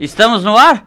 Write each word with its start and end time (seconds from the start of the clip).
Estamos 0.00 0.42
no 0.42 0.56
ar? 0.56 0.86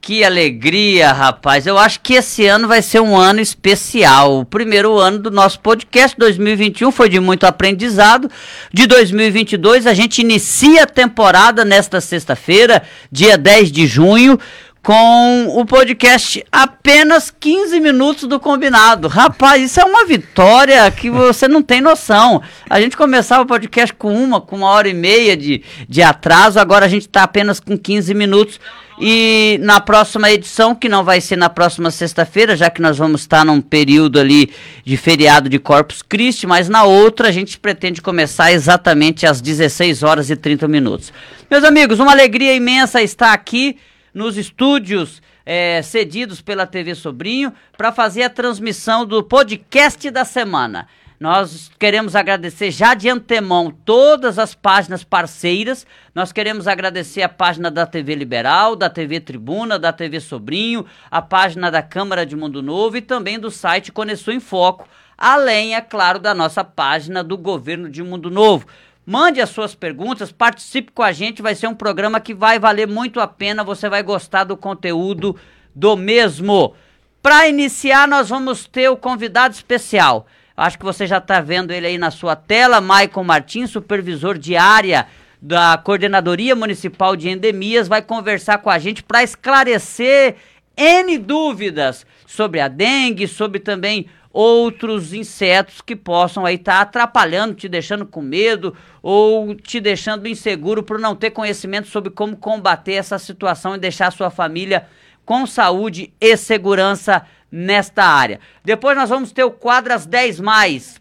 Que 0.00 0.22
alegria, 0.22 1.12
rapaz. 1.12 1.66
Eu 1.66 1.76
acho 1.76 1.98
que 1.98 2.14
esse 2.14 2.46
ano 2.46 2.68
vai 2.68 2.80
ser 2.80 3.00
um 3.00 3.16
ano 3.16 3.40
especial. 3.40 4.38
O 4.38 4.44
primeiro 4.44 4.98
ano 4.98 5.18
do 5.18 5.32
nosso 5.32 5.58
podcast 5.58 6.16
2021 6.16 6.92
foi 6.92 7.08
de 7.08 7.18
muito 7.18 7.44
aprendizado. 7.44 8.30
De 8.72 8.86
2022 8.86 9.88
a 9.88 9.94
gente 9.94 10.20
inicia 10.20 10.84
a 10.84 10.86
temporada 10.86 11.64
nesta 11.64 12.00
sexta-feira, 12.00 12.84
dia 13.10 13.36
10 13.36 13.72
de 13.72 13.84
junho, 13.88 14.38
com 14.82 15.46
o 15.60 15.64
podcast 15.64 16.44
apenas 16.50 17.30
15 17.30 17.78
minutos 17.78 18.24
do 18.24 18.40
combinado. 18.40 19.06
Rapaz, 19.06 19.62
isso 19.62 19.80
é 19.80 19.84
uma 19.84 20.04
vitória 20.04 20.90
que 20.90 21.08
você 21.08 21.46
não 21.46 21.62
tem 21.62 21.80
noção. 21.80 22.42
A 22.68 22.80
gente 22.80 22.96
começava 22.96 23.42
o 23.42 23.46
podcast 23.46 23.94
com 23.94 24.12
uma, 24.12 24.40
com 24.40 24.56
uma 24.56 24.70
hora 24.70 24.88
e 24.88 24.94
meia 24.94 25.36
de, 25.36 25.62
de 25.88 26.02
atraso, 26.02 26.58
agora 26.58 26.84
a 26.84 26.88
gente 26.88 27.02
está 27.02 27.22
apenas 27.22 27.60
com 27.60 27.78
15 27.78 28.12
minutos. 28.12 28.58
E 29.00 29.58
na 29.62 29.80
próxima 29.80 30.30
edição, 30.30 30.74
que 30.74 30.88
não 30.88 31.02
vai 31.02 31.20
ser 31.20 31.36
na 31.36 31.48
próxima 31.48 31.90
sexta-feira, 31.90 32.56
já 32.56 32.68
que 32.68 32.82
nós 32.82 32.98
vamos 32.98 33.22
estar 33.22 33.44
num 33.44 33.60
período 33.60 34.18
ali 34.18 34.52
de 34.84 34.96
feriado 34.96 35.48
de 35.48 35.58
Corpus 35.58 36.02
Christi, 36.02 36.46
mas 36.46 36.68
na 36.68 36.84
outra 36.84 37.28
a 37.28 37.32
gente 37.32 37.58
pretende 37.58 38.02
começar 38.02 38.52
exatamente 38.52 39.26
às 39.26 39.40
16 39.40 40.02
horas 40.02 40.28
e 40.28 40.36
30 40.36 40.68
minutos. 40.68 41.12
Meus 41.50 41.64
amigos, 41.64 42.00
uma 42.00 42.12
alegria 42.12 42.54
imensa 42.54 43.00
estar 43.00 43.32
aqui 43.32 43.76
nos 44.12 44.36
estúdios 44.36 45.22
é, 45.44 45.82
cedidos 45.82 46.40
pela 46.40 46.66
TV 46.66 46.94
Sobrinho 46.94 47.52
para 47.76 47.92
fazer 47.92 48.22
a 48.22 48.30
transmissão 48.30 49.06
do 49.06 49.22
podcast 49.22 50.10
da 50.10 50.24
semana. 50.24 50.86
Nós 51.22 51.70
queremos 51.78 52.16
agradecer 52.16 52.72
já 52.72 52.94
de 52.94 53.08
antemão 53.08 53.70
todas 53.70 54.40
as 54.40 54.56
páginas 54.56 55.04
parceiras. 55.04 55.86
Nós 56.12 56.32
queremos 56.32 56.66
agradecer 56.66 57.22
a 57.22 57.28
página 57.28 57.70
da 57.70 57.86
TV 57.86 58.16
Liberal, 58.16 58.74
da 58.74 58.90
TV 58.90 59.20
Tribuna, 59.20 59.78
da 59.78 59.92
TV 59.92 60.18
Sobrinho, 60.18 60.84
a 61.08 61.22
página 61.22 61.70
da 61.70 61.80
Câmara 61.80 62.26
de 62.26 62.34
Mundo 62.34 62.60
Novo 62.60 62.96
e 62.96 63.00
também 63.00 63.38
do 63.38 63.52
site 63.52 63.92
Conexão 63.92 64.34
em 64.34 64.40
Foco, 64.40 64.88
além, 65.16 65.76
é 65.76 65.80
claro, 65.80 66.18
da 66.18 66.34
nossa 66.34 66.64
página 66.64 67.22
do 67.22 67.38
Governo 67.38 67.88
de 67.88 68.02
Mundo 68.02 68.28
Novo. 68.28 68.66
Mande 69.04 69.40
as 69.40 69.50
suas 69.50 69.74
perguntas, 69.74 70.30
participe 70.30 70.92
com 70.92 71.02
a 71.02 71.10
gente, 71.10 71.42
vai 71.42 71.56
ser 71.56 71.66
um 71.66 71.74
programa 71.74 72.20
que 72.20 72.32
vai 72.32 72.58
valer 72.58 72.86
muito 72.86 73.18
a 73.18 73.26
pena, 73.26 73.64
você 73.64 73.88
vai 73.88 74.02
gostar 74.02 74.44
do 74.44 74.56
conteúdo 74.56 75.36
do 75.74 75.96
mesmo. 75.96 76.74
Para 77.20 77.48
iniciar, 77.48 78.06
nós 78.06 78.28
vamos 78.28 78.66
ter 78.66 78.88
o 78.88 78.96
convidado 78.96 79.54
especial. 79.54 80.26
Acho 80.56 80.78
que 80.78 80.84
você 80.84 81.06
já 81.06 81.18
está 81.18 81.40
vendo 81.40 81.72
ele 81.72 81.86
aí 81.86 81.98
na 81.98 82.12
sua 82.12 82.36
tela, 82.36 82.80
Maicon 82.80 83.24
Martins, 83.24 83.70
supervisor 83.70 84.38
de 84.38 84.54
área 84.56 85.08
da 85.40 85.76
Coordenadoria 85.76 86.54
Municipal 86.54 87.16
de 87.16 87.28
Endemias, 87.28 87.88
vai 87.88 88.02
conversar 88.02 88.58
com 88.58 88.70
a 88.70 88.78
gente 88.78 89.02
para 89.02 89.24
esclarecer 89.24 90.36
N 90.76 91.18
dúvidas 91.18 92.06
sobre 92.24 92.60
a 92.60 92.68
dengue, 92.68 93.26
sobre 93.26 93.58
também 93.58 94.06
outros 94.32 95.12
insetos 95.12 95.80
que 95.80 95.94
possam 95.94 96.46
aí 96.46 96.54
estar 96.54 96.76
tá 96.76 96.80
atrapalhando, 96.80 97.54
te 97.54 97.68
deixando 97.68 98.06
com 98.06 98.22
medo 98.22 98.74
ou 99.02 99.54
te 99.54 99.80
deixando 99.80 100.26
inseguro 100.26 100.82
por 100.82 100.98
não 100.98 101.14
ter 101.14 101.30
conhecimento 101.30 101.88
sobre 101.88 102.10
como 102.10 102.36
combater 102.36 102.94
essa 102.94 103.18
situação 103.18 103.74
e 103.74 103.78
deixar 103.78 104.10
sua 104.10 104.30
família 104.30 104.86
com 105.24 105.46
saúde 105.46 106.12
e 106.20 106.36
segurança 106.36 107.26
nesta 107.50 108.04
área. 108.04 108.40
Depois 108.64 108.96
nós 108.96 109.10
vamos 109.10 109.32
ter 109.32 109.44
o 109.44 109.50
quadro 109.50 109.92
às 109.92 110.06
10 110.06 110.40
mais. 110.40 111.00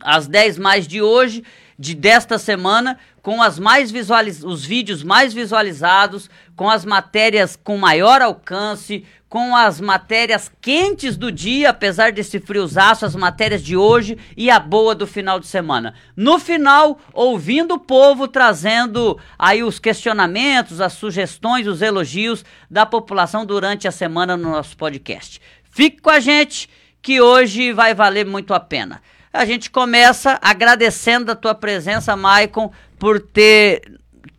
As 0.00 0.26
10 0.26 0.58
mais 0.58 0.86
de 0.86 1.00
hoje, 1.00 1.44
de 1.78 1.94
desta 1.94 2.38
semana, 2.38 2.98
com 3.22 3.42
as 3.42 3.58
mais 3.58 3.90
visualiz... 3.90 4.42
os 4.42 4.64
vídeos 4.64 5.02
mais 5.02 5.32
visualizados, 5.32 6.28
com 6.54 6.68
as 6.68 6.84
matérias 6.84 7.56
com 7.56 7.78
maior 7.78 8.20
alcance, 8.20 9.04
com 9.36 9.54
as 9.54 9.82
matérias 9.82 10.50
quentes 10.62 11.14
do 11.14 11.30
dia, 11.30 11.68
apesar 11.68 12.10
desse 12.10 12.40
friozaço, 12.40 13.04
as 13.04 13.14
matérias 13.14 13.62
de 13.62 13.76
hoje 13.76 14.16
e 14.34 14.50
a 14.50 14.58
boa 14.58 14.94
do 14.94 15.06
final 15.06 15.38
de 15.38 15.46
semana. 15.46 15.92
No 16.16 16.38
final, 16.38 16.98
ouvindo 17.12 17.74
o 17.74 17.78
povo 17.78 18.26
trazendo 18.26 19.20
aí 19.38 19.62
os 19.62 19.78
questionamentos, 19.78 20.80
as 20.80 20.94
sugestões, 20.94 21.66
os 21.66 21.82
elogios 21.82 22.46
da 22.70 22.86
população 22.86 23.44
durante 23.44 23.86
a 23.86 23.90
semana 23.90 24.38
no 24.38 24.52
nosso 24.52 24.74
podcast. 24.74 25.38
Fique 25.70 26.00
com 26.00 26.08
a 26.08 26.18
gente 26.18 26.66
que 27.02 27.20
hoje 27.20 27.74
vai 27.74 27.92
valer 27.92 28.24
muito 28.24 28.54
a 28.54 28.58
pena. 28.58 29.02
A 29.30 29.44
gente 29.44 29.70
começa 29.70 30.38
agradecendo 30.40 31.30
a 31.30 31.36
tua 31.36 31.54
presença, 31.54 32.16
Maicon, 32.16 32.72
por 32.98 33.20
ter, 33.20 33.82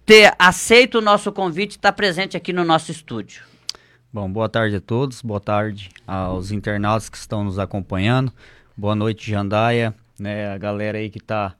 ter 0.03 0.33
aceito 0.39 0.97
o 0.97 1.01
nosso 1.01 1.31
convite 1.31 1.73
e 1.73 1.77
estar 1.77 1.91
presente 1.91 2.35
aqui 2.35 2.51
no 2.51 2.65
nosso 2.65 2.89
estúdio. 2.89 3.45
Bom, 4.12 4.31
boa 4.31 4.47
tarde 4.47 4.78
a 4.78 4.79
todos, 4.79 5.22
boa 5.22 5.40
tarde 5.41 5.90
aos 6.07 6.50
internautas 6.50 7.09
que 7.09 7.18
estão 7.18 7.44
nos 7.44 7.59
acompanhando, 7.59 8.31
boa 8.75 8.95
noite, 8.95 9.29
Jandaia, 9.29 9.94
né, 10.18 10.50
a 10.50 10.57
galera 10.57 10.97
aí 10.97 11.09
que 11.09 11.18
está 11.18 11.53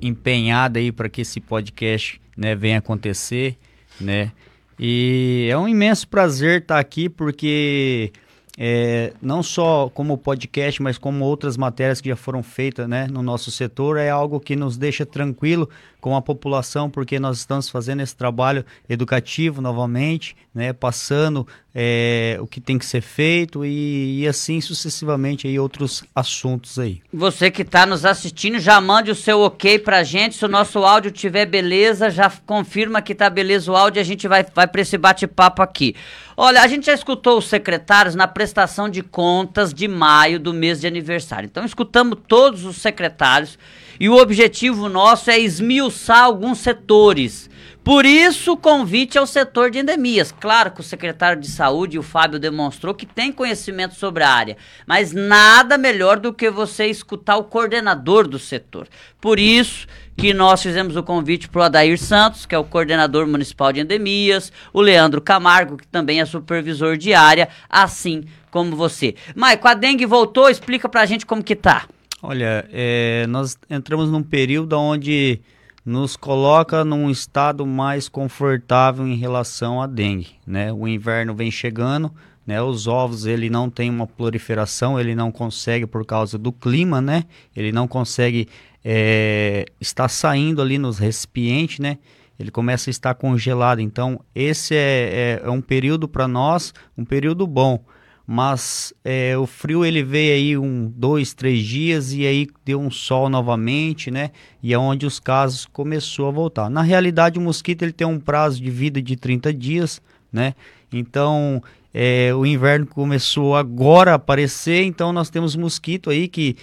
empenhada 0.00 0.78
aí 0.78 0.92
para 0.92 1.08
que 1.08 1.22
esse 1.22 1.40
podcast 1.40 2.20
né, 2.36 2.54
venha 2.54 2.78
acontecer, 2.78 3.58
né, 4.00 4.30
e 4.78 5.48
é 5.50 5.58
um 5.58 5.66
imenso 5.66 6.06
prazer 6.06 6.62
estar 6.62 6.76
tá 6.76 6.80
aqui 6.80 7.08
porque 7.08 8.12
é, 8.56 9.12
não 9.20 9.42
só 9.42 9.88
como 9.88 10.16
podcast, 10.16 10.80
mas 10.80 10.96
como 10.96 11.24
outras 11.24 11.56
matérias 11.56 12.00
que 12.00 12.08
já 12.08 12.16
foram 12.16 12.42
feitas 12.42 12.88
né, 12.88 13.08
no 13.10 13.20
nosso 13.20 13.50
setor, 13.50 13.96
é 13.96 14.10
algo 14.10 14.38
que 14.38 14.54
nos 14.54 14.76
deixa 14.76 15.04
tranquilo 15.04 15.68
com 16.00 16.16
a 16.16 16.22
população, 16.22 16.88
porque 16.88 17.18
nós 17.20 17.38
estamos 17.38 17.68
fazendo 17.68 18.00
esse 18.00 18.16
trabalho 18.16 18.64
educativo 18.88 19.60
novamente, 19.60 20.36
né, 20.54 20.72
passando 20.72 21.46
é, 21.74 22.36
o 22.40 22.46
que 22.46 22.60
tem 22.60 22.78
que 22.78 22.84
ser 22.84 23.00
feito 23.00 23.64
e, 23.64 24.22
e, 24.22 24.26
assim 24.26 24.60
sucessivamente 24.60 25.46
aí 25.46 25.58
outros 25.58 26.02
assuntos 26.14 26.78
aí. 26.78 27.00
Você 27.12 27.50
que 27.50 27.62
está 27.62 27.86
nos 27.86 28.04
assistindo, 28.04 28.58
já 28.58 28.80
mande 28.80 29.10
o 29.10 29.14
seu 29.14 29.40
ok 29.40 29.78
pra 29.78 30.02
gente, 30.02 30.34
se 30.34 30.44
o 30.44 30.48
nosso 30.48 30.80
áudio 30.80 31.10
tiver 31.10 31.46
beleza, 31.46 32.10
já 32.10 32.30
confirma 32.44 33.00
que 33.00 33.14
tá 33.14 33.30
beleza 33.30 33.70
o 33.70 33.76
áudio 33.76 34.00
a 34.00 34.04
gente 34.04 34.26
vai, 34.26 34.44
vai 34.54 34.66
para 34.66 34.80
esse 34.80 34.98
bate-papo 34.98 35.62
aqui. 35.62 35.94
Olha, 36.36 36.62
a 36.62 36.66
gente 36.66 36.86
já 36.86 36.94
escutou 36.94 37.38
os 37.38 37.48
secretários 37.48 38.14
na 38.14 38.26
prestação 38.26 38.88
de 38.88 39.02
contas 39.02 39.74
de 39.74 39.86
maio 39.86 40.40
do 40.40 40.54
mês 40.54 40.80
de 40.80 40.86
aniversário. 40.86 41.46
Então 41.46 41.64
escutamos 41.64 42.18
todos 42.26 42.64
os 42.64 42.78
secretários 42.78 43.58
e 44.00 44.08
o 44.08 44.16
objetivo 44.16 44.88
nosso 44.88 45.30
é 45.30 45.38
esmiuçar 45.38 46.24
alguns 46.24 46.58
setores. 46.58 47.50
Por 47.84 48.04
isso, 48.06 48.52
o 48.52 48.56
convite 48.56 49.18
ao 49.18 49.26
setor 49.26 49.70
de 49.70 49.78
endemias. 49.78 50.32
Claro 50.32 50.70
que 50.70 50.80
o 50.80 50.84
secretário 50.84 51.40
de 51.40 51.48
saúde, 51.48 51.98
o 51.98 52.02
Fábio, 52.02 52.38
demonstrou 52.38 52.94
que 52.94 53.06
tem 53.06 53.32
conhecimento 53.32 53.94
sobre 53.94 54.22
a 54.22 54.30
área, 54.30 54.56
mas 54.86 55.12
nada 55.12 55.78
melhor 55.78 56.18
do 56.18 56.32
que 56.32 56.50
você 56.50 56.86
escutar 56.86 57.36
o 57.36 57.44
coordenador 57.44 58.26
do 58.26 58.38
setor. 58.38 58.86
Por 59.20 59.38
isso 59.38 59.86
que 60.16 60.34
nós 60.34 60.62
fizemos 60.62 60.96
o 60.96 61.02
convite 61.02 61.48
para 61.48 61.60
o 61.60 61.64
Adair 61.64 61.98
Santos, 61.98 62.44
que 62.44 62.54
é 62.54 62.58
o 62.58 62.64
coordenador 62.64 63.26
municipal 63.26 63.72
de 63.72 63.80
endemias, 63.80 64.52
o 64.72 64.80
Leandro 64.80 65.20
Camargo, 65.20 65.78
que 65.78 65.86
também 65.86 66.20
é 66.20 66.24
supervisor 66.26 66.96
de 66.96 67.14
área, 67.14 67.48
assim 67.68 68.24
como 68.50 68.76
você. 68.76 69.14
Maico, 69.34 69.66
a 69.66 69.74
dengue 69.74 70.04
voltou, 70.04 70.50
explica 70.50 70.88
para 70.88 71.00
a 71.00 71.06
gente 71.06 71.24
como 71.24 71.42
que 71.42 71.56
tá. 71.56 71.86
Olha, 72.22 72.68
é, 72.70 73.26
nós 73.28 73.56
entramos 73.70 74.10
num 74.10 74.22
período 74.22 74.74
onde 74.78 75.40
nos 75.84 76.16
coloca 76.16 76.84
num 76.84 77.08
estado 77.08 77.66
mais 77.66 78.10
confortável 78.10 79.06
em 79.06 79.16
relação 79.16 79.80
à 79.80 79.86
dengue, 79.86 80.28
né? 80.46 80.70
O 80.70 80.86
inverno 80.86 81.34
vem 81.34 81.50
chegando, 81.50 82.12
né? 82.46 82.60
Os 82.60 82.86
ovos 82.86 83.24
ele 83.24 83.48
não 83.48 83.70
tem 83.70 83.88
uma 83.88 84.06
proliferação, 84.06 85.00
ele 85.00 85.14
não 85.14 85.32
consegue 85.32 85.86
por 85.86 86.04
causa 86.04 86.36
do 86.36 86.52
clima, 86.52 87.00
né? 87.00 87.24
Ele 87.56 87.72
não 87.72 87.88
consegue 87.88 88.48
é, 88.84 89.64
estar 89.80 90.08
saindo 90.08 90.60
ali 90.60 90.76
nos 90.76 90.98
recipientes, 90.98 91.78
né? 91.78 91.96
Ele 92.38 92.50
começa 92.50 92.90
a 92.90 92.92
estar 92.92 93.14
congelado. 93.14 93.80
Então 93.80 94.20
esse 94.34 94.74
é, 94.74 95.38
é, 95.42 95.46
é 95.46 95.50
um 95.50 95.62
período 95.62 96.06
para 96.06 96.28
nós, 96.28 96.74
um 96.98 97.04
período 97.04 97.46
bom 97.46 97.82
mas 98.32 98.94
é, 99.04 99.36
o 99.36 99.44
frio 99.44 99.84
ele 99.84 100.04
veio 100.04 100.34
aí 100.34 100.56
um, 100.56 100.86
dois, 100.86 101.34
três 101.34 101.66
dias 101.66 102.12
e 102.12 102.24
aí 102.24 102.46
deu 102.64 102.80
um 102.80 102.88
sol 102.88 103.28
novamente, 103.28 104.08
né? 104.08 104.30
E 104.62 104.72
é 104.72 104.78
onde 104.78 105.04
os 105.04 105.18
casos 105.18 105.66
começou 105.66 106.28
a 106.28 106.30
voltar. 106.30 106.70
Na 106.70 106.80
realidade, 106.80 107.40
o 107.40 107.42
mosquito 107.42 107.82
ele 107.82 107.90
tem 107.90 108.06
um 108.06 108.20
prazo 108.20 108.62
de 108.62 108.70
vida 108.70 109.02
de 109.02 109.16
30 109.16 109.52
dias, 109.52 110.00
né? 110.32 110.54
Então, 110.92 111.60
é, 111.92 112.32
o 112.32 112.46
inverno 112.46 112.86
começou 112.86 113.56
agora 113.56 114.12
a 114.12 114.14
aparecer, 114.14 114.84
então 114.84 115.12
nós 115.12 115.28
temos 115.28 115.56
mosquito 115.56 116.08
aí 116.08 116.28
que 116.28 116.54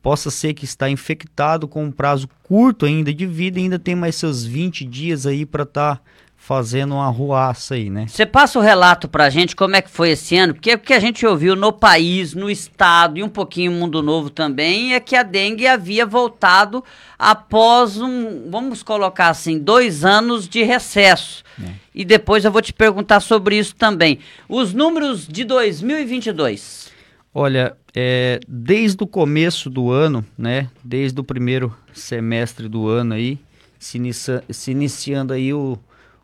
possa 0.00 0.30
ser 0.30 0.54
que 0.54 0.64
está 0.64 0.88
infectado 0.88 1.66
com 1.66 1.86
um 1.86 1.90
prazo 1.90 2.28
curto 2.44 2.86
ainda 2.86 3.12
de 3.12 3.26
vida, 3.26 3.58
ainda 3.58 3.80
tem 3.80 3.96
mais 3.96 4.14
seus 4.14 4.44
20 4.44 4.84
dias 4.84 5.26
aí 5.26 5.44
para 5.44 5.64
estar 5.64 5.96
tá 5.96 6.02
fazendo 6.46 6.94
uma 6.94 7.08
ruaça 7.08 7.74
aí, 7.74 7.90
né? 7.90 8.06
Você 8.06 8.24
passa 8.24 8.56
o 8.56 8.62
relato 8.62 9.08
pra 9.08 9.28
gente 9.28 9.56
como 9.56 9.74
é 9.74 9.82
que 9.82 9.90
foi 9.90 10.10
esse 10.10 10.36
ano, 10.36 10.54
porque 10.54 10.74
o 10.74 10.78
que 10.78 10.92
a 10.92 11.00
gente 11.00 11.26
ouviu 11.26 11.56
no 11.56 11.72
país, 11.72 12.34
no 12.34 12.48
estado 12.48 13.18
e 13.18 13.22
um 13.24 13.28
pouquinho 13.28 13.72
no 13.72 13.78
Mundo 13.78 14.00
Novo 14.00 14.30
também 14.30 14.94
é 14.94 15.00
que 15.00 15.16
a 15.16 15.24
dengue 15.24 15.66
havia 15.66 16.06
voltado 16.06 16.84
após 17.18 18.00
um, 18.00 18.48
vamos 18.48 18.80
colocar 18.84 19.28
assim, 19.28 19.58
dois 19.58 20.04
anos 20.04 20.48
de 20.48 20.62
recesso. 20.62 21.42
É. 21.60 21.68
E 21.92 22.04
depois 22.04 22.44
eu 22.44 22.52
vou 22.52 22.62
te 22.62 22.72
perguntar 22.72 23.18
sobre 23.18 23.58
isso 23.58 23.74
também. 23.74 24.20
Os 24.48 24.72
números 24.72 25.26
de 25.26 25.42
2022. 25.42 26.92
Olha, 27.34 27.76
é, 27.92 28.38
desde 28.46 29.02
o 29.02 29.06
começo 29.08 29.68
do 29.68 29.90
ano, 29.90 30.24
né, 30.38 30.70
desde 30.84 31.20
o 31.20 31.24
primeiro 31.24 31.76
semestre 31.92 32.68
do 32.68 32.86
ano 32.86 33.14
aí, 33.14 33.36
se, 33.80 33.98
inicia, 33.98 34.44
se 34.48 34.70
iniciando 34.70 35.32
aí 35.32 35.52
o, 35.52 35.76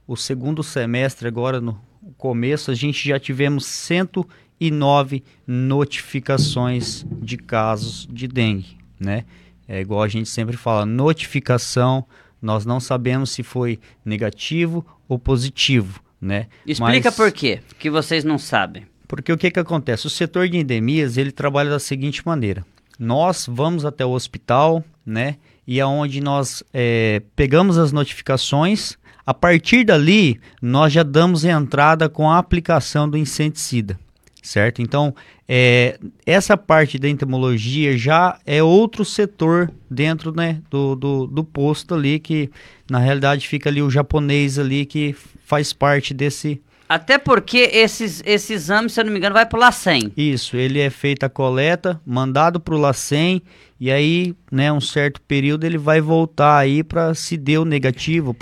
o 0.06 0.16
segundo 0.16 0.62
semestre 0.62 1.28
agora 1.28 1.60
no 1.60 1.80
começo, 2.16 2.70
a 2.70 2.74
gente 2.74 3.08
já 3.08 3.18
tivemos 3.18 3.66
109 3.66 5.22
notificações 5.46 7.06
de 7.20 7.36
casos 7.36 8.08
de 8.10 8.26
dengue, 8.26 8.76
né? 8.98 9.24
É 9.68 9.80
igual 9.80 10.02
a 10.02 10.08
gente 10.08 10.28
sempre 10.28 10.56
fala, 10.56 10.84
notificação, 10.84 12.04
nós 12.40 12.66
não 12.66 12.80
sabemos 12.80 13.30
se 13.30 13.42
foi 13.42 13.78
negativo 14.04 14.84
ou 15.08 15.18
positivo, 15.18 16.02
né? 16.20 16.48
Explica 16.66 17.08
Mas, 17.08 17.16
por 17.16 17.30
quê, 17.30 17.60
que 17.78 17.88
vocês 17.88 18.24
não 18.24 18.38
sabem. 18.38 18.86
Porque 19.06 19.32
o 19.32 19.38
que 19.38 19.50
que 19.50 19.60
acontece? 19.60 20.06
O 20.06 20.10
setor 20.10 20.48
de 20.48 20.56
endemias, 20.56 21.16
ele 21.16 21.30
trabalha 21.30 21.70
da 21.70 21.78
seguinte 21.78 22.26
maneira. 22.26 22.64
Nós 22.98 23.46
vamos 23.50 23.84
até 23.84 24.04
o 24.04 24.10
hospital, 24.10 24.84
né? 25.04 25.36
E 25.66 25.80
aonde 25.80 26.18
é 26.18 26.22
nós 26.22 26.64
é, 26.72 27.22
pegamos 27.36 27.78
as 27.78 27.92
notificações, 27.92 28.96
a 29.26 29.32
partir 29.32 29.84
dali, 29.84 30.40
nós 30.60 30.92
já 30.92 31.02
damos 31.02 31.44
entrada 31.44 32.08
com 32.08 32.28
a 32.28 32.38
aplicação 32.38 33.08
do 33.08 33.16
inseticida, 33.16 33.98
certo? 34.42 34.82
Então, 34.82 35.14
é, 35.48 35.98
essa 36.26 36.56
parte 36.56 36.98
da 36.98 37.08
entomologia 37.08 37.96
já 37.96 38.38
é 38.44 38.62
outro 38.62 39.04
setor 39.04 39.70
dentro 39.90 40.34
né, 40.34 40.60
do, 40.70 40.96
do, 40.96 41.26
do 41.26 41.44
posto 41.44 41.94
ali, 41.94 42.18
que 42.18 42.50
na 42.90 42.98
realidade 42.98 43.46
fica 43.46 43.68
ali 43.68 43.82
o 43.82 43.90
japonês 43.90 44.58
ali 44.58 44.84
que 44.84 45.14
faz 45.44 45.72
parte 45.72 46.12
desse, 46.12 46.60
até 46.94 47.16
porque 47.16 47.70
esses, 47.72 48.22
esse 48.26 48.52
exame, 48.52 48.90
se 48.90 49.00
eu 49.00 49.04
não 49.06 49.12
me 49.12 49.18
engano, 49.18 49.32
vai 49.32 49.46
para 49.46 49.56
o 49.56 49.60
LACEN. 49.60 50.12
Isso, 50.14 50.58
ele 50.58 50.78
é 50.78 50.90
feita 50.90 51.24
a 51.24 51.30
coleta, 51.30 51.98
mandado 52.04 52.60
para 52.60 52.74
o 52.74 52.78
LACEN, 52.78 53.40
e 53.80 53.90
aí, 53.90 54.34
né, 54.50 54.70
um 54.70 54.80
certo 54.80 55.18
período 55.22 55.64
ele 55.64 55.78
vai 55.78 56.02
voltar 56.02 56.58
aí 56.58 56.84
para 56.84 57.14
se 57.14 57.38
deu 57.38 57.64
negativo, 57.64 58.36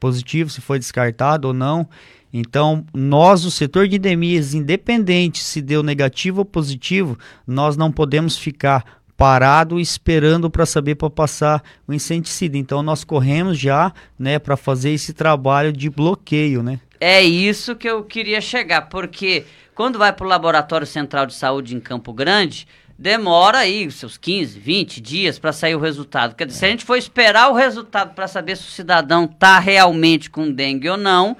positivo, 0.00 0.50
se 0.50 0.60
foi 0.60 0.80
descartado 0.80 1.46
ou 1.46 1.54
não. 1.54 1.88
Então, 2.32 2.84
nós, 2.92 3.44
o 3.44 3.50
setor 3.50 3.86
de 3.86 3.94
endemias, 3.94 4.54
independente 4.54 5.40
se 5.40 5.62
deu 5.62 5.80
negativo 5.80 6.40
ou 6.40 6.44
positivo, 6.44 7.16
nós 7.46 7.76
não 7.76 7.92
podemos 7.92 8.36
ficar 8.36 9.04
parado 9.16 9.78
esperando 9.78 10.50
para 10.50 10.66
saber 10.66 10.96
para 10.96 11.08
passar 11.08 11.62
o 11.86 11.92
inseticida. 11.92 12.58
Então 12.58 12.82
nós 12.82 13.04
corremos 13.04 13.58
já, 13.58 13.92
né, 14.18 14.38
para 14.38 14.56
fazer 14.56 14.90
esse 14.90 15.12
trabalho 15.12 15.72
de 15.72 15.88
bloqueio, 15.88 16.62
né? 16.62 16.80
É 17.00 17.22
isso 17.22 17.76
que 17.76 17.88
eu 17.88 18.04
queria 18.04 18.40
chegar, 18.40 18.82
porque 18.82 19.44
quando 19.74 19.98
vai 19.98 20.12
para 20.12 20.24
o 20.24 20.28
Laboratório 20.28 20.86
Central 20.86 21.26
de 21.26 21.34
Saúde 21.34 21.74
em 21.74 21.80
Campo 21.80 22.12
Grande, 22.12 22.66
demora 22.98 23.58
aí 23.58 23.90
seus 23.90 24.16
15, 24.16 24.58
20 24.58 25.00
dias 25.00 25.38
para 25.38 25.52
sair 25.52 25.74
o 25.74 25.80
resultado. 25.80 26.34
Quer 26.34 26.46
dizer, 26.46 26.58
se 26.58 26.66
a 26.66 26.68
gente 26.68 26.84
for 26.84 26.96
esperar 26.96 27.50
o 27.50 27.54
resultado 27.54 28.14
para 28.14 28.28
saber 28.28 28.56
se 28.56 28.68
o 28.68 28.70
cidadão 28.70 29.24
está 29.24 29.58
realmente 29.58 30.30
com 30.30 30.50
dengue 30.50 30.88
ou 30.88 30.96
não, 30.96 31.36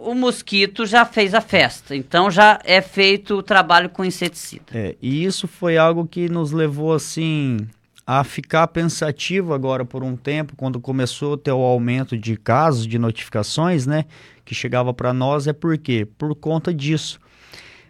o 0.00 0.14
mosquito 0.14 0.86
já 0.86 1.04
fez 1.04 1.34
a 1.34 1.40
festa. 1.40 1.94
Então 1.94 2.30
já 2.30 2.60
é 2.64 2.80
feito 2.80 3.34
o 3.36 3.42
trabalho 3.42 3.90
com 3.90 4.04
inseticida. 4.04 4.64
É, 4.72 4.96
e 5.00 5.24
isso 5.24 5.46
foi 5.48 5.76
algo 5.76 6.06
que 6.06 6.28
nos 6.28 6.52
levou 6.52 6.92
assim 6.92 7.58
a 8.06 8.24
ficar 8.24 8.66
pensativo 8.68 9.52
agora 9.52 9.84
por 9.84 10.02
um 10.02 10.16
tempo, 10.16 10.56
quando 10.56 10.80
começou 10.80 11.34
a 11.34 11.36
ter 11.36 11.52
o 11.52 11.60
aumento 11.60 12.16
de 12.16 12.38
casos, 12.38 12.86
de 12.86 12.98
notificações, 12.98 13.86
né, 13.86 14.06
que 14.48 14.54
chegava 14.54 14.94
para 14.94 15.12
nós, 15.12 15.46
é 15.46 15.52
por 15.52 15.76
quê? 15.78 16.08
Por 16.16 16.34
conta 16.34 16.72
disso. 16.72 17.20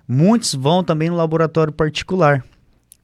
Muitos 0.06 0.54
vão 0.54 0.82
também 0.82 1.08
no 1.08 1.16
laboratório 1.16 1.72
particular 1.72 2.44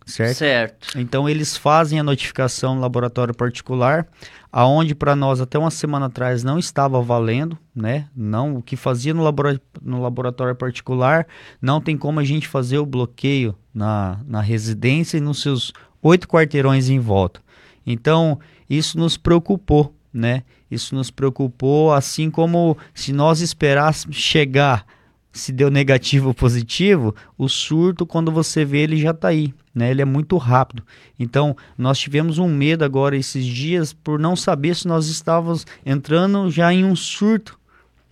certo? 0.07 0.37
Certo. 0.37 0.99
Então 0.99 1.29
eles 1.29 1.57
fazem 1.57 1.99
a 1.99 2.03
notificação 2.03 2.75
no 2.75 2.81
laboratório 2.81 3.35
particular, 3.35 4.07
aonde 4.53 4.95
para 4.95 5.17
nós 5.17 5.41
até 5.41 5.59
uma 5.59 5.71
semana 5.71 6.07
atrás 6.07 6.45
não 6.45 6.59
estava 6.59 7.01
valendo, 7.01 7.59
né? 7.75 8.09
Não 8.15 8.57
o 8.57 8.63
que 8.63 8.77
fazia 8.77 9.15
no, 9.15 9.23
labora 9.23 9.61
no 9.83 10.03
laboratório 10.03 10.55
particular, 10.55 11.27
não 11.61 11.81
tem 11.81 11.97
como 11.97 12.21
a 12.21 12.25
gente 12.25 12.47
fazer 12.47 12.79
o 12.79 12.87
bloqueio 12.87 13.55
na, 13.73 14.21
na 14.27 14.41
residência 14.41 15.17
e 15.17 15.21
nos 15.21 15.41
seus 15.43 15.73
oito 16.03 16.29
quarteirões 16.29 16.89
em 16.89 16.99
volta. 16.99 17.41
Então 17.87 18.39
isso 18.69 18.99
nos 18.99 19.17
preocupou, 19.17 19.95
né? 20.15 20.45
Isso 20.71 20.95
nos 20.95 21.11
preocupou, 21.11 21.93
assim 21.93 22.31
como 22.31 22.79
se 22.95 23.13
nós 23.13 23.41
esperássemos 23.41 24.17
chegar 24.17 24.87
se 25.35 25.53
deu 25.53 25.69
negativo 25.69 26.29
ou 26.29 26.35
positivo, 26.35 27.15
o 27.37 27.49
surto, 27.49 28.07
quando 28.07 28.31
você 28.31 28.65
vê, 28.65 28.79
ele 28.79 28.97
já 28.97 29.11
está 29.11 29.29
aí. 29.29 29.53
Né? 29.75 29.91
Ele 29.91 30.01
é 30.01 30.05
muito 30.05 30.37
rápido. 30.37 30.85
Então, 31.19 31.57
nós 31.77 31.99
tivemos 31.99 32.39
um 32.39 32.47
medo 32.47 32.85
agora 32.85 33.17
esses 33.17 33.45
dias 33.45 33.93
por 33.93 34.19
não 34.19 34.37
saber 34.37 34.77
se 34.77 34.87
nós 34.87 35.09
estávamos 35.09 35.67
entrando 35.85 36.49
já 36.51 36.73
em 36.73 36.85
um 36.85 36.95
surto, 36.95 37.59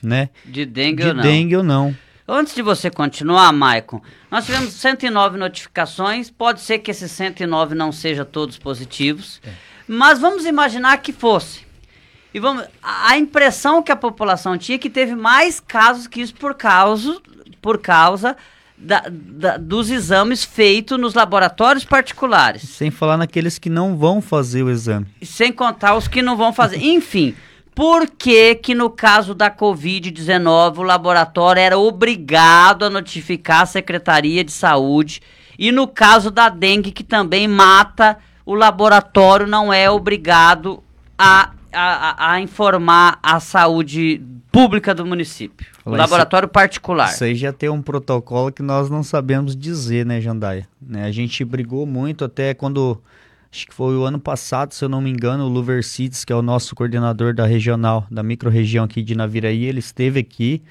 né? 0.03 0.31
De 0.45 0.67
dengue 0.67 1.05
de 1.05 1.09
ou 1.09 1.15
não. 1.15 1.23
dengue 1.23 1.57
ou 1.57 1.63
não. 1.63 1.97
Antes 2.27 2.57
de 2.57 2.63
você 2.63 2.91
continuar, 2.91 3.53
Maicon, 3.53 4.03
nós 4.29 4.45
tivemos 4.45 4.73
109 4.75 5.39
notificações. 5.39 6.29
Pode 6.29 6.61
ser 6.61 6.81
que 6.81 6.91
esses 6.91 7.13
109 7.13 7.77
não 7.77 7.93
sejam 7.93 8.25
todos 8.25 8.59
positivos, 8.59 9.41
é. 9.45 9.53
mas 9.87 10.21
vamos 10.21 10.45
imaginar 10.45 10.97
que 10.99 11.13
fosse. 11.13 11.72
E 12.35 12.41
vamos, 12.41 12.65
a 12.83 13.17
impressão 13.19 13.83
que 13.83 13.93
a 13.93 13.97
população 13.97 14.57
tinha 14.57 14.77
é 14.77 14.79
que 14.79 14.89
teve 14.89 15.15
mais 15.15 15.61
casos 15.61 16.07
que 16.07 16.21
isso 16.21 16.35
por 16.35 16.55
causa, 16.55 17.21
por 17.61 17.79
causa 17.79 18.37
da, 18.77 19.05
da, 19.09 19.57
dos 19.57 19.91
exames 19.91 20.43
feitos 20.45 20.99
nos 20.99 21.15
laboratórios 21.15 21.85
particulares. 21.85 22.63
Sem 22.63 22.91
falar 22.91 23.17
naqueles 23.17 23.59
que 23.59 23.71
não 23.71 23.97
vão 23.97 24.21
fazer 24.21 24.63
o 24.63 24.71
exame. 24.71 25.07
Sem 25.23 25.53
contar 25.53 25.95
os 25.95 26.09
que 26.09 26.23
não 26.23 26.37
vão 26.37 26.53
fazer. 26.53 26.79
Enfim, 26.83 27.35
por 27.75 28.09
que 28.09 28.55
que 28.57 28.75
no 28.75 28.91
caso 28.91 29.35
da 29.35 29.51
Covid-19 29.51 30.79
o 30.79 30.83
laboratório 30.83 31.61
era 31.61 31.79
obrigado 31.79 32.85
a 32.85 32.91
notificar 32.91 33.63
a 33.63 33.67
Secretaria 33.67 34.43
de 34.43 34.53
Saúde 34.53 35.23
e 35.59 35.71
no 35.71 35.87
caso 35.87 36.31
da 36.31 36.49
dengue 36.49 36.91
que 36.91 37.05
também 37.05 37.47
mata, 37.47 38.19
o 38.45 38.55
laboratório 38.55 39.47
não 39.47 39.73
é 39.73 39.89
obrigado 39.89 40.83
a 41.17 41.51
a, 41.73 42.33
a, 42.33 42.41
informar 42.41 43.19
a 43.23 43.41
saúde 43.41 44.21
pública 44.51 44.95
do 44.95 45.05
município. 45.07 45.67
O 45.85 45.91
laboratório 45.91 46.49
particular. 46.49 47.11
Isso 47.11 47.25
aí 47.25 47.35
já 47.35 47.53
tem 47.53 47.69
um 47.69 47.83
protocolo 47.83 48.53
que 48.53 48.63
nós 48.63 48.91
não 48.91 49.03
sabemos 49.03 49.57
dizer, 49.57 50.07
né, 50.07 50.21
Jandaia? 50.21 50.69
Né, 50.81 51.05
a 51.05 51.11
gente 51.11 51.45
brigou 51.45 51.87
muito 51.87 52.25
até 52.25 52.55
quando, 52.55 53.01
acho 53.51 53.67
que 53.67 53.75
foi 53.75 53.97
o 53.97 54.05
ano 54.05 54.19
passado, 54.19 54.75
se 54.75 54.85
eu 54.85 54.89
não 54.89 55.01
me 55.01 55.11
engano, 55.11 55.45
o 55.45 55.49
Luver 55.49 55.83
Cities, 55.83 56.25
que 56.25 56.33
é 56.33 56.37
o 56.37 56.43
nosso 56.43 56.75
coordenador 56.75 57.35
da 57.35 57.47
regional, 57.47 58.07
da 58.11 58.23
microrregião 58.23 58.85
aqui 58.85 59.03
de 59.03 59.15
Naviraí, 59.15 59.65
ele 59.65 59.81
esteve 59.81 60.21
aqui, 60.21 60.63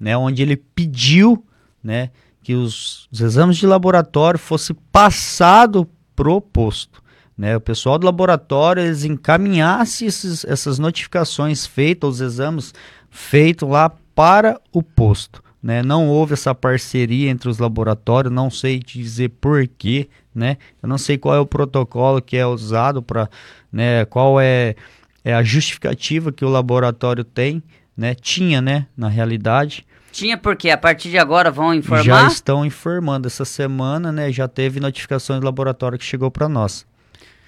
né, 0.00 0.16
onde 0.16 0.42
ele 0.42 0.56
pediu, 0.56 1.44
né, 1.82 2.10
que 2.42 2.54
os, 2.54 3.08
os 3.12 3.20
exames 3.20 3.56
de 3.56 3.66
laboratório 3.66 4.38
fossem 4.38 4.76
passados 4.90 5.86
pro 6.14 6.40
posto 6.40 7.02
né, 7.38 7.56
o 7.56 7.60
pessoal 7.60 7.96
do 7.96 8.04
laboratório 8.04 8.82
eles 8.82 9.04
encaminhasse 9.04 10.04
esses, 10.04 10.44
essas 10.44 10.80
notificações 10.80 11.64
feitas, 11.64 12.10
os 12.14 12.20
exames 12.20 12.74
feitos 13.08 13.68
lá 13.68 13.92
para 14.12 14.60
o 14.72 14.82
posto. 14.82 15.40
Né? 15.62 15.80
Não 15.82 16.08
houve 16.08 16.34
essa 16.34 16.52
parceria 16.52 17.30
entre 17.30 17.48
os 17.48 17.58
laboratórios, 17.58 18.32
não 18.32 18.50
sei 18.50 18.80
dizer 18.80 19.28
porquê, 19.40 20.08
né? 20.34 20.56
Eu 20.82 20.88
não 20.88 20.98
sei 20.98 21.18
qual 21.18 21.34
é 21.34 21.40
o 21.40 21.46
protocolo 21.46 22.22
que 22.22 22.36
é 22.36 22.46
usado 22.46 23.02
para, 23.02 23.28
né? 23.72 24.04
Qual 24.04 24.40
é, 24.40 24.76
é 25.24 25.34
a 25.34 25.42
justificativa 25.42 26.30
que 26.30 26.44
o 26.44 26.48
laboratório 26.48 27.24
tem, 27.24 27.60
né? 27.96 28.14
Tinha, 28.14 28.62
né? 28.62 28.86
Na 28.96 29.08
realidade. 29.08 29.84
Tinha 30.12 30.38
porque 30.38 30.70
a 30.70 30.78
partir 30.78 31.10
de 31.10 31.18
agora 31.18 31.50
vão 31.50 31.74
informar. 31.74 32.04
Já 32.04 32.26
estão 32.28 32.64
informando 32.64 33.26
essa 33.26 33.44
semana, 33.44 34.12
né? 34.12 34.30
Já 34.30 34.46
teve 34.46 34.78
notificações 34.78 35.40
do 35.40 35.44
laboratório 35.44 35.98
que 35.98 36.04
chegou 36.04 36.30
para 36.30 36.48
nós. 36.48 36.86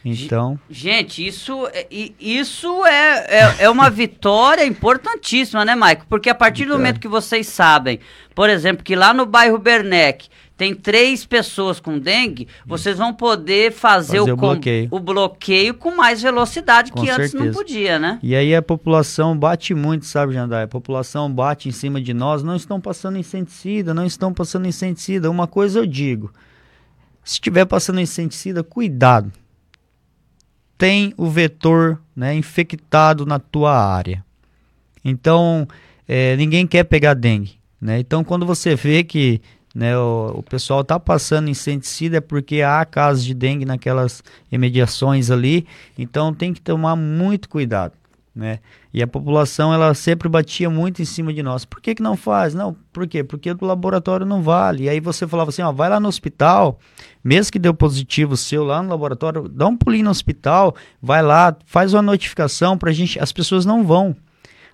Então. 0.04 0.59
Gente, 0.71 1.26
isso, 1.26 1.66
é, 1.73 1.87
isso 2.19 2.87
é, 2.87 3.26
é, 3.28 3.57
é 3.64 3.71
uma 3.71 3.90
vitória 3.90 4.64
importantíssima, 4.64 5.64
né, 5.64 5.75
Maico? 5.75 6.07
Porque 6.09 6.30
a 6.30 6.35
partir 6.35 6.64
do 6.64 6.73
momento 6.73 6.99
que 7.00 7.09
vocês 7.09 7.47
sabem, 7.47 8.00
por 8.35 8.49
exemplo, 8.49 8.83
que 8.83 8.97
lá 8.97 9.12
no 9.12 9.26
bairro 9.26 9.59
Bernec 9.59 10.28
tem 10.57 10.75
três 10.75 11.25
pessoas 11.25 11.80
com 11.80 11.99
dengue, 11.99 12.47
vocês 12.66 12.99
vão 12.99 13.14
poder 13.14 13.73
fazer, 13.73 14.19
Fazer 14.19 14.30
o, 14.30 14.35
o 14.35 14.37
bloqueio. 14.37 14.88
o 14.90 15.00
bloqueio 15.00 15.75
com 15.75 15.95
mais 15.97 16.21
velocidade 16.21 16.92
Com 16.92 17.00
que 17.00 17.09
antes 17.09 17.33
não 17.33 17.45
certeza. 17.45 17.59
podia, 17.59 17.99
né? 17.99 18.19
E 18.23 18.35
aí 18.35 18.54
a 18.54 18.61
população 18.61 19.35
bate 19.37 19.75
muito, 19.75 20.04
sabe, 20.04 20.35
Jandai? 20.35 20.64
A 20.64 20.69
população 20.69 21.33
bate 21.33 21.69
em 21.69 21.73
cima 21.73 21.99
de 21.99 22.12
nós, 22.12 22.42
não 22.42 22.57
estão 22.57 22.78
passando 22.78 23.16
inseticida, 23.16 23.95
não 23.95 24.04
estão 24.04 24.35
passando 24.35 24.66
inseticida. 24.66 25.30
Uma 25.30 25.47
coisa 25.47 25.78
eu 25.78 25.87
digo, 25.87 26.30
se 27.25 27.35
estiver 27.35 27.64
passando 27.64 28.00
inseticida, 28.00 28.62
cuidado. 28.62 29.33
Tem 30.80 31.12
o 31.18 31.28
vetor 31.28 32.00
né, 32.16 32.34
infectado 32.34 33.26
na 33.26 33.38
tua 33.38 33.78
área. 33.78 34.25
Então, 35.04 35.68
eh, 36.08 36.34
ninguém 36.37 36.66
quer 36.66 36.84
pegar 36.84 37.12
dengue. 37.12 37.58
Né? 37.78 38.00
Então, 38.00 38.25
quando 38.25 38.46
você 38.46 38.75
vê 38.75 39.04
que 39.04 39.42
né, 39.75 39.94
o, 39.99 40.37
o 40.37 40.42
pessoal 40.42 40.80
está 40.80 40.99
passando 40.99 41.50
inseticida 41.50 42.16
é 42.16 42.20
porque 42.22 42.62
há 42.62 42.82
casos 42.87 43.26
de 43.26 43.34
dengue 43.34 43.66
naquelas 43.66 44.25
imediações 44.50 45.30
ali. 45.30 45.66
Então, 45.99 46.32
tem 46.32 46.54
que 46.54 46.62
tomar 46.62 46.96
muito 46.96 47.46
cuidado. 47.46 47.92
Né? 48.34 48.60
E 48.94 49.02
a 49.02 49.06
população 49.08 49.75
ela 49.75 49.92
sempre 49.92 50.28
batia 50.28 50.70
muito 50.70 51.02
em 51.02 51.04
cima 51.04 51.32
de 51.32 51.42
nós. 51.42 51.64
Por 51.64 51.80
que, 51.80 51.96
que 51.96 52.02
não 52.02 52.16
faz? 52.16 52.54
Não, 52.54 52.76
por 52.92 53.06
quê? 53.08 53.25
Porque 53.25 53.50
o 53.50 53.64
laboratório 53.64 54.25
não 54.25 54.40
vale. 54.40 54.84
E 54.84 54.88
aí 54.88 55.00
você 55.00 55.26
falava 55.26 55.50
assim, 55.50 55.62
ó, 55.62 55.72
vai 55.72 55.90
lá 55.90 55.99
no 55.99 56.06
hospital, 56.08 56.78
mesmo 57.25 57.50
que 57.52 57.58
deu 57.58 57.75
positivo 57.75 58.37
seu 58.37 58.62
lá 58.64 58.80
no 58.82 58.88
laboratório, 58.88 59.49
dá 59.49 59.66
um 59.66 59.76
pulinho 59.76 60.04
no 60.04 60.10
hospital, 60.12 60.76
vai 61.02 61.22
lá, 61.22 61.56
faz 61.66 61.92
uma 61.92 62.02
notificação 62.02 62.78
pra 62.78 62.92
gente. 62.92 63.18
As 63.18 63.32
pessoas 63.32 63.66
não 63.66 63.82
vão, 63.84 64.14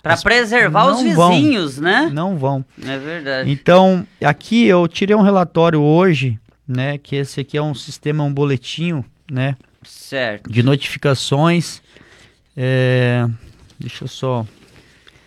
Para 0.03 0.15
preservar 0.17 0.85
os 0.91 1.01
não 1.01 1.15
vão. 1.15 1.31
vizinhos, 1.31 1.79
né? 1.79 2.11
não 2.13 2.37
vão. 2.37 2.63
É 2.85 2.97
verdade. 2.99 3.49
Então, 3.51 4.05
aqui 4.23 4.65
eu 4.67 4.87
tirei 4.87 5.15
um 5.15 5.23
relatório 5.23 5.81
hoje, 5.81 6.39
né, 6.67 6.99
que 6.99 7.15
esse 7.15 7.39
aqui 7.41 7.57
é 7.57 7.61
um 7.61 7.73
sistema, 7.73 8.23
um 8.23 8.31
boletim, 8.31 9.03
né, 9.31 9.55
Certo. 9.83 10.47
de 10.51 10.61
notificações. 10.61 11.81
É, 12.55 13.27
deixa 13.79 14.03
eu 14.03 14.07
só 14.07 14.45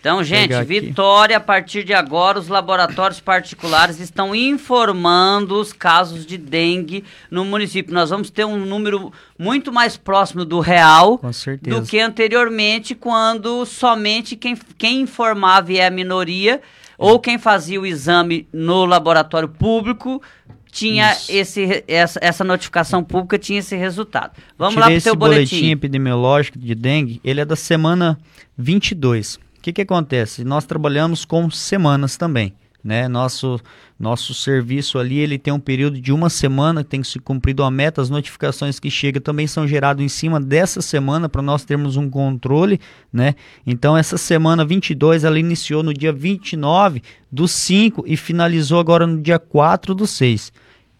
Então, 0.00 0.24
gente. 0.24 0.54
Vitória, 0.64 1.36
a 1.36 1.40
partir 1.40 1.84
de 1.84 1.92
agora, 1.92 2.38
os 2.38 2.48
laboratórios 2.48 3.20
particulares 3.20 4.00
estão 4.00 4.34
informando 4.34 5.60
os 5.60 5.74
casos 5.74 6.24
de 6.24 6.38
dengue 6.38 7.04
no 7.30 7.44
município. 7.44 7.92
Nós 7.92 8.08
vamos 8.08 8.30
ter 8.30 8.46
um 8.46 8.56
número 8.64 9.12
muito 9.38 9.70
mais 9.70 9.98
próximo 9.98 10.42
do 10.44 10.58
real 10.58 11.20
do 11.60 11.82
que 11.82 12.00
anteriormente, 12.00 12.94
quando 12.94 13.66
somente 13.66 14.36
quem, 14.36 14.56
quem 14.78 15.02
informava 15.02 15.70
é 15.74 15.86
a 15.86 15.90
minoria 15.90 16.62
ou 16.96 17.18
quem 17.18 17.38
fazia 17.38 17.80
o 17.80 17.86
exame 17.86 18.48
no 18.52 18.86
laboratório 18.86 19.48
público 19.48 20.22
tinha 20.70 21.12
Isso. 21.12 21.32
esse, 21.32 21.84
essa, 21.86 22.18
essa 22.22 22.44
notificação 22.44 23.02
pública, 23.02 23.38
tinha 23.38 23.58
esse 23.58 23.76
resultado. 23.76 24.32
Vamos 24.56 24.76
lá 24.76 24.82
Tirei 24.82 24.94
pro 24.94 24.98
esse 24.98 25.04
teu 25.04 25.16
boletim. 25.16 25.56
boletim. 25.56 25.70
epidemiológico 25.72 26.58
de 26.58 26.74
dengue, 26.74 27.20
ele 27.24 27.40
é 27.40 27.44
da 27.44 27.56
semana 27.56 28.18
22. 28.56 29.36
O 29.36 29.40
que 29.62 29.72
que 29.72 29.82
acontece? 29.82 30.44
Nós 30.44 30.64
trabalhamos 30.64 31.24
com 31.24 31.50
semanas 31.50 32.16
também, 32.16 32.54
né? 32.82 33.08
Nosso 33.08 33.60
nosso 33.98 34.32
serviço 34.32 34.98
ali, 34.98 35.18
ele 35.18 35.38
tem 35.38 35.52
um 35.52 35.60
período 35.60 36.00
de 36.00 36.10
uma 36.10 36.30
semana 36.30 36.82
que 36.82 36.88
tem 36.88 37.02
que 37.02 37.08
ser 37.08 37.20
cumprido 37.20 37.62
a 37.62 37.70
meta, 37.70 38.00
as 38.00 38.08
notificações 38.08 38.80
que 38.80 38.90
chegam 38.90 39.20
também 39.20 39.46
são 39.46 39.68
geradas 39.68 40.02
em 40.02 40.08
cima 40.08 40.40
dessa 40.40 40.80
semana 40.80 41.28
para 41.28 41.42
nós 41.42 41.64
termos 41.64 41.98
um 41.98 42.08
controle, 42.08 42.80
né? 43.12 43.34
Então 43.66 43.94
essa 43.94 44.16
semana 44.16 44.64
22 44.64 45.24
ela 45.24 45.38
iniciou 45.38 45.82
no 45.82 45.92
dia 45.92 46.12
29 46.12 47.02
do 47.30 47.46
5 47.46 48.04
e 48.06 48.16
finalizou 48.16 48.80
agora 48.80 49.06
no 49.06 49.20
dia 49.20 49.38
4 49.38 49.94
do 49.94 50.06
6. 50.06 50.50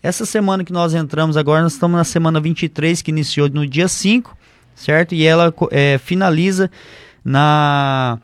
Essa 0.03 0.27
semana 0.27 0.63
que 0.63 0.73
nós 0.73 0.93
entramos 0.93 1.37
agora, 1.37 1.63
nós 1.63 1.73
estamos 1.73 1.97
na 1.97 2.05
semana 2.05 2.39
23, 2.41 3.01
que 3.01 3.11
iniciou 3.11 3.49
no 3.49 3.67
dia 3.67 3.89
5, 3.89 4.37
certo? 4.75 5.15
E 5.15 5.27
ela 5.27 5.55
eh, 5.71 5.99
finaliza 5.99 6.71
na 7.25 8.19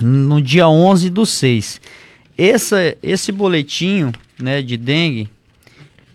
no 0.00 0.40
dia 0.40 0.68
11 0.68 1.10
do 1.10 1.26
6. 1.26 1.80
Essa, 2.38 2.96
esse 3.02 3.32
boletim 3.32 4.12
né, 4.40 4.62
de 4.62 4.76
dengue, 4.76 5.28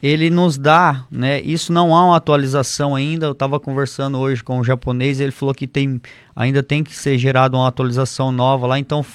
ele 0.02 0.30
nos 0.30 0.58
dá, 0.58 1.06
né? 1.12 1.42
Isso 1.42 1.72
não 1.74 1.94
há 1.96 2.06
uma 2.06 2.18
atualização 2.18 2.96
ainda. 2.96 3.26
Eu 3.26 3.32
estava 3.34 3.60
conversando 3.60 4.18
hoje 4.18 4.42
com 4.44 4.60
o 4.60 4.64
japonês, 4.64 5.20
ele 5.20 5.32
falou 5.32 5.54
que 5.54 5.68
tem, 5.68 6.02
ainda 6.36 6.64
tem 6.64 6.84
que 6.84 6.96
ser 6.96 7.18
gerada 7.18 7.56
uma 7.58 7.68
atualização 7.68 8.32
nova 8.32 8.68
lá. 8.68 8.80
Então, 8.80 9.06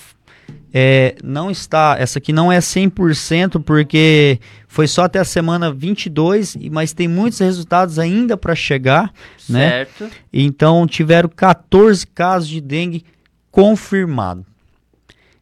é, 0.73 1.15
não 1.25 1.50
está, 1.50 1.97
essa 1.99 2.19
aqui 2.19 2.33
não 2.33 2.50
é 2.53 2.59
100% 2.59 3.62
porque 3.62 4.38
foi 4.67 4.87
só 4.87 5.05
até 5.05 5.19
a 5.19 5.25
semana 5.25 5.73
22, 5.73 6.57
e- 6.61 6.69
mas 6.71 6.93
tem 6.93 7.09
muitos 7.09 7.38
resultados 7.38 7.99
ainda 7.99 8.37
para 8.37 8.55
chegar, 8.55 9.12
né? 9.49 9.71
Certo. 9.71 10.11
Então 10.33 10.87
tiveram 10.87 11.29
14 11.29 12.07
casos 12.07 12.49
de 12.49 12.61
dengue 12.61 13.05
confirmados. 13.50 14.45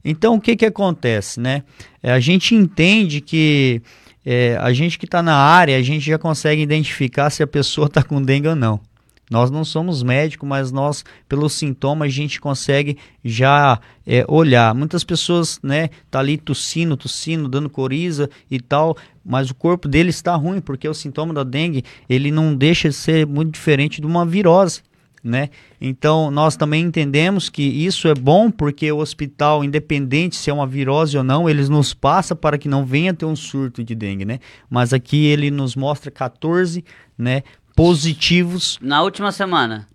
Então 0.08 0.36
o 0.36 0.40
que 0.40 0.54
que 0.54 0.64
acontece, 0.64 1.40
né? 1.40 1.64
É, 2.00 2.12
a 2.12 2.20
gente 2.20 2.54
entende 2.54 3.20
que 3.20 3.82
é, 4.24 4.56
a 4.60 4.72
gente 4.72 4.98
que 4.98 5.04
está 5.04 5.20
na 5.20 5.34
área, 5.36 5.76
a 5.76 5.82
gente 5.82 6.06
já 6.06 6.16
consegue 6.16 6.62
identificar 6.62 7.28
se 7.30 7.42
a 7.42 7.46
pessoa 7.46 7.88
está 7.88 8.02
com 8.04 8.22
dengue 8.22 8.48
ou 8.48 8.56
não. 8.56 8.80
Nós 9.28 9.50
não 9.50 9.64
somos 9.64 10.04
médicos, 10.04 10.48
mas 10.48 10.70
nós, 10.70 11.04
pelos 11.28 11.52
sintomas, 11.54 12.06
a 12.06 12.10
gente 12.10 12.40
consegue 12.40 12.96
já 13.24 13.80
é, 14.06 14.24
olhar. 14.28 14.72
Muitas 14.72 15.02
pessoas, 15.02 15.58
né, 15.62 15.90
tá 16.08 16.20
ali 16.20 16.36
tossindo, 16.38 16.96
tossindo, 16.96 17.48
dando 17.48 17.68
coriza 17.68 18.30
e 18.48 18.60
tal, 18.60 18.96
mas 19.24 19.50
o 19.50 19.54
corpo 19.54 19.88
dele 19.88 20.10
está 20.10 20.36
ruim, 20.36 20.60
porque 20.60 20.88
o 20.88 20.94
sintoma 20.94 21.34
da 21.34 21.42
dengue, 21.42 21.82
ele 22.08 22.30
não 22.30 22.54
deixa 22.54 22.88
de 22.88 22.94
ser 22.94 23.26
muito 23.26 23.52
diferente 23.52 24.00
de 24.00 24.06
uma 24.06 24.24
virose, 24.24 24.82
né? 25.26 25.50
Então, 25.80 26.30
nós 26.30 26.56
também 26.56 26.84
entendemos 26.84 27.48
que 27.48 27.62
isso 27.62 28.06
é 28.08 28.14
bom, 28.14 28.50
porque 28.50 28.90
o 28.92 28.98
hospital, 28.98 29.64
independente 29.64 30.36
se 30.36 30.48
é 30.50 30.52
uma 30.52 30.66
virose 30.66 31.18
ou 31.18 31.24
não, 31.24 31.48
eles 31.50 31.68
nos 31.68 31.92
passa 31.92 32.34
para 32.36 32.56
que 32.56 32.68
não 32.68 32.84
venha 32.86 33.12
ter 33.12 33.24
um 33.26 33.34
surto 33.36 33.82
de 33.82 33.94
dengue, 33.94 34.24
né? 34.24 34.38
Mas 34.70 34.92
aqui 34.92 35.26
ele 35.26 35.50
nos 35.50 35.74
mostra 35.74 36.10
14, 36.10 36.84
né, 37.18 37.42
positivos 37.74 38.78
Na 38.80 39.02
última 39.02 39.32
semana. 39.32 39.86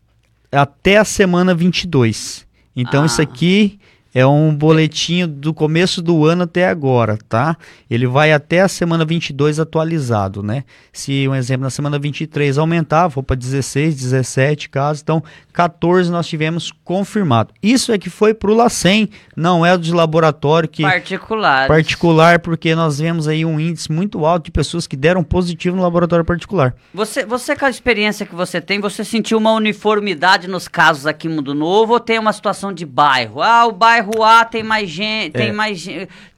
até 0.51 0.97
a 0.97 1.05
semana 1.05 1.53
22. 1.55 2.45
Então 2.75 3.03
Ah. 3.03 3.05
isso 3.05 3.21
aqui 3.21 3.79
é 4.13 4.25
um 4.25 4.53
boletim 4.53 5.25
do 5.25 5.53
começo 5.53 6.01
do 6.01 6.25
ano 6.25 6.43
até 6.43 6.67
agora, 6.67 7.17
tá? 7.29 7.55
Ele 7.89 8.05
vai 8.05 8.33
até 8.33 8.61
a 8.61 8.67
semana 8.67 9.05
22 9.05 9.59
atualizado, 9.59 10.43
né? 10.43 10.63
Se, 10.91 11.27
um 11.27 11.35
exemplo, 11.35 11.63
na 11.63 11.69
semana 11.69 11.97
23 11.97 12.57
aumentar, 12.57 13.09
for 13.09 13.23
para 13.23 13.35
16, 13.35 13.95
17 13.95 14.69
casos, 14.69 15.01
então 15.01 15.23
14 15.53 16.11
nós 16.11 16.27
tivemos 16.27 16.73
confirmado. 16.83 17.53
Isso 17.63 17.91
é 17.91 17.97
que 17.97 18.09
foi 18.09 18.33
pro 18.33 18.53
LACEN, 18.53 19.09
não 19.35 19.65
é 19.65 19.77
de 19.77 19.93
laboratório 19.93 20.67
que 20.67 20.83
Particulares. 20.83 21.67
particular, 21.67 22.39
porque 22.39 22.75
nós 22.75 22.99
vemos 22.99 23.27
aí 23.27 23.45
um 23.45 23.59
índice 23.59 23.91
muito 23.91 24.25
alto 24.25 24.45
de 24.45 24.51
pessoas 24.51 24.87
que 24.87 24.97
deram 24.97 25.23
positivo 25.23 25.75
no 25.75 25.81
laboratório 25.81 26.25
particular. 26.25 26.75
Você, 26.93 27.25
você, 27.25 27.55
com 27.55 27.65
a 27.65 27.69
experiência 27.69 28.25
que 28.25 28.35
você 28.35 28.59
tem, 28.59 28.79
você 28.79 29.03
sentiu 29.03 29.37
uma 29.37 29.53
uniformidade 29.53 30.47
nos 30.47 30.67
casos 30.67 31.07
aqui 31.07 31.27
em 31.27 31.31
Mundo 31.31 31.55
Novo 31.55 31.93
ou 31.93 31.99
tem 31.99 32.19
uma 32.19 32.33
situação 32.33 32.73
de 32.73 32.85
bairro? 32.85 33.41
Ah, 33.41 33.65
o 33.65 33.71
bairro 33.71 34.00
A 34.23 34.45
tem 34.45 34.63
mais 34.63 34.89
gente, 34.89 35.33
tem 35.33 35.47
É. 35.49 35.51
mais. 35.51 35.87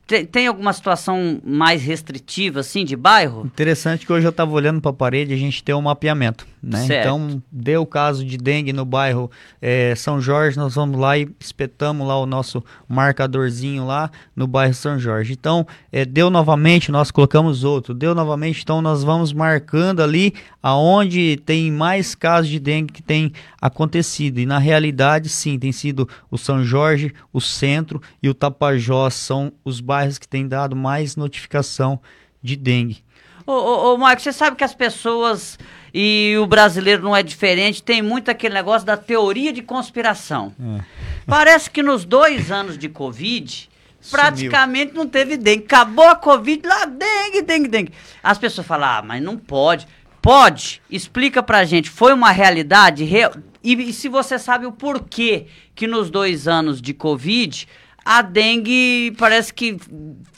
Tem, 0.06 0.26
tem 0.26 0.48
alguma 0.48 0.74
situação 0.74 1.40
mais 1.46 1.82
restritiva, 1.82 2.60
assim, 2.60 2.84
de 2.84 2.96
bairro? 2.96 3.46
Interessante 3.46 4.06
que 4.06 4.12
hoje 4.12 4.26
eu 4.28 4.32
estava 4.32 4.52
olhando 4.52 4.82
para 4.82 4.92
a 4.92 4.94
parede 4.94 5.32
e 5.32 5.36
a 5.36 5.38
gente 5.40 5.64
tem 5.64 5.74
um 5.74 5.82
mapeamento, 5.82 6.46
né? 6.64 6.86
Então, 6.86 7.44
deu 7.52 7.82
o 7.82 7.86
caso 7.86 8.24
de 8.24 8.38
dengue 8.38 8.72
no 8.72 8.86
bairro 8.86 9.30
eh, 9.62 9.94
São 9.98 10.22
Jorge, 10.22 10.56
nós 10.58 10.76
vamos 10.76 10.98
lá 10.98 11.18
e 11.18 11.28
espetamos 11.38 12.08
lá 12.08 12.18
o 12.18 12.26
nosso 12.26 12.64
marcadorzinho 12.88 13.86
lá 13.86 14.10
no 14.34 14.48
bairro 14.48 14.74
São 14.74 14.98
Jorge. 14.98 15.34
Então, 15.34 15.68
eh, 15.92 16.06
deu 16.06 16.30
novamente, 16.30 16.90
nós 16.90 17.12
colocamos 17.12 17.66
outro. 17.66 17.94
Deu 17.94 18.16
novamente, 18.16 18.62
então 18.64 18.82
nós 18.82 19.04
vamos 19.04 19.34
marcando 19.34 20.02
ali 20.02 20.34
aonde 20.62 21.36
tem 21.46 21.70
mais 21.70 22.16
casos 22.16 22.50
de 22.50 22.62
dengue 22.62 22.94
que 22.94 23.04
tem 23.04 23.34
acontecido. 23.60 24.40
E 24.40 24.46
na 24.46 24.58
realidade, 24.58 25.28
sim, 25.28 25.60
tem 25.60 25.74
sido 25.74 26.08
o 26.32 26.38
São 26.38 26.64
Jorge, 26.64 27.14
o 27.34 27.42
Centro 27.42 28.02
e 28.22 28.30
o 28.30 28.34
Tapajós 28.34 29.16
são 29.16 29.52
os 29.66 29.82
bairros 29.82 30.18
que 30.18 30.28
têm 30.30 30.48
dado 30.48 30.78
mais 30.78 31.18
notificação 31.18 32.00
de 32.42 32.56
dengue. 32.56 33.04
Ô, 33.46 33.52
ô, 33.52 33.94
ô 33.94 33.98
Marco, 33.98 34.22
você 34.22 34.32
sabe 34.32 34.56
que 34.56 34.64
as 34.64 34.74
pessoas 34.74 35.58
e 35.94 36.36
o 36.42 36.48
brasileiro 36.48 37.04
não 37.04 37.16
é 37.16 37.22
diferente, 37.22 37.84
tem 37.84 38.02
muito 38.02 38.32
aquele 38.32 38.54
negócio 38.54 38.86
da 38.86 38.98
teoria 38.98 39.54
de 39.54 39.62
conspiração. 39.62 40.54
É. 40.60 40.82
Parece 41.28 41.70
que 41.70 41.84
nos 41.84 42.04
dois 42.04 42.52
anos 42.52 42.78
de 42.78 42.90
Covid, 42.90 43.70
praticamente 44.10 44.94
não 44.94 45.08
teve 45.08 45.38
dengue. 45.38 45.66
Acabou 45.66 46.08
a 46.08 46.16
Covid, 46.16 46.68
lá, 46.68 46.86
dengue, 46.86 47.42
dengue, 47.44 47.68
dengue. 47.68 47.94
As 48.22 48.38
pessoas 48.38 48.66
falam, 48.66 48.90
ah, 48.90 49.02
mas 49.06 49.22
não 49.22 49.38
pode. 49.38 49.88
Pode. 50.22 50.82
Explica 50.90 51.44
pra 51.44 51.64
gente, 51.64 51.90
foi 51.90 52.14
uma 52.14 52.32
realidade? 52.32 53.04
Real? 53.04 53.34
E, 53.64 53.74
e 53.74 53.94
se 53.94 54.10
você 54.10 54.40
sabe 54.40 54.66
o 54.66 54.72
porquê 54.72 55.48
que 55.76 55.88
nos 55.88 56.10
dois 56.10 56.48
anos 56.48 56.82
de 56.82 56.94
Covid 56.94 57.68
a 58.06 58.22
dengue 58.22 59.16
parece 59.18 59.54
que 59.54 59.78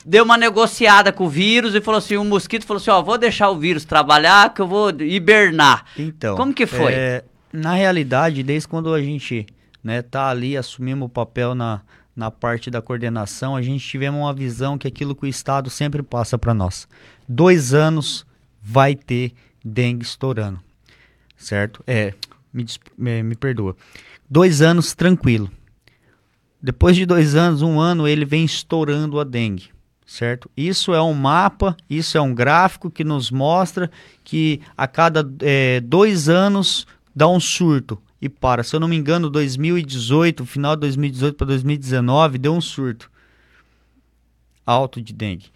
deu 0.04 0.24
uma 0.24 0.36
negociada 0.36 1.12
com 1.12 1.24
o 1.24 1.28
vírus 1.28 1.74
e 1.74 1.80
falou 1.80 1.98
assim, 1.98 2.16
o 2.16 2.24
mosquito 2.24 2.64
falou 2.64 2.80
assim, 2.80 2.90
ó, 2.90 3.02
vou 3.02 3.18
deixar 3.18 3.50
o 3.50 3.58
vírus 3.58 3.84
trabalhar 3.84 4.54
que 4.54 4.60
eu 4.60 4.68
vou 4.68 4.90
hibernar. 4.90 5.84
Então, 5.98 6.36
como 6.36 6.54
que 6.54 6.66
foi? 6.66 6.92
É, 6.92 7.24
na 7.52 7.74
realidade, 7.74 8.42
desde 8.42 8.68
quando 8.68 8.92
a 8.94 9.02
gente 9.02 9.46
né, 9.82 10.02
tá 10.02 10.28
ali, 10.28 10.56
assumimos 10.56 11.06
o 11.06 11.08
papel 11.08 11.54
na, 11.54 11.80
na 12.14 12.30
parte 12.30 12.70
da 12.70 12.80
coordenação, 12.80 13.56
a 13.56 13.62
gente 13.62 13.86
tivemos 13.86 14.20
uma 14.20 14.32
visão 14.32 14.78
que 14.78 14.86
aquilo 14.86 15.14
que 15.14 15.24
o 15.24 15.28
Estado 15.28 15.68
sempre 15.68 16.02
passa 16.02 16.38
para 16.38 16.54
nós. 16.54 16.86
Dois 17.28 17.74
anos 17.74 18.24
vai 18.62 18.94
ter 18.94 19.32
dengue 19.64 20.04
estourando, 20.04 20.60
certo? 21.36 21.82
É, 21.86 22.14
me, 22.52 22.64
me, 22.96 23.22
me 23.22 23.34
perdoa. 23.34 23.76
Dois 24.30 24.62
anos 24.62 24.94
tranquilo. 24.94 25.50
Depois 26.62 26.96
de 26.96 27.06
dois 27.06 27.34
anos, 27.34 27.62
um 27.62 27.78
ano, 27.78 28.08
ele 28.08 28.24
vem 28.24 28.44
estourando 28.44 29.20
a 29.20 29.24
dengue, 29.24 29.70
certo? 30.06 30.50
Isso 30.56 30.94
é 30.94 31.02
um 31.02 31.14
mapa, 31.14 31.76
isso 31.88 32.16
é 32.16 32.20
um 32.20 32.34
gráfico 32.34 32.90
que 32.90 33.04
nos 33.04 33.30
mostra 33.30 33.90
que 34.24 34.60
a 34.76 34.86
cada 34.86 35.28
é, 35.40 35.80
dois 35.80 36.28
anos 36.28 36.86
dá 37.14 37.28
um 37.28 37.38
surto 37.38 38.00
e 38.20 38.28
para. 38.28 38.62
Se 38.62 38.74
eu 38.74 38.80
não 38.80 38.88
me 38.88 38.96
engano, 38.96 39.30
2018, 39.30 40.44
final 40.46 40.74
de 40.74 40.80
2018 40.80 41.36
para 41.36 41.46
2019, 41.48 42.38
deu 42.38 42.54
um 42.54 42.60
surto 42.60 43.10
alto 44.64 45.00
de 45.00 45.12
dengue. 45.12 45.46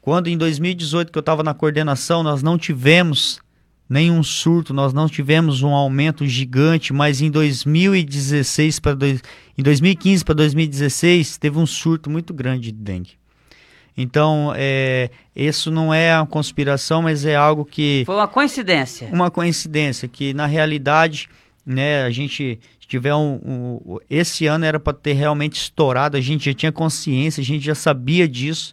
Quando 0.00 0.28
em 0.28 0.38
2018, 0.38 1.10
que 1.10 1.18
eu 1.18 1.20
estava 1.20 1.42
na 1.42 1.52
coordenação, 1.52 2.22
nós 2.22 2.42
não 2.42 2.56
tivemos 2.56 3.40
nenhum 3.88 4.22
surto, 4.22 4.74
nós 4.74 4.92
não 4.92 5.08
tivemos 5.08 5.62
um 5.62 5.70
aumento 5.70 6.26
gigante, 6.26 6.92
mas 6.92 7.20
em 7.20 7.30
2016 7.30 8.80
para 8.80 8.96
em 9.56 9.62
2015 9.62 10.24
para 10.24 10.34
2016 10.34 11.38
teve 11.38 11.58
um 11.58 11.66
surto 11.66 12.10
muito 12.10 12.34
grande 12.34 12.72
de 12.72 12.72
dengue. 12.72 13.12
Então, 13.96 14.52
é, 14.54 15.10
isso 15.34 15.70
não 15.70 15.94
é 15.94 16.14
uma 16.18 16.26
conspiração, 16.26 17.00
mas 17.00 17.24
é 17.24 17.34
algo 17.34 17.64
que 17.64 18.02
foi 18.04 18.14
uma 18.14 18.28
coincidência. 18.28 19.08
Uma 19.10 19.30
coincidência 19.30 20.06
que 20.06 20.34
na 20.34 20.44
realidade, 20.44 21.30
né, 21.64 22.04
a 22.04 22.10
gente 22.10 22.60
tiver 22.86 23.14
um, 23.14 23.40
um 23.44 23.98
esse 24.08 24.46
ano 24.46 24.64
era 24.64 24.78
para 24.78 24.92
ter 24.92 25.14
realmente 25.14 25.54
estourado, 25.54 26.16
a 26.16 26.20
gente 26.20 26.44
já 26.44 26.54
tinha 26.54 26.70
consciência, 26.70 27.40
a 27.40 27.44
gente 27.44 27.64
já 27.64 27.74
sabia 27.74 28.28
disso, 28.28 28.72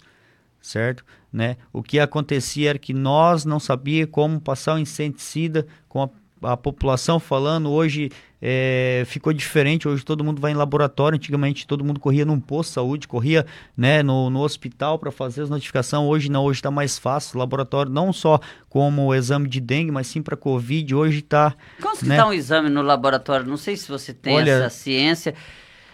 certo? 0.61 1.05
Né? 1.33 1.57
O 1.73 1.81
que 1.81 1.99
acontecia 1.99 2.69
era 2.69 2.77
que 2.77 2.93
nós 2.93 3.43
não 3.43 3.59
sabia 3.59 4.05
como 4.05 4.39
passar 4.39 4.75
o 4.75 4.77
inseticida 4.77 5.65
com 5.89 6.03
a, 6.03 6.53
a 6.53 6.55
população 6.55 7.19
falando. 7.19 7.71
Hoje 7.71 8.11
é, 8.39 9.01
ficou 9.07 9.33
diferente. 9.33 9.87
Hoje 9.87 10.05
todo 10.05 10.23
mundo 10.23 10.39
vai 10.39 10.51
em 10.51 10.55
laboratório. 10.55 11.15
Antigamente 11.15 11.65
todo 11.65 11.83
mundo 11.83 11.99
corria 11.99 12.23
num 12.23 12.39
posto 12.39 12.69
de 12.69 12.73
saúde, 12.75 13.07
corria 13.07 13.47
né, 13.75 14.03
no, 14.03 14.29
no 14.29 14.41
hospital 14.41 14.99
para 14.99 15.11
fazer 15.11 15.41
as 15.41 15.49
notificações. 15.49 16.07
Hoje 16.07 16.29
não, 16.29 16.43
hoje 16.43 16.59
está 16.59 16.69
mais 16.69 16.99
fácil. 16.99 17.39
Laboratório 17.39 17.91
não 17.91 18.13
só 18.13 18.39
como 18.69 19.07
o 19.07 19.15
exame 19.15 19.49
de 19.49 19.59
dengue, 19.59 19.91
mas 19.91 20.05
sim 20.05 20.21
para 20.21 20.37
Covid. 20.37 20.93
Hoje 20.93 21.19
está. 21.19 21.55
Como 21.81 21.95
né? 22.03 22.15
está 22.15 22.27
um 22.27 22.33
exame 22.33 22.69
no 22.69 22.83
laboratório? 22.83 23.47
Não 23.47 23.57
sei 23.57 23.75
se 23.75 23.89
você 23.89 24.13
tem 24.13 24.35
Olha, 24.35 24.51
essa 24.51 24.69
ciência. 24.69 25.33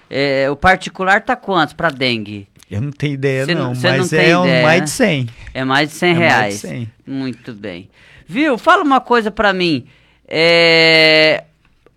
É, 0.10 0.50
o 0.50 0.56
particular 0.56 1.20
está 1.20 1.36
quanto 1.36 1.75
para 1.75 1.89
dengue? 1.89 2.48
Eu 2.70 2.82
não 2.82 2.92
tenho 2.92 3.13
ideia, 3.13 3.46
cê 3.46 3.56
não, 3.56 3.74
mas 3.74 4.12
não 4.12 4.20
é 4.20 4.38
um, 4.38 4.62
mais 4.63 4.84
de 4.84 4.89
100. 4.92 5.30
É 5.54 5.63
mais 5.63 5.89
de 5.89 5.96
100 5.96 6.10
é 6.10 6.13
reais. 6.13 6.42
Mais 6.42 6.54
de 6.56 6.60
100. 6.60 6.92
Muito 7.06 7.54
bem. 7.54 7.89
Viu? 8.28 8.58
Fala 8.58 8.84
uma 8.84 9.01
coisa 9.01 9.32
para 9.32 9.51
mim. 9.51 9.88
É... 10.28 11.44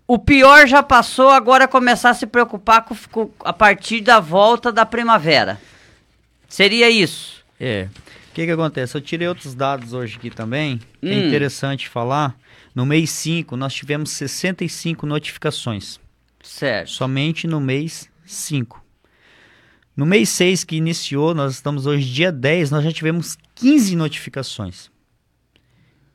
O 0.06 0.18
pior 0.18 0.66
já 0.66 0.82
passou, 0.82 1.28
agora 1.28 1.68
começar 1.68 2.10
a 2.10 2.14
se 2.14 2.26
preocupar 2.26 2.84
com, 2.84 2.96
com, 3.10 3.30
a 3.40 3.52
partir 3.52 4.00
da 4.00 4.18
volta 4.18 4.72
da 4.72 4.84
primavera. 4.84 5.60
Seria 6.48 6.90
isso? 6.90 7.42
É. 7.60 7.88
O 8.30 8.34
que, 8.34 8.46
que 8.46 8.50
acontece? 8.50 8.96
Eu 8.96 9.00
tirei 9.00 9.28
outros 9.28 9.54
dados 9.54 9.92
hoje 9.92 10.16
aqui 10.16 10.30
também. 10.30 10.80
É 11.02 11.06
hum. 11.06 11.10
É 11.10 11.26
interessante 11.26 11.88
falar. 11.88 12.34
No 12.74 12.86
mês 12.86 13.10
5, 13.10 13.54
nós 13.56 13.74
tivemos 13.74 14.10
65 14.10 15.06
notificações. 15.06 16.00
Certo. 16.42 16.90
Somente 16.90 17.46
no 17.46 17.60
mês 17.60 18.10
5. 18.26 18.82
No 19.96 20.06
mês 20.06 20.28
6 20.30 20.64
que 20.64 20.76
iniciou, 20.76 21.34
nós 21.34 21.52
estamos 21.52 21.86
hoje 21.86 22.10
dia 22.10 22.32
10, 22.32 22.70
nós 22.70 22.82
já 22.82 22.90
tivemos 22.90 23.36
15 23.54 23.94
notificações. 23.94 24.90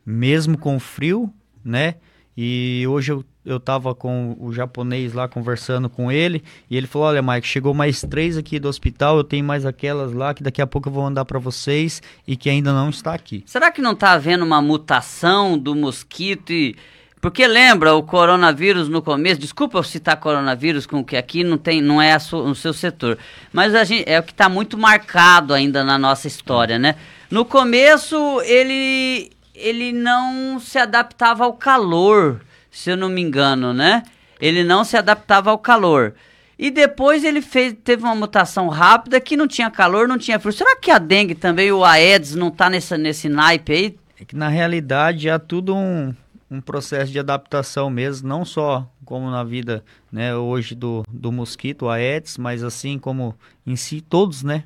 Mesmo 0.05 0.57
com 0.57 0.79
frio, 0.79 1.31
né? 1.63 1.95
E 2.35 2.85
hoje 2.87 3.11
eu, 3.11 3.25
eu 3.43 3.59
tava 3.59 3.95
com 3.95 4.35
o 4.39 4.53
japonês 4.53 5.13
lá 5.13 5.27
conversando 5.27 5.89
com 5.89 6.11
ele, 6.11 6.43
e 6.69 6.77
ele 6.77 6.85
falou: 6.85 7.07
"Olha, 7.07 7.21
Mike, 7.21 7.47
chegou 7.47 7.73
mais 7.73 8.01
três 8.01 8.37
aqui 8.37 8.59
do 8.59 8.67
hospital, 8.67 9.17
eu 9.17 9.23
tenho 9.23 9.43
mais 9.43 9.65
aquelas 9.65 10.13
lá 10.13 10.33
que 10.33 10.43
daqui 10.43 10.61
a 10.61 10.67
pouco 10.67 10.87
eu 10.87 10.93
vou 10.93 11.03
mandar 11.03 11.25
para 11.25 11.39
vocês 11.39 12.01
e 12.27 12.37
que 12.37 12.49
ainda 12.49 12.71
não 12.71 12.89
está 12.89 13.13
aqui". 13.13 13.43
Será 13.45 13.71
que 13.71 13.81
não 13.81 13.93
está 13.93 14.11
havendo 14.11 14.45
uma 14.45 14.61
mutação 14.61 15.57
do 15.57 15.75
mosquito 15.75 16.53
e 16.53 16.75
porque 17.19 17.47
lembra 17.47 17.95
o 17.95 18.03
coronavírus 18.03 18.87
no 18.87 19.01
começo, 19.01 19.41
desculpa 19.41 19.77
eu 19.77 19.83
citar 19.83 20.17
coronavírus 20.17 20.85
com 20.85 21.03
que 21.03 21.17
aqui 21.17 21.43
não 21.43 21.57
tem, 21.57 21.81
não 21.81 22.01
é 22.01 22.15
no 22.31 22.53
seu 22.53 22.73
setor, 22.73 23.17
mas 23.51 23.73
a 23.73 23.83
gente, 23.83 24.07
é 24.07 24.19
o 24.19 24.23
que 24.23 24.31
está 24.31 24.47
muito 24.47 24.77
marcado 24.77 25.53
ainda 25.53 25.83
na 25.83 25.97
nossa 25.97 26.27
história, 26.27 26.77
né? 26.77 26.95
No 27.29 27.43
começo 27.43 28.41
ele 28.41 29.31
ele 29.55 29.91
não 29.91 30.59
se 30.59 30.77
adaptava 30.77 31.43
ao 31.43 31.53
calor, 31.53 32.41
se 32.69 32.91
eu 32.91 32.97
não 32.97 33.09
me 33.09 33.21
engano, 33.21 33.73
né? 33.73 34.03
Ele 34.39 34.63
não 34.63 34.83
se 34.83 34.95
adaptava 34.95 35.49
ao 35.49 35.57
calor. 35.57 36.13
E 36.59 36.69
depois 36.69 37.23
ele 37.23 37.41
fez, 37.41 37.75
teve 37.83 38.03
uma 38.03 38.15
mutação 38.15 38.67
rápida 38.67 39.19
que 39.19 39.35
não 39.35 39.47
tinha 39.47 39.69
calor, 39.69 40.07
não 40.07 40.17
tinha 40.17 40.39
frio. 40.39 40.53
Será 40.53 40.75
que 40.75 40.91
a 40.91 40.97
dengue 40.97 41.33
também, 41.33 41.71
o 41.71 41.83
Aedes, 41.83 42.35
não 42.35 42.49
está 42.49 42.69
nesse, 42.69 42.97
nesse 42.97 43.29
naipe 43.29 43.73
aí? 43.73 43.99
É 44.19 44.25
que 44.25 44.35
na 44.35 44.47
realidade 44.47 45.29
há 45.29 45.37
tudo 45.37 45.75
um, 45.75 46.13
um 46.49 46.61
processo 46.61 47.11
de 47.11 47.19
adaptação 47.19 47.89
mesmo, 47.89 48.27
não 48.27 48.45
só 48.45 48.89
como 49.03 49.29
na 49.29 49.43
vida 49.43 49.83
né, 50.11 50.35
hoje 50.35 50.75
do, 50.75 51.03
do 51.09 51.31
mosquito, 51.31 51.89
a 51.89 51.95
Aedes, 51.95 52.37
mas 52.37 52.63
assim 52.63 52.97
como 52.97 53.35
em 53.65 53.75
si 53.75 54.01
todos, 54.01 54.43
né? 54.43 54.63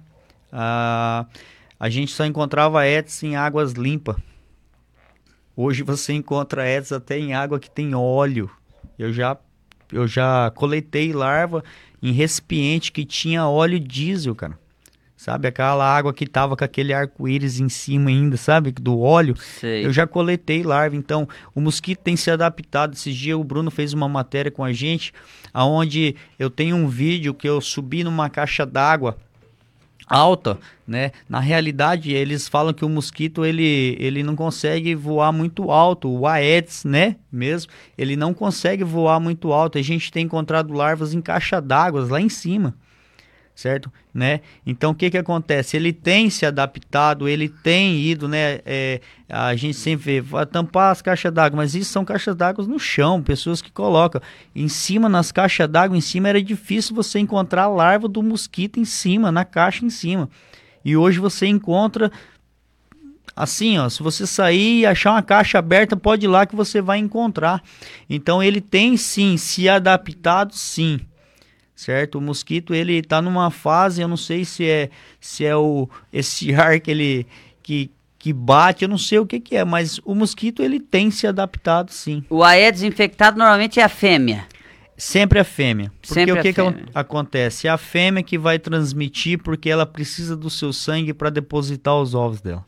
A, 0.52 1.26
a 1.80 1.90
gente 1.90 2.12
só 2.12 2.26
encontrava 2.26 2.80
Aedes 2.80 3.24
em 3.24 3.36
águas 3.36 3.74
limpas. 3.74 4.16
Hoje 5.56 5.84
você 5.84 6.14
encontra 6.14 6.64
Aedes 6.64 6.92
até 6.92 7.18
em 7.18 7.34
água 7.34 7.60
que 7.60 7.70
tem 7.70 7.96
óleo. 7.96 8.50
Eu 8.98 9.12
já, 9.12 9.38
eu 9.92 10.08
já 10.08 10.52
coletei 10.52 11.12
larva 11.12 11.64
em 12.02 12.12
recipiente 12.12 12.92
que 12.92 13.06
tinha 13.06 13.48
óleo 13.48 13.80
diesel, 13.80 14.36
cara. 14.36 14.61
Sabe, 15.22 15.48
aquela 15.48 15.86
água 15.86 16.12
que 16.12 16.26
tava 16.26 16.58
com 16.58 16.64
aquele 16.64 16.92
arco-íris 16.92 17.60
em 17.60 17.70
cima 17.70 18.10
ainda, 18.10 18.36
sabe, 18.38 18.72
do 18.72 19.00
óleo. 19.00 19.36
Sei. 19.38 19.86
Eu 19.86 19.94
já 19.94 20.08
coletei 20.08 20.64
larva, 20.64 20.96
então 20.96 21.30
o 21.54 21.62
mosquito 21.62 22.00
tem 22.00 22.16
se 22.16 22.32
adaptado. 22.32 22.96
Esses 22.96 23.16
dias 23.16 23.38
o 23.38 23.44
Bruno 23.44 23.70
fez 23.70 23.94
uma 23.94 24.10
matéria 24.10 24.50
com 24.50 24.64
a 24.64 24.74
gente, 24.74 25.14
aonde 25.54 26.16
eu 26.40 26.50
tenho 26.50 26.76
um 26.76 26.88
vídeo 26.88 27.36
que 27.36 27.48
eu 27.48 27.62
subi 27.62 28.04
numa 28.04 28.32
caixa 28.32 28.66
d'água 28.66 29.16
alta, 30.08 30.58
né? 30.88 31.12
Na 31.30 31.40
realidade, 31.40 32.12
eles 32.12 32.48
falam 32.48 32.74
que 32.74 32.84
o 32.84 32.90
mosquito 32.90 33.46
ele, 33.46 33.96
ele 34.00 34.24
não 34.24 34.36
consegue 34.36 34.96
voar 34.96 35.32
muito 35.32 35.70
alto, 35.70 36.10
o 36.10 36.26
Aedes, 36.26 36.84
né? 36.84 37.18
Mesmo, 37.32 37.72
ele 37.96 38.16
não 38.16 38.34
consegue 38.34 38.84
voar 38.84 39.20
muito 39.20 39.54
alto. 39.54 39.78
A 39.78 39.84
gente 39.84 40.12
tem 40.12 40.26
encontrado 40.26 40.74
larvas 40.74 41.14
em 41.14 41.22
caixa 41.22 41.62
d'água 41.62 42.08
lá 42.10 42.20
em 42.20 42.28
cima 42.28 42.74
certo? 43.56 43.92
Né? 44.14 44.42
Então 44.66 44.92
o 44.92 44.96
que 44.96 45.10
que 45.10 45.18
acontece? 45.18 45.78
Ele 45.78 45.94
tem 45.94 46.30
se 46.30 46.46
adaptado, 46.46 47.28
ele 47.28 47.48
tem 47.48 48.00
ido, 48.00 48.28
né? 48.28 48.60
É, 48.66 49.02
a 49.30 49.56
gente 49.56 49.76
sempre 49.76 50.20
vê, 50.20 50.46
tampar 50.46 50.92
as 50.92 51.02
caixas 51.02 51.32
d'água, 51.32 51.58
mas 51.58 51.76
isso 51.76 51.92
são 51.92 52.04
caixas 52.04 52.36
d'água 52.36 52.66
no 52.66 52.80
chão, 52.80 53.22
pessoas 53.22 53.62
que 53.62 53.72
colocam 53.72 54.22
em 54.56 54.68
cima 54.68 55.08
nas 55.08 55.32
caixas 55.32 55.70
d'água, 55.70 55.98
em 55.98 56.02
cima 56.02 56.30
era 56.30 56.42
difícil 56.42 56.96
você 56.96 57.20
encontrar 57.20 57.64
a 57.64 57.70
larva 57.70 58.08
do 58.08 58.22
mosquito 58.22 58.80
em 58.80 58.86
cima, 58.86 59.32
na 59.32 59.46
caixa 59.46 59.86
em 59.86 59.90
cima. 59.90 60.30
E 60.84 60.98
hoje 60.98 61.20
você 61.20 61.46
encontra 61.46 62.12
assim, 63.36 63.78
ó, 63.78 63.88
se 63.88 64.04
você 64.04 64.28
sair 64.28 64.80
e 64.80 64.86
achar 64.86 65.12
uma 65.12 65.22
caixa 65.22 65.60
aberta, 65.60 65.96
pode 65.96 66.26
ir 66.26 66.30
lá 66.30 66.46
que 66.46 66.56
você 66.56 66.82
vai 66.82 66.98
encontrar. 66.98 67.64
Então 68.10 68.44
ele 68.44 68.60
tem 68.60 68.98
sim 68.98 69.38
se 69.38 69.70
adaptado 69.70 70.54
sim 70.54 71.00
certo? 71.82 72.20
O 72.20 72.22
mosquito 72.22 72.76
ele 72.76 72.94
está 72.94 73.20
numa 73.24 73.50
fase, 73.50 74.02
eu 74.04 74.08
não 74.08 74.18
sei 74.18 74.46
se 74.46 74.70
é 74.70 74.90
se 75.20 75.44
é 75.44 75.56
o 75.56 75.90
esse 76.14 76.54
ar 76.54 76.80
que 76.80 76.92
ele 76.92 77.26
que, 77.64 77.90
que 78.20 78.32
bate, 78.32 78.84
eu 78.84 78.90
não 78.90 79.00
sei 79.00 79.18
o 79.18 79.26
que, 79.26 79.40
que 79.40 79.56
é, 79.56 79.66
mas 79.66 80.00
o 80.06 80.14
mosquito 80.14 80.62
ele 80.62 80.80
tem 80.80 81.10
se 81.10 81.26
adaptado 81.26 81.90
sim. 81.92 82.24
O 82.30 82.44
Aedes 82.44 82.84
infectado 82.84 83.40
normalmente 83.40 83.80
é 83.80 83.84
a 83.84 83.90
fêmea. 83.90 84.46
Sempre 84.96 85.40
a 85.40 85.44
fêmea. 85.44 85.92
Porque 86.00 86.14
Sempre 86.14 86.32
o 86.34 86.42
que, 86.44 86.54
que 86.54 86.62
acontece? 86.94 87.68
É 87.68 87.72
a 87.72 87.78
fêmea 87.78 88.22
que 88.22 88.38
vai 88.38 88.60
transmitir 88.60 89.40
porque 89.40 89.68
ela 89.68 89.86
precisa 89.86 90.38
do 90.38 90.52
seu 90.52 90.72
sangue 90.72 91.16
para 91.16 91.32
depositar 91.32 91.96
os 91.96 92.14
ovos 92.14 92.42
dela. 92.42 92.64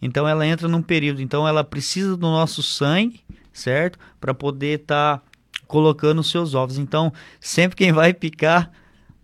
Então 0.00 0.28
ela 0.28 0.46
entra 0.46 0.68
num 0.68 0.82
período, 0.82 1.22
então 1.22 1.48
ela 1.48 1.64
precisa 1.64 2.18
do 2.18 2.26
nosso 2.26 2.62
sangue, 2.62 3.22
certo? 3.50 3.98
Para 4.20 4.34
poder 4.34 4.80
estar 4.80 5.18
tá 5.18 5.27
colocando 5.68 6.18
os 6.20 6.30
seus 6.30 6.54
ovos. 6.54 6.78
Então, 6.78 7.12
sempre 7.38 7.76
quem 7.76 7.92
vai 7.92 8.12
picar 8.12 8.72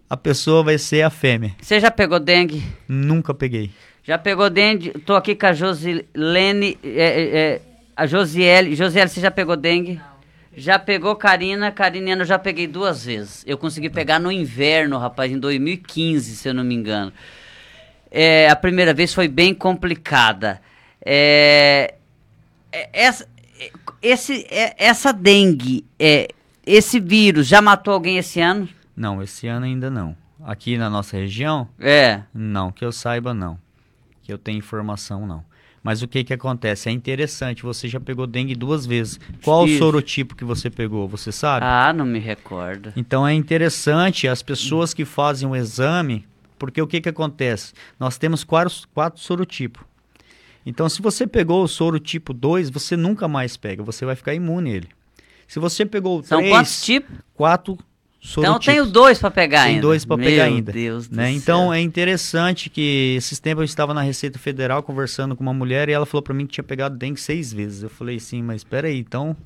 a 0.08 0.16
pessoa 0.16 0.62
vai 0.62 0.78
ser 0.78 1.02
a 1.02 1.10
fêmea. 1.10 1.56
Você 1.60 1.80
já 1.80 1.90
pegou 1.90 2.20
dengue? 2.20 2.62
Nunca 2.86 3.34
peguei. 3.34 3.72
Já 4.04 4.18
pegou 4.18 4.48
dengue? 4.48 4.90
Tô 4.90 5.14
aqui 5.14 5.34
com 5.34 5.46
a 5.46 5.52
Josilene, 5.52 6.78
é, 6.84 6.88
é, 6.88 7.36
é, 7.36 7.60
a 7.96 8.06
Josiele. 8.06 8.76
Josiele, 8.76 9.08
você 9.08 9.20
já 9.20 9.30
pegou 9.30 9.56
dengue? 9.56 9.94
Não. 9.94 10.14
Já 10.56 10.78
pegou 10.78 11.16
Karina? 11.16 11.72
Karina, 11.72 12.22
eu 12.22 12.24
já 12.24 12.38
peguei 12.38 12.66
duas 12.66 13.04
vezes. 13.04 13.42
Eu 13.46 13.58
consegui 13.58 13.90
pegar 13.90 14.20
no 14.20 14.30
inverno, 14.30 14.98
rapaz, 14.98 15.32
em 15.32 15.38
2015, 15.38 16.36
se 16.36 16.48
eu 16.48 16.54
não 16.54 16.62
me 16.62 16.74
engano. 16.74 17.12
É, 18.10 18.48
a 18.48 18.54
primeira 18.54 18.94
vez 18.94 19.12
foi 19.12 19.26
bem 19.26 19.52
complicada. 19.52 20.60
É, 21.04 21.94
é 22.70 22.88
essa, 22.92 23.26
esse, 24.04 24.46
é, 24.50 24.74
essa 24.78 25.12
dengue, 25.12 25.84
é, 25.98 26.28
esse 26.66 27.00
vírus, 27.00 27.46
já 27.46 27.62
matou 27.62 27.94
alguém 27.94 28.18
esse 28.18 28.40
ano? 28.40 28.68
Não, 28.94 29.22
esse 29.22 29.46
ano 29.48 29.64
ainda 29.64 29.90
não. 29.90 30.16
Aqui 30.44 30.76
na 30.76 30.90
nossa 30.90 31.16
região? 31.16 31.66
É. 31.80 32.20
Não, 32.32 32.70
que 32.70 32.84
eu 32.84 32.92
saiba 32.92 33.32
não. 33.32 33.58
Que 34.22 34.32
eu 34.32 34.38
tenha 34.38 34.58
informação 34.58 35.26
não. 35.26 35.42
Mas 35.82 36.02
o 36.02 36.08
que 36.08 36.24
que 36.24 36.32
acontece? 36.32 36.88
É 36.88 36.92
interessante, 36.92 37.62
você 37.62 37.88
já 37.88 38.00
pegou 38.00 38.26
dengue 38.26 38.54
duas 38.54 38.86
vezes. 38.86 39.20
Qual 39.42 39.66
Isso. 39.66 39.74
o 39.74 39.78
sorotipo 39.78 40.34
que 40.34 40.44
você 40.44 40.70
pegou, 40.70 41.06
você 41.06 41.30
sabe? 41.30 41.66
Ah, 41.66 41.92
não 41.92 42.06
me 42.06 42.18
recordo. 42.18 42.92
Então 42.96 43.26
é 43.26 43.34
interessante 43.34 44.26
as 44.26 44.42
pessoas 44.42 44.94
que 44.94 45.04
fazem 45.04 45.46
o 45.46 45.54
exame, 45.54 46.26
porque 46.58 46.80
o 46.80 46.86
que 46.86 47.02
que 47.02 47.08
acontece? 47.08 47.74
Nós 48.00 48.16
temos 48.16 48.44
quatro, 48.44 48.74
quatro 48.94 49.20
sorotipos. 49.20 49.84
Então 50.64 50.88
se 50.88 51.02
você 51.02 51.26
pegou 51.26 51.62
o 51.62 51.68
soro 51.68 51.98
tipo 51.98 52.32
2, 52.32 52.70
você 52.70 52.96
nunca 52.96 53.28
mais 53.28 53.56
pega, 53.56 53.82
você 53.82 54.04
vai 54.04 54.16
ficar 54.16 54.34
imune 54.34 54.70
a 54.70 54.74
ele. 54.74 54.88
Se 55.46 55.58
você 55.58 55.84
pegou 55.84 56.22
São 56.22 56.38
três, 56.38 56.52
quantos 56.52 56.84
tipos? 56.84 57.16
Quatro 57.34 57.78
então 58.32 58.54
eu 58.54 58.58
tenho 58.58 58.86
dois 58.86 59.18
para 59.18 59.30
pegar 59.30 59.64
Tem 59.64 59.74
ainda. 59.74 59.82
dois 59.82 60.04
para 60.04 60.16
pegar 60.16 60.44
ainda. 60.44 60.72
Deus 60.72 61.10
né? 61.10 61.30
Então 61.30 61.72
é 61.72 61.80
interessante 61.80 62.70
que 62.70 63.14
esses 63.18 63.38
tempos 63.38 63.60
eu 63.60 63.64
estava 63.66 63.92
na 63.92 64.00
Receita 64.00 64.38
Federal 64.38 64.82
conversando 64.82 65.36
com 65.36 65.42
uma 65.42 65.52
mulher 65.52 65.90
e 65.90 65.92
ela 65.92 66.06
falou 66.06 66.22
para 66.22 66.32
mim 66.32 66.46
que 66.46 66.54
tinha 66.54 66.64
pegado 66.64 66.96
dengue 66.96 67.20
seis 67.20 67.52
vezes. 67.52 67.82
Eu 67.82 67.90
falei 67.90 68.18
sim, 68.18 68.42
mas 68.42 68.62
espera 68.62 68.88
aí, 68.88 68.98
então, 68.98 69.36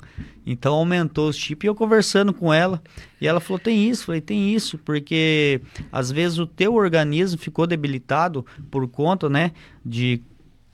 então 0.45 0.73
aumentou 0.75 1.27
os 1.27 1.37
tipos. 1.37 1.65
E 1.65 1.67
eu 1.67 1.75
conversando 1.75 2.33
com 2.33 2.53
ela 2.53 2.81
e 3.19 3.27
ela 3.27 3.41
falou 3.41 3.59
tem 3.59 3.89
isso, 3.89 4.03
eu 4.03 4.05
falei 4.05 4.21
tem 4.21 4.53
isso, 4.53 4.77
porque 4.77 5.59
às 5.91 6.09
vezes 6.09 6.37
o 6.39 6.47
teu 6.47 6.73
organismo 6.73 7.37
ficou 7.37 7.67
debilitado 7.67 8.45
por 8.71 8.87
conta, 8.87 9.29
né, 9.29 9.51
de 9.85 10.21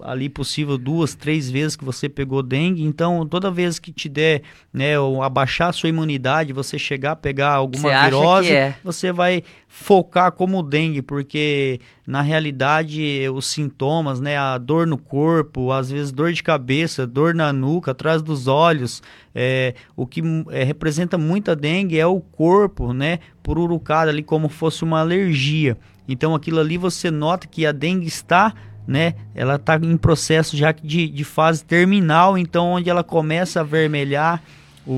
ali 0.02 0.28
possível 0.30 0.78
duas, 0.78 1.16
três 1.16 1.50
vezes 1.50 1.76
que 1.76 1.86
você 1.86 2.10
pegou 2.10 2.44
dengue. 2.44 2.84
Então, 2.84 3.26
toda 3.26 3.50
vez 3.50 3.80
que 3.80 3.92
te 3.92 4.10
der, 4.10 4.42
né, 4.74 5.00
ou 5.00 5.24
abaixar 5.24 5.70
a 5.70 5.74
sua 5.74 5.90
imunidade, 5.90 6.54
você 6.54 6.78
chegar 6.78 7.12
a 7.12 7.16
pegar 7.16 7.54
alguma 7.54 7.90
você 7.90 8.04
virose, 8.04 8.52
é. 8.52 8.76
você 8.84 9.12
vai 9.12 9.44
focar 9.68 10.32
como 10.32 10.62
dengue, 10.62 11.02
porque 11.02 11.80
na 12.06 12.22
realidade 12.22 13.28
os 13.34 13.48
sintomas, 13.48 14.20
né, 14.20 14.38
a 14.38 14.58
dor 14.58 14.86
no 14.86 14.98
corpo, 14.98 15.72
às 15.72 15.90
vezes 15.90 16.12
dor 16.12 16.32
de 16.32 16.44
cabeça, 16.44 17.08
dor 17.08 17.34
na 17.34 17.52
nuca, 17.52 17.92
atrás 17.92 18.22
dos 18.22 18.48
olhos, 18.48 19.02
é, 19.34 19.74
o 19.96 20.06
que 20.06 20.22
é, 20.50 20.64
representa 20.64 21.18
muita 21.18 21.56
dengue 21.56 22.00
é 22.00 22.06
o 22.06 22.20
corpo, 22.20 22.94
né, 22.94 23.20
pururucado 23.42 24.10
ali 24.10 24.24
como 24.24 24.50
fosse 24.50 24.84
uma 24.84 25.00
alergia. 25.00 25.78
Então, 26.08 26.36
aquilo 26.36 26.60
ali 26.60 26.78
você 26.78 27.10
nota 27.10 27.48
que 27.48 27.66
a 27.66 27.72
dengue 27.72 28.08
está 28.08 28.54
né? 28.88 29.16
Ela 29.34 29.56
está 29.56 29.76
em 29.76 29.98
processo 29.98 30.56
já 30.56 30.72
de, 30.72 31.08
de 31.08 31.24
fase 31.24 31.64
terminal, 31.64 32.38
então 32.38 32.72
onde 32.72 32.90
ela 32.90 33.04
começa 33.04 33.62
a 33.62 33.64
vermelhar 33.64 34.42
o, 34.86 34.92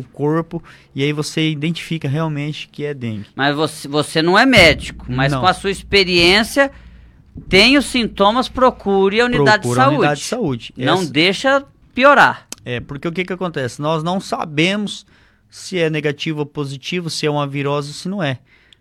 o 0.00 0.04
corpo 0.12 0.62
e 0.94 1.02
aí 1.02 1.12
você 1.12 1.50
identifica 1.50 2.08
realmente 2.08 2.68
que 2.68 2.84
é 2.84 2.94
dengue. 2.94 3.26
Mas 3.34 3.54
você, 3.54 3.86
você 3.86 4.22
não 4.22 4.38
é 4.38 4.46
médico, 4.46 5.06
mas 5.08 5.32
não. 5.32 5.40
com 5.40 5.46
a 5.46 5.52
sua 5.52 5.70
experiência 5.70 6.70
tem 7.48 7.76
os 7.76 7.86
sintomas, 7.86 8.48
procure 8.48 9.20
a 9.20 9.26
unidade 9.26 9.64
de 9.64 9.74
saúde. 9.74 9.80
A 9.80 9.98
unidade 9.98 10.20
de 10.20 10.26
saúde. 10.26 10.74
Não 10.76 11.00
Essa... 11.00 11.12
deixa 11.12 11.64
piorar. 11.94 12.46
É, 12.64 12.80
porque 12.80 13.06
o 13.06 13.12
que, 13.12 13.24
que 13.24 13.32
acontece? 13.32 13.82
Nós 13.82 14.02
não 14.02 14.20
sabemos 14.20 15.04
se 15.50 15.78
é 15.78 15.90
negativo 15.90 16.40
ou 16.40 16.46
positivo, 16.46 17.10
se 17.10 17.26
é 17.26 17.30
uma 17.30 17.46
virose 17.46 17.88
ou 17.88 17.94
se 17.94 18.08
não 18.08 18.22
é. 18.22 18.38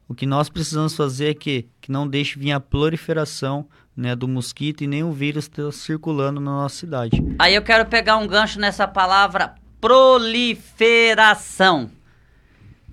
O 0.07 0.13
que 0.13 0.25
nós 0.25 0.49
precisamos 0.49 0.95
fazer 0.95 1.29
é 1.29 1.33
que, 1.33 1.67
que 1.81 1.91
não 1.91 2.07
deixe 2.07 2.37
vir 2.37 2.51
a 2.51 2.59
proliferação 2.59 3.67
né, 3.95 4.15
do 4.15 4.27
mosquito 4.27 4.83
e 4.83 4.87
nem 4.87 5.03
o 5.03 5.11
vírus 5.11 5.45
está 5.45 5.71
circulando 5.71 6.41
na 6.41 6.51
nossa 6.51 6.75
cidade. 6.75 7.23
Aí 7.37 7.55
eu 7.55 7.61
quero 7.61 7.85
pegar 7.85 8.17
um 8.17 8.27
gancho 8.27 8.59
nessa 8.59 8.87
palavra 8.87 9.55
proliferação. 9.79 11.91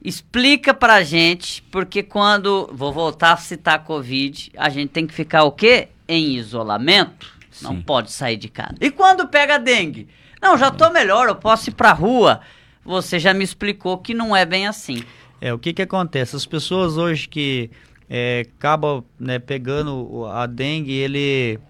Explica 0.02 0.72
pra 0.72 1.02
gente, 1.02 1.62
porque 1.70 2.02
quando 2.02 2.70
vou 2.72 2.92
voltar 2.92 3.32
a 3.32 3.36
citar 3.36 3.74
a 3.74 3.78
Covid, 3.78 4.50
a 4.56 4.68
gente 4.68 4.90
tem 4.90 5.06
que 5.06 5.14
ficar 5.14 5.44
o 5.44 5.52
quê? 5.52 5.88
Em 6.08 6.36
isolamento. 6.36 7.26
Sim. 7.50 7.64
Não 7.64 7.82
pode 7.82 8.10
sair 8.10 8.36
de 8.36 8.48
casa. 8.48 8.76
E 8.80 8.90
quando 8.90 9.28
pega 9.28 9.58
dengue? 9.58 10.08
Não, 10.40 10.56
já 10.56 10.70
tô 10.70 10.88
melhor, 10.90 11.28
eu 11.28 11.36
posso 11.36 11.68
ir 11.68 11.74
pra 11.74 11.92
rua. 11.92 12.40
Você 12.82 13.18
já 13.18 13.34
me 13.34 13.44
explicou 13.44 13.98
que 13.98 14.14
não 14.14 14.34
é 14.34 14.46
bem 14.46 14.66
assim. 14.66 15.04
É, 15.40 15.52
o 15.52 15.58
que 15.58 15.72
que 15.72 15.82
acontece? 15.82 16.34
As 16.34 16.46
pessoas 16.46 16.96
hoje 16.96 17.28
que 17.28 17.70
é, 18.10 18.44
acaba 18.56 19.04
né, 19.20 19.38
pegando 19.38 20.26
a 20.26 20.44
dengue, 20.44 20.92
ele, 20.92 21.60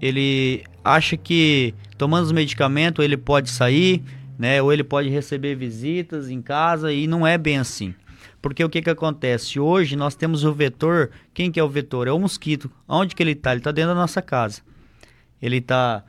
ele 0.00 0.64
acha 0.82 1.14
que 1.14 1.74
tomando 1.98 2.24
os 2.24 2.32
medicamentos 2.32 3.04
ele 3.04 3.18
pode 3.18 3.50
sair, 3.50 4.02
né, 4.38 4.62
ou 4.62 4.72
ele 4.72 4.82
pode 4.82 5.10
receber 5.10 5.54
visitas 5.54 6.30
em 6.30 6.40
casa 6.40 6.90
e 6.90 7.06
não 7.06 7.26
é 7.26 7.36
bem 7.36 7.58
assim. 7.58 7.94
Porque 8.40 8.64
o 8.64 8.68
que, 8.68 8.80
que 8.80 8.90
acontece? 8.90 9.60
Hoje 9.60 9.94
nós 9.94 10.14
temos 10.14 10.44
o 10.44 10.52
vetor. 10.52 11.10
Quem 11.32 11.50
que 11.50 11.58
é 11.58 11.64
o 11.64 11.68
vetor? 11.68 12.06
É 12.06 12.12
o 12.12 12.18
mosquito. 12.18 12.70
Onde 12.86 13.14
que 13.14 13.22
ele 13.22 13.32
está? 13.32 13.52
Ele 13.52 13.60
está 13.60 13.72
dentro 13.72 13.94
da 13.94 13.94
nossa 13.94 14.20
casa. 14.20 14.60
Ele 15.40 15.58
está 15.58 16.04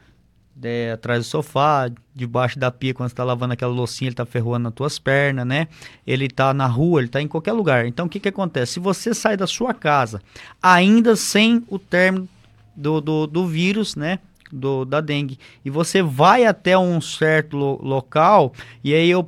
é, 0.63 0.91
atrás 0.91 1.19
do 1.25 1.29
sofá, 1.29 1.89
debaixo 2.13 2.57
da 2.57 2.71
pia, 2.71 2.93
quando 2.93 3.09
você 3.09 3.13
está 3.13 3.23
lavando 3.23 3.53
aquela 3.53 3.73
loucinha, 3.73 4.07
ele 4.07 4.13
está 4.13 4.25
ferroando 4.25 4.63
nas 4.63 4.73
tuas 4.73 4.97
pernas, 4.97 5.45
né? 5.45 5.67
Ele 6.05 6.25
está 6.25 6.53
na 6.53 6.67
rua, 6.67 6.99
ele 6.99 7.07
está 7.07 7.21
em 7.21 7.27
qualquer 7.27 7.53
lugar. 7.53 7.85
Então, 7.85 8.05
o 8.05 8.09
que, 8.09 8.19
que 8.19 8.29
acontece? 8.29 8.73
Se 8.73 8.79
você 8.79 9.13
sai 9.13 9.35
da 9.35 9.47
sua 9.47 9.73
casa, 9.73 10.21
ainda 10.61 11.15
sem 11.15 11.63
o 11.67 11.77
término 11.77 12.27
do, 12.75 13.01
do, 13.01 13.27
do 13.27 13.47
vírus, 13.47 13.95
né? 13.95 14.19
Do, 14.51 14.85
da 14.85 15.01
dengue. 15.01 15.37
E 15.63 15.69
você 15.69 16.01
vai 16.01 16.45
até 16.45 16.77
um 16.77 17.01
certo 17.01 17.57
lo, 17.57 17.79
local 17.81 18.53
e 18.83 18.93
aí 18.93 19.13
o, 19.15 19.27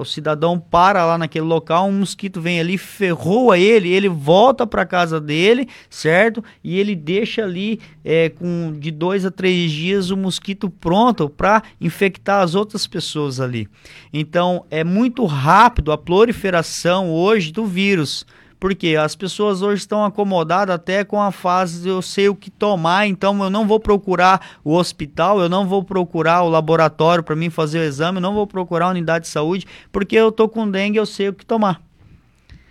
o 0.00 0.04
cidadão 0.04 0.58
para 0.58 1.04
lá 1.04 1.18
naquele 1.18 1.44
local, 1.44 1.88
um 1.88 2.00
mosquito 2.00 2.40
vem 2.40 2.60
ali, 2.60 2.76
ferroa 2.76 3.58
ele, 3.58 3.88
ele 3.88 4.08
volta 4.08 4.66
para 4.66 4.84
casa 4.84 5.20
dele, 5.20 5.68
certo? 5.88 6.42
E 6.62 6.78
ele 6.78 6.94
deixa 6.94 7.42
ali 7.42 7.80
é, 8.04 8.28
com 8.28 8.72
de 8.78 8.90
dois 8.90 9.24
a 9.24 9.30
três 9.30 9.70
dias 9.70 10.10
o 10.10 10.16
mosquito 10.16 10.68
pronto 10.68 11.28
para 11.28 11.62
infectar 11.80 12.42
as 12.42 12.54
outras 12.54 12.86
pessoas 12.86 13.40
ali. 13.40 13.68
Então 14.12 14.64
é 14.70 14.82
muito 14.82 15.24
rápido 15.24 15.92
a 15.92 15.98
proliferação 15.98 17.10
hoje 17.10 17.52
do 17.52 17.64
vírus. 17.64 18.26
Porque 18.60 18.96
as 18.96 19.14
pessoas 19.14 19.62
hoje 19.62 19.82
estão 19.82 20.04
acomodadas 20.04 20.74
até 20.74 21.04
com 21.04 21.22
a 21.22 21.30
fase 21.30 21.82
de 21.82 21.88
eu 21.88 22.02
sei 22.02 22.28
o 22.28 22.34
que 22.34 22.50
tomar, 22.50 23.06
então 23.06 23.40
eu 23.42 23.50
não 23.50 23.66
vou 23.66 23.78
procurar 23.78 24.58
o 24.64 24.74
hospital, 24.74 25.40
eu 25.40 25.48
não 25.48 25.66
vou 25.66 25.84
procurar 25.84 26.42
o 26.42 26.48
laboratório 26.48 27.22
para 27.22 27.36
mim 27.36 27.50
fazer 27.50 27.78
o 27.78 27.84
exame, 27.84 28.18
eu 28.18 28.22
não 28.22 28.34
vou 28.34 28.46
procurar 28.46 28.86
a 28.86 28.90
unidade 28.90 29.26
de 29.26 29.30
saúde, 29.30 29.66
porque 29.92 30.16
eu 30.16 30.32
tô 30.32 30.48
com 30.48 30.68
dengue, 30.68 30.98
eu 30.98 31.06
sei 31.06 31.28
o 31.28 31.32
que 31.32 31.46
tomar. 31.46 31.80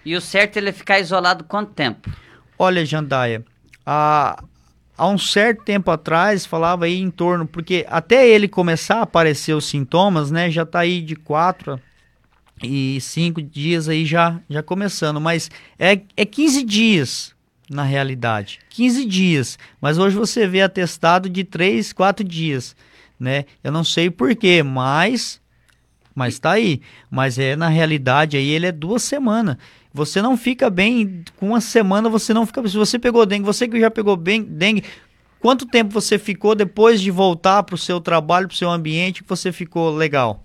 E 0.04 0.16
o 0.16 0.22
certo 0.22 0.58
é 0.58 0.60
ele 0.60 0.72
ficar 0.74 1.00
isolado 1.00 1.46
quanto 1.46 1.72
tempo? 1.72 2.10
Olha, 2.60 2.86
Jandaia, 2.86 3.46
há, 3.86 4.44
há 4.98 5.08
um 5.08 5.18
certo 5.18 5.64
tempo 5.64 5.90
atrás 5.90 6.46
falava 6.46 6.86
aí 6.86 7.00
em 7.00 7.10
torno, 7.10 7.48
porque 7.48 7.86
até 7.90 8.28
ele 8.28 8.50
começar 8.50 9.00
a 9.00 9.04
aparecer 9.04 9.54
os 9.54 9.66
sintomas, 9.66 10.32
né, 10.32 10.50
já 10.52 10.66
tá 10.66 10.80
aí 10.80 11.02
de 11.02 11.16
quatro 11.16 11.80
e 12.62 13.00
cinco 13.02 13.42
dias 13.42 13.88
aí 13.88 14.06
já, 14.06 14.40
já 14.50 14.64
começando, 14.64 15.22
mas 15.22 15.50
é, 15.78 16.00
é 16.16 16.26
15 16.26 16.64
dias 16.64 17.36
na 17.70 17.84
realidade, 17.84 18.60
15 18.70 19.06
dias, 19.06 19.60
mas 19.82 19.98
hoje 19.98 20.16
você 20.16 20.48
vê 20.48 20.62
atestado 20.62 21.30
de 21.30 21.44
3, 21.44 21.92
4 21.94 22.24
dias, 22.24 22.76
né? 23.20 23.46
Eu 23.64 23.72
não 23.72 23.84
sei 23.84 24.10
porquê, 24.10 24.64
mas 24.64 25.42
mas 26.16 26.40
tá 26.40 26.54
aí, 26.54 26.82
mas 27.12 27.38
é 27.38 27.56
na 27.56 27.68
realidade 27.68 28.38
aí 28.38 28.50
ele 28.50 28.66
é 28.66 28.72
duas 28.72 29.04
semanas. 29.04 29.56
Você 29.94 30.20
não 30.20 30.36
fica 30.36 30.68
bem 30.68 31.24
com 31.36 31.50
uma 31.50 31.62
semana, 31.62 32.10
você 32.10 32.34
não 32.34 32.44
fica, 32.44 32.68
se 32.68 32.76
você 32.76 32.98
pegou 32.98 33.24
dengue, 33.24 33.46
você 33.46 33.68
que 33.68 33.80
já 33.80 33.92
pegou 33.92 34.18
bem 34.18 34.42
dengue, 34.42 34.84
quanto 35.40 35.68
tempo 35.68 35.94
você 35.94 36.18
ficou 36.18 36.56
depois 36.56 37.00
de 37.02 37.12
voltar 37.12 37.62
para 37.62 37.76
o 37.76 37.78
seu 37.78 38.02
trabalho, 38.02 38.48
para 38.48 38.56
o 38.56 38.58
seu 38.58 38.72
ambiente, 38.72 39.22
que 39.22 39.30
você 39.30 39.52
ficou 39.52 39.92
legal? 39.92 40.44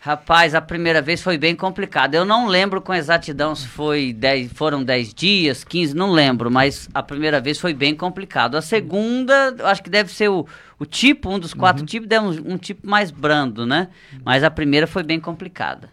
Rapaz, 0.00 0.54
a 0.54 0.60
primeira 0.60 1.02
vez 1.02 1.20
foi 1.20 1.36
bem 1.36 1.56
complicado. 1.56 2.14
Eu 2.14 2.24
não 2.24 2.46
lembro 2.46 2.80
com 2.80 2.94
exatidão 2.94 3.56
se 3.56 3.66
foi 3.66 4.12
dez, 4.12 4.52
foram 4.52 4.84
10 4.84 5.12
dias, 5.12 5.64
15, 5.64 5.96
não 5.96 6.12
lembro, 6.12 6.48
mas 6.48 6.88
a 6.94 7.02
primeira 7.02 7.40
vez 7.40 7.58
foi 7.58 7.74
bem 7.74 7.92
complicado. 7.92 8.56
A 8.56 8.62
segunda, 8.62 9.56
acho 9.64 9.82
que 9.82 9.90
deve 9.90 10.12
ser 10.12 10.28
o, 10.28 10.46
o 10.78 10.86
tipo, 10.86 11.28
um 11.28 11.40
dos 11.40 11.52
quatro 11.52 11.82
uhum. 11.82 11.86
tipos, 11.86 12.08
deve 12.08 12.24
um, 12.24 12.52
um, 12.52 12.56
tipo 12.56 12.88
mais 12.88 13.10
brando, 13.10 13.66
né? 13.66 13.88
Mas 14.24 14.44
a 14.44 14.50
primeira 14.50 14.86
foi 14.86 15.02
bem 15.02 15.18
complicada. 15.18 15.90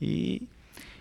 E 0.00 0.42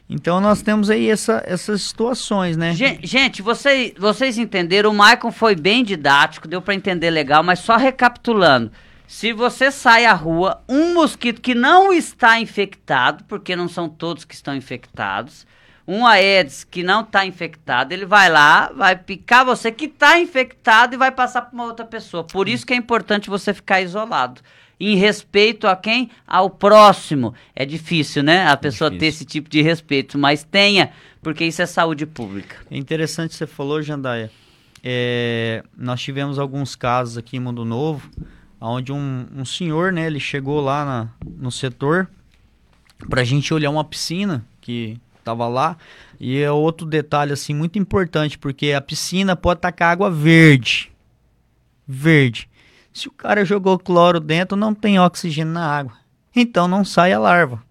Então 0.10 0.42
nós 0.42 0.64
temos 0.64 0.90
aí 0.90 1.08
essa, 1.08 1.44
essas 1.46 1.84
situações, 1.84 2.58
né? 2.58 2.74
Gente, 2.74 3.44
você, 3.44 3.94
vocês 3.96 4.40
entenderam, 4.40 4.90
o 4.90 4.94
Maicon 4.96 5.32
foi 5.32 5.56
bem 5.56 5.84
didático, 5.84 6.48
deu 6.48 6.64
para 6.64 6.74
entender 6.74 7.12
legal, 7.12 7.44
mas 7.44 7.60
só 7.60 7.78
recapitulando. 7.78 8.72
Se 9.12 9.34
você 9.34 9.70
sai 9.72 10.06
à 10.06 10.14
rua, 10.14 10.64
um 10.70 10.94
mosquito 10.94 11.42
que 11.42 11.54
não 11.54 11.92
está 11.92 12.40
infectado, 12.40 13.26
porque 13.26 13.58
não 13.58 13.68
são 13.68 13.90
todos 13.90 14.24
que 14.24 14.34
estão 14.34 14.56
infectados, 14.56 15.46
um 15.86 16.08
Aedes 16.08 16.64
que 16.64 16.82
não 16.82 17.02
está 17.02 17.26
infectado, 17.26 17.94
ele 17.94 18.06
vai 18.06 18.30
lá, 18.30 18.72
vai 18.74 18.96
picar 18.96 19.44
você 19.44 19.70
que 19.70 19.84
está 19.84 20.18
infectado 20.18 20.96
e 20.96 20.98
vai 20.98 21.12
passar 21.12 21.42
para 21.42 21.54
uma 21.54 21.66
outra 21.66 21.86
pessoa. 21.86 22.24
Por 22.24 22.48
isso 22.48 22.66
que 22.66 22.72
é 22.72 22.78
importante 22.78 23.30
você 23.30 23.54
ficar 23.54 23.82
isolado. 23.82 24.40
Em 24.80 24.96
respeito 24.96 25.68
a 25.68 25.76
quem? 25.76 26.10
Ao 26.26 26.50
próximo. 26.50 27.34
É 27.54 27.66
difícil, 27.66 28.24
né? 28.24 28.48
A 28.48 28.56
pessoa 28.56 28.90
ter 28.90 29.08
esse 29.08 29.26
tipo 29.26 29.50
de 29.50 29.62
respeito, 29.62 30.18
mas 30.18 30.46
tenha, 30.46 30.94
porque 31.22 31.44
isso 31.44 31.62
é 31.62 31.66
saúde 31.66 32.06
pública. 32.06 32.56
É 32.72 32.78
interessante 32.78 33.36
você 33.36 33.46
falou, 33.46 33.82
Jandaia. 33.82 34.32
É, 34.82 35.66
nós 35.78 36.02
tivemos 36.02 36.40
alguns 36.40 36.78
casos 36.78 37.18
aqui 37.18 37.36
em 37.36 37.42
Mundo 37.42 37.66
Novo, 37.66 38.10
onde 38.62 38.92
um, 38.92 39.26
um 39.36 39.44
senhor, 39.44 39.92
né, 39.92 40.06
ele 40.06 40.20
chegou 40.20 40.62
lá 40.62 40.86
na, 40.86 41.10
no 41.38 41.52
setor 41.52 42.08
para 43.10 43.22
a 43.22 43.26
gente 43.26 43.52
olhar 43.54 43.72
uma 43.72 43.84
piscina 43.84 44.46
que 44.62 45.00
estava 45.18 45.48
lá. 45.48 45.76
E 46.20 46.40
é 46.40 46.52
outro 46.52 46.86
detalhe 46.86 47.34
assim 47.34 47.54
muito 47.54 47.80
importante, 47.80 48.38
porque 48.38 48.74
a 48.74 48.82
piscina 48.82 49.36
pode 49.36 49.58
estar 49.58 49.72
com 49.72 49.84
água 49.84 50.12
verde. 50.12 50.92
Verde. 51.88 52.48
Se 52.94 53.08
o 53.08 53.12
cara 53.12 53.44
jogou 53.44 53.80
cloro 53.80 54.20
dentro, 54.20 54.56
não 54.56 54.74
tem 54.74 55.00
oxigênio 55.00 55.54
na 55.54 55.66
água. 55.66 55.94
Então 56.36 56.68
não 56.68 56.86
sai 56.86 57.12
a 57.12 57.20
larva. 57.20 57.64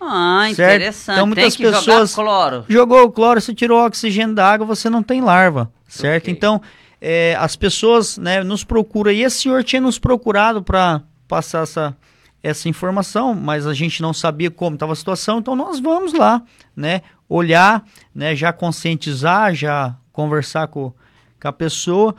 Ah, 0.00 0.42
certo? 0.54 0.74
interessante. 0.74 1.16
Então 1.16 1.26
muitas 1.26 1.56
pessoas 1.56 2.14
cloro. 2.14 2.64
jogou 2.68 3.04
o 3.04 3.10
cloro, 3.10 3.40
você 3.40 3.54
tirou 3.54 3.80
o 3.80 3.86
oxigênio 3.86 4.34
da 4.34 4.46
água, 4.46 4.66
você 4.66 4.90
não 4.90 5.02
tem 5.02 5.22
larva, 5.22 5.72
certo? 5.88 6.24
Okay. 6.24 6.34
Então 6.34 6.60
é, 7.06 7.36
as 7.38 7.54
pessoas, 7.54 8.16
né, 8.16 8.42
nos 8.42 8.64
procuram 8.64 9.12
e 9.12 9.22
esse 9.22 9.42
senhor 9.42 9.62
tinha 9.62 9.78
nos 9.78 9.98
procurado 9.98 10.62
para 10.62 11.02
passar 11.28 11.64
essa 11.64 11.94
essa 12.42 12.68
informação, 12.68 13.34
mas 13.34 13.66
a 13.66 13.72
gente 13.72 14.02
não 14.02 14.12
sabia 14.12 14.50
como 14.50 14.74
estava 14.74 14.92
a 14.92 14.96
situação, 14.96 15.38
então 15.38 15.56
nós 15.56 15.80
vamos 15.80 16.12
lá, 16.12 16.42
né, 16.76 17.00
olhar, 17.26 17.82
né, 18.14 18.36
já 18.36 18.52
conscientizar, 18.52 19.54
já 19.54 19.96
conversar 20.12 20.66
com, 20.68 20.92
com 21.40 21.48
a 21.48 21.52
pessoa. 21.52 22.14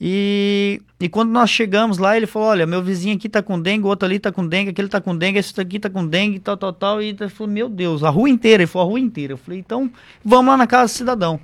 E, 0.00 0.82
e 0.98 1.08
quando 1.08 1.30
nós 1.30 1.50
chegamos 1.50 1.98
lá, 1.98 2.16
ele 2.16 2.26
falou: 2.26 2.48
Olha, 2.48 2.66
meu 2.66 2.82
vizinho 2.82 3.16
aqui 3.16 3.28
tá 3.28 3.42
com 3.42 3.60
dengue, 3.60 3.84
o 3.84 3.88
outro 3.88 4.06
ali 4.06 4.18
tá 4.18 4.32
com 4.32 4.46
dengue, 4.46 4.70
aquele 4.70 4.88
tá 4.88 5.00
com 5.00 5.16
dengue, 5.16 5.38
esse 5.38 5.60
aqui 5.60 5.78
tá 5.78 5.90
com 5.90 6.04
dengue, 6.04 6.40
tal, 6.40 6.56
tal, 6.56 6.72
tal. 6.72 7.02
E 7.02 7.08
ele 7.10 7.28
falou: 7.28 7.52
Meu 7.52 7.68
Deus, 7.68 8.02
a 8.02 8.10
rua 8.10 8.28
inteira. 8.28 8.62
Ele 8.62 8.66
falou: 8.66 8.88
A 8.88 8.90
rua 8.90 9.00
inteira. 9.00 9.34
Eu 9.34 9.36
falei: 9.36 9.60
Então 9.60 9.90
vamos 10.24 10.46
lá 10.46 10.56
na 10.56 10.66
casa 10.66 10.92
do 10.92 10.96
cidadão. 10.96 11.38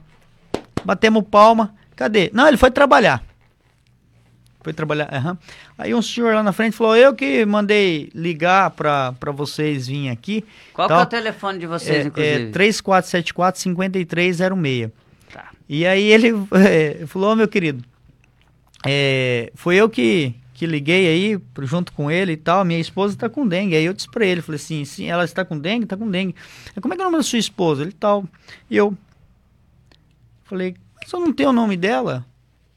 Batemos 0.85 1.23
palma. 1.31 1.75
Cadê? 1.97 2.31
Não, 2.33 2.47
ele 2.47 2.59
foi 2.59 2.71
trabalhar. 2.71 3.25
Foi 4.67 4.73
trabalhar. 4.73 5.09
Uhum. 5.13 5.37
Aí 5.79 5.95
um 5.95 6.03
senhor 6.03 6.35
lá 6.35 6.43
na 6.43 6.53
frente 6.53 6.77
falou: 6.77 6.97
Eu 6.97 7.15
que 7.15 7.47
mandei 7.47 8.11
ligar 8.13 8.73
para 8.73 9.15
vocês 9.33 9.87
virem 9.87 10.11
aqui. 10.11 10.45
Qual 10.75 10.91
é 10.91 11.03
o 11.03 11.07
telefone 11.07 11.61
de 11.61 11.67
vocês, 11.67 12.05
é, 12.05 12.09
inclusive? 12.09 12.49
É 12.49 12.51
3474-5306. 12.51 14.91
Tá. 15.33 15.51
E 15.69 15.87
aí 15.87 16.03
ele 16.03 16.33
é, 16.69 17.07
falou: 17.07 17.33
oh, 17.33 17.37
meu 17.37 17.47
querido, 17.47 17.85
é, 18.85 19.53
foi 19.55 19.77
eu 19.77 19.89
que, 19.89 20.35
que 20.53 20.67
liguei 20.67 21.07
aí 21.07 21.41
junto 21.63 21.93
com 21.93 22.11
ele 22.11 22.33
e 22.33 22.37
tal. 22.37 22.65
Minha 22.65 22.81
esposa 22.81 23.15
está 23.15 23.29
com 23.29 23.47
dengue. 23.47 23.77
Aí 23.77 23.85
eu 23.85 23.93
disse 23.93 24.11
para 24.11 24.27
ele: 24.27 24.43
falei 24.43 24.57
assim, 24.57 24.85
sim, 24.85 25.09
ela 25.09 25.25
está 25.25 25.45
com 25.45 25.57
dengue? 25.57 25.85
Está 25.85 25.97
com 25.97 26.11
dengue. 26.11 26.35
Como 26.81 26.93
é 26.93 26.97
que 26.97 27.03
é 27.03 27.07
o 27.07 27.11
nome 27.11 27.19
da 27.19 27.23
sua 27.23 27.39
esposa? 27.39 27.83
Ele 27.83 27.93
tal. 27.93 28.25
E 28.69 28.77
eu 28.77 28.99
falei: 30.43 30.75
Só 31.07 31.21
não 31.21 31.33
tem 31.33 31.47
o 31.47 31.53
nome 31.53 31.77
dela? 31.77 32.27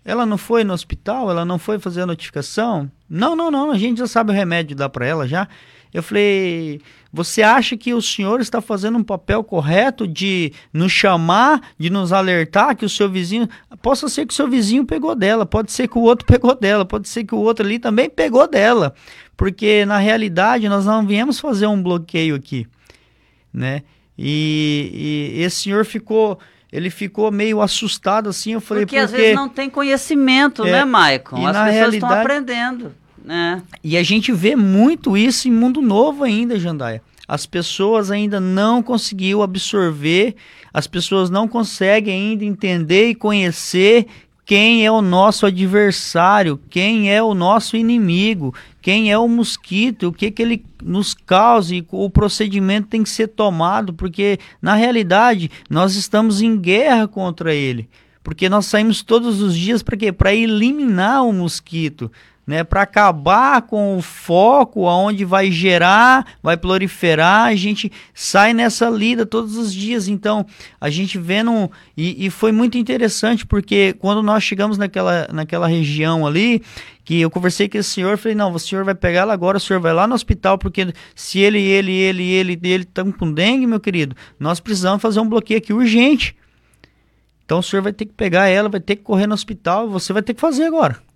Ela 0.06 0.24
não 0.24 0.38
foi 0.38 0.64
no 0.64 0.72
hospital? 0.72 1.32
Ela 1.32 1.44
não 1.44 1.58
foi 1.58 1.80
fazer 1.80 2.02
a 2.02 2.06
notificação? 2.06 2.90
Não, 3.10 3.36
não, 3.36 3.50
não. 3.50 3.72
A 3.72 3.78
gente 3.78 3.98
já 3.98 4.06
sabe 4.06 4.32
o 4.32 4.36
remédio 4.36 4.76
dar 4.76 4.88
para 4.88 5.08
ela 5.08 5.28
já. 5.28 5.48
Eu 5.92 6.04
falei: 6.04 6.80
você 7.12 7.42
acha 7.42 7.76
que 7.76 7.92
o 7.92 8.02
senhor 8.04 8.40
está 8.40 8.62
fazendo 8.62 9.00
um 9.00 9.04
papel 9.04 9.44
correto 9.44 10.08
de 10.08 10.54
nos 10.72 10.92
chamar, 10.92 11.72
de 11.76 11.90
nos 11.90 12.14
alertar 12.14 12.76
que 12.78 12.86
o 12.86 12.90
seu 12.90 13.10
vizinho. 13.10 13.50
Possa 13.82 14.08
ser 14.08 14.28
que 14.28 14.34
o 14.34 14.36
seu 14.36 14.48
vizinho 14.48 14.86
pegou 14.86 15.16
dela, 15.16 15.44
pode 15.44 15.72
ser 15.72 15.88
que 15.88 15.98
o 15.98 16.02
outro 16.02 16.24
pegou 16.32 16.56
dela, 16.56 16.86
pode 16.86 17.10
ser 17.10 17.24
que 17.24 17.34
o 17.34 17.40
outro 17.40 17.66
ali 17.66 17.80
também 17.80 18.12
pegou 18.12 18.48
dela. 18.48 18.94
Porque 19.36 19.86
na 19.88 19.98
realidade 19.98 20.70
nós 20.70 20.86
não 20.86 21.04
viemos 21.04 21.40
fazer 21.40 21.66
um 21.66 21.82
bloqueio 21.82 22.36
aqui, 22.36 22.68
né? 23.52 23.82
E, 24.16 25.36
e 25.40 25.42
esse 25.42 25.64
senhor 25.64 25.84
ficou 25.84 26.38
ele 26.72 26.90
ficou 26.90 27.32
meio 27.32 27.62
assustado 27.62 28.30
assim. 28.30 28.54
Eu 28.54 28.62
falei, 28.62 28.86
porque, 28.86 29.00
porque... 29.00 29.14
às 29.14 29.20
vezes 29.20 29.36
não 29.36 29.50
tem 29.50 29.70
conhecimento, 29.70 30.66
é, 30.66 30.72
né, 30.72 30.86
Maicon? 30.86 31.46
As 31.46 31.72
pessoas 31.72 31.94
estão 31.94 32.10
aprendendo. 32.10 32.94
Né? 33.24 33.62
E 33.84 33.98
a 33.98 34.04
gente 34.04 34.32
vê 34.32 34.56
muito 34.56 35.18
isso 35.18 35.48
em 35.48 35.52
Mundo 35.52 35.82
Novo 35.82 36.24
ainda, 36.24 36.60
Jandaia. 36.60 37.02
As 37.28 37.46
pessoas 37.46 38.10
ainda 38.10 38.40
não 38.40 38.82
conseguiu 38.82 39.44
absorver, 39.44 40.36
as 40.74 40.88
pessoas 40.88 41.30
não 41.30 41.48
conseguem 41.48 42.32
ainda 42.32 42.44
entender 42.44 43.10
e 43.10 43.16
conhecer 43.16 44.08
quem 44.50 44.84
é 44.84 44.92
o 44.92 45.00
nosso 45.00 45.46
adversário, 45.46 46.60
quem 46.72 47.14
é 47.14 47.22
o 47.22 47.36
nosso 47.36 47.78
inimigo, 47.78 48.52
quem 48.82 49.12
é 49.12 49.16
o 49.16 49.28
mosquito, 49.28 50.08
o 50.08 50.12
que, 50.12 50.32
que 50.32 50.42
ele 50.42 50.66
nos 50.82 51.14
causa 51.14 51.76
e 51.76 51.86
o 51.92 52.10
procedimento 52.10 52.88
tem 52.88 53.04
que 53.04 53.12
ser 53.12 53.28
tomado, 53.28 53.94
porque 53.94 54.40
na 54.60 54.74
realidade 54.74 55.52
nós 55.70 55.94
estamos 55.94 56.42
em 56.42 56.58
guerra 56.58 57.08
contra 57.08 57.54
ele. 57.54 57.88
Porque 58.24 58.50
nós 58.50 58.66
saímos 58.66 59.04
todos 59.04 59.40
os 59.40 59.56
dias 59.56 59.84
para 59.84 59.96
quê? 59.96 60.12
Para 60.12 60.34
eliminar 60.34 61.24
o 61.28 61.32
mosquito 61.32 62.12
né, 62.50 62.64
para 62.64 62.82
acabar 62.82 63.62
com 63.62 63.96
o 63.96 64.02
foco 64.02 64.88
aonde 64.88 65.24
vai 65.24 65.52
gerar, 65.52 66.26
vai 66.42 66.58
proliferar, 66.58 67.46
a 67.46 67.56
gente 67.56 67.92
sai 68.12 68.56
nessa 68.56 68.90
lida 68.90 69.24
todos 69.24 69.56
os 69.56 69.72
dias. 69.72 70.08
Então, 70.08 70.44
a 70.82 70.90
gente 70.90 71.20
vendo 71.20 71.70
e, 71.96 72.26
e 72.26 72.32
foi 72.32 72.52
muito 72.52 72.76
interessante 72.76 73.46
porque 73.46 73.94
quando 74.00 74.24
nós 74.24 74.44
chegamos 74.44 74.80
naquela, 74.80 75.28
naquela 75.32 75.68
região 75.68 76.26
ali, 76.26 76.64
que 77.06 77.22
eu 77.22 77.30
conversei 77.30 77.70
com 77.70 77.78
esse 77.78 77.92
senhor, 77.92 78.18
falei, 78.18 78.34
não, 78.34 78.52
o 78.52 78.58
senhor 78.58 78.84
vai 78.84 78.96
pegar 78.96 79.20
ela 79.20 79.34
agora, 79.34 79.58
o 79.58 79.62
senhor 79.62 79.80
vai 79.80 79.94
lá 79.94 80.08
no 80.08 80.16
hospital, 80.16 80.58
porque 80.58 80.92
se 81.14 81.38
ele, 81.38 81.62
ele, 81.62 81.92
ele, 81.92 82.32
ele, 82.32 82.60
ele 82.64 82.84
estão 82.84 83.12
com 83.12 83.32
dengue, 83.32 83.68
meu 83.68 83.80
querido, 83.80 84.16
nós 84.40 84.60
precisamos 84.60 85.04
fazer 85.04 85.20
um 85.20 85.30
bloqueio 85.30 85.60
aqui 85.60 85.72
urgente. 85.72 86.36
Então 87.46 87.60
o 87.60 87.64
senhor 87.64 87.84
vai 87.84 87.94
ter 87.94 88.06
que 88.06 88.14
pegar 88.14 88.48
ela, 88.48 88.70
vai 88.70 88.80
ter 88.80 88.96
que 88.96 89.04
correr 89.04 89.28
no 89.28 89.36
hospital, 89.36 89.88
você 89.88 90.12
vai 90.12 90.24
ter 90.24 90.34
que 90.34 90.42
fazer 90.42 90.64
agora 90.64 91.09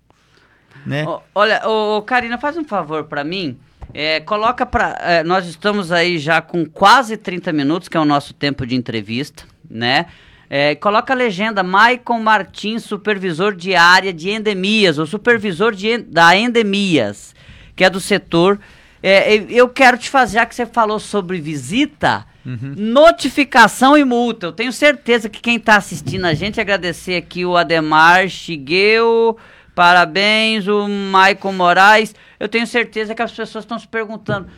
né? 0.86 1.04
olha, 1.34 1.66
ô, 1.68 2.02
Karina, 2.02 2.38
faz 2.38 2.56
um 2.56 2.64
favor 2.64 3.04
para 3.04 3.24
mim. 3.24 3.58
É, 3.92 4.20
coloca 4.20 4.66
para. 4.66 4.98
É, 5.00 5.22
nós 5.22 5.46
estamos 5.46 5.92
aí 5.92 6.18
já 6.18 6.40
com 6.40 6.66
quase 6.66 7.16
30 7.16 7.52
minutos, 7.52 7.88
que 7.88 7.96
é 7.96 8.00
o 8.00 8.04
nosso 8.04 8.34
tempo 8.34 8.66
de 8.66 8.74
entrevista, 8.74 9.44
né? 9.70 10.06
É, 10.50 10.74
coloca 10.74 11.12
a 11.12 11.16
legenda 11.16 11.62
Maicon 11.62 12.20
Martins, 12.20 12.84
supervisor 12.84 13.54
de 13.54 13.74
área 13.74 14.12
de 14.12 14.30
endemias, 14.30 14.98
ou 14.98 15.06
supervisor 15.06 15.74
de, 15.74 15.98
da 15.98 16.36
endemias, 16.36 17.34
que 17.74 17.84
é 17.84 17.90
do 17.90 18.00
setor. 18.00 18.60
É, 19.02 19.34
eu 19.50 19.68
quero 19.68 19.98
te 19.98 20.08
fazer, 20.08 20.34
já 20.34 20.46
que 20.46 20.54
você 20.54 20.64
falou 20.64 20.98
sobre 20.98 21.40
visita, 21.40 22.26
uhum. 22.44 22.74
notificação 22.76 23.96
e 23.96 24.04
multa. 24.04 24.46
Eu 24.46 24.52
tenho 24.52 24.72
certeza 24.72 25.28
que 25.28 25.40
quem 25.40 25.56
está 25.56 25.76
assistindo 25.76 26.24
a 26.24 26.34
gente, 26.34 26.60
agradecer 26.60 27.16
aqui 27.16 27.44
o 27.44 27.56
Ademar 27.56 28.28
Chigueu. 28.28 29.36
Parabéns, 29.74 30.68
o 30.68 30.88
Maicon 30.88 31.52
Moraes. 31.52 32.14
Eu 32.38 32.48
tenho 32.48 32.66
certeza 32.66 33.14
que 33.14 33.22
as 33.22 33.32
pessoas 33.32 33.64
estão 33.64 33.78
se 33.78 33.88
perguntando: 33.88 34.48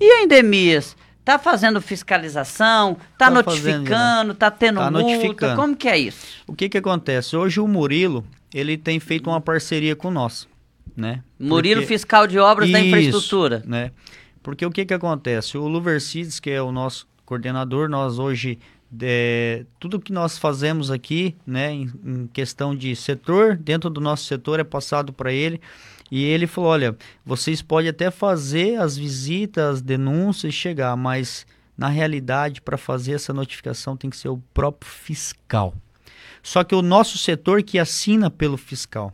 e 0.00 0.04
a 0.04 0.22
endemias? 0.22 0.96
Tá 1.24 1.38
fazendo 1.38 1.80
fiscalização? 1.82 2.94
Tá, 3.18 3.26
tá 3.26 3.30
notificando? 3.30 4.34
Tá 4.34 4.50
tendo 4.50 4.78
tá 4.78 4.90
multa? 4.90 5.06
Notificando. 5.06 5.56
Como 5.56 5.76
que 5.76 5.86
é 5.86 5.98
isso? 5.98 6.42
O 6.46 6.54
que 6.54 6.70
que 6.70 6.78
acontece? 6.78 7.36
Hoje 7.36 7.60
o 7.60 7.68
Murilo, 7.68 8.24
ele 8.54 8.78
tem 8.78 8.98
feito 8.98 9.28
uma 9.28 9.40
parceria 9.40 9.94
com 9.94 10.10
nós, 10.10 10.48
né? 10.96 11.22
Murilo 11.38 11.82
Porque... 11.82 11.94
Fiscal 11.94 12.26
de 12.26 12.38
Obras 12.38 12.70
isso, 12.70 12.78
da 12.78 12.84
Infraestrutura. 12.84 13.62
né? 13.66 13.90
Porque 14.42 14.64
o 14.64 14.70
que 14.70 14.86
que 14.86 14.94
acontece? 14.94 15.58
O 15.58 15.68
Luversides, 15.68 16.40
que 16.40 16.48
é 16.48 16.62
o 16.62 16.72
nosso 16.72 17.06
coordenador, 17.26 17.90
nós 17.90 18.18
hoje 18.18 18.58
é, 19.02 19.66
tudo 19.78 20.00
que 20.00 20.12
nós 20.12 20.38
fazemos 20.38 20.90
aqui, 20.90 21.36
né, 21.46 21.72
em, 21.72 21.90
em, 22.04 22.26
questão 22.28 22.74
de 22.74 22.94
setor, 22.96 23.56
dentro 23.56 23.90
do 23.90 24.00
nosso 24.00 24.24
setor 24.24 24.60
é 24.60 24.64
passado 24.64 25.12
para 25.12 25.32
ele. 25.32 25.60
E 26.10 26.24
ele 26.24 26.46
falou: 26.46 26.70
olha, 26.70 26.96
vocês 27.24 27.60
podem 27.60 27.90
até 27.90 28.10
fazer 28.10 28.80
as 28.80 28.96
visitas, 28.96 29.76
as 29.76 29.82
denúncias, 29.82 30.54
chegar, 30.54 30.96
mas 30.96 31.46
na 31.76 31.88
realidade, 31.88 32.60
para 32.60 32.76
fazer 32.76 33.12
essa 33.12 33.32
notificação 33.32 33.96
tem 33.96 34.10
que 34.10 34.16
ser 34.16 34.28
o 34.28 34.42
próprio 34.52 34.90
fiscal. 34.90 35.74
Só 36.42 36.64
que 36.64 36.74
o 36.74 36.82
nosso 36.82 37.18
setor 37.18 37.62
que 37.62 37.78
assina 37.78 38.30
pelo 38.30 38.56
fiscal, 38.56 39.12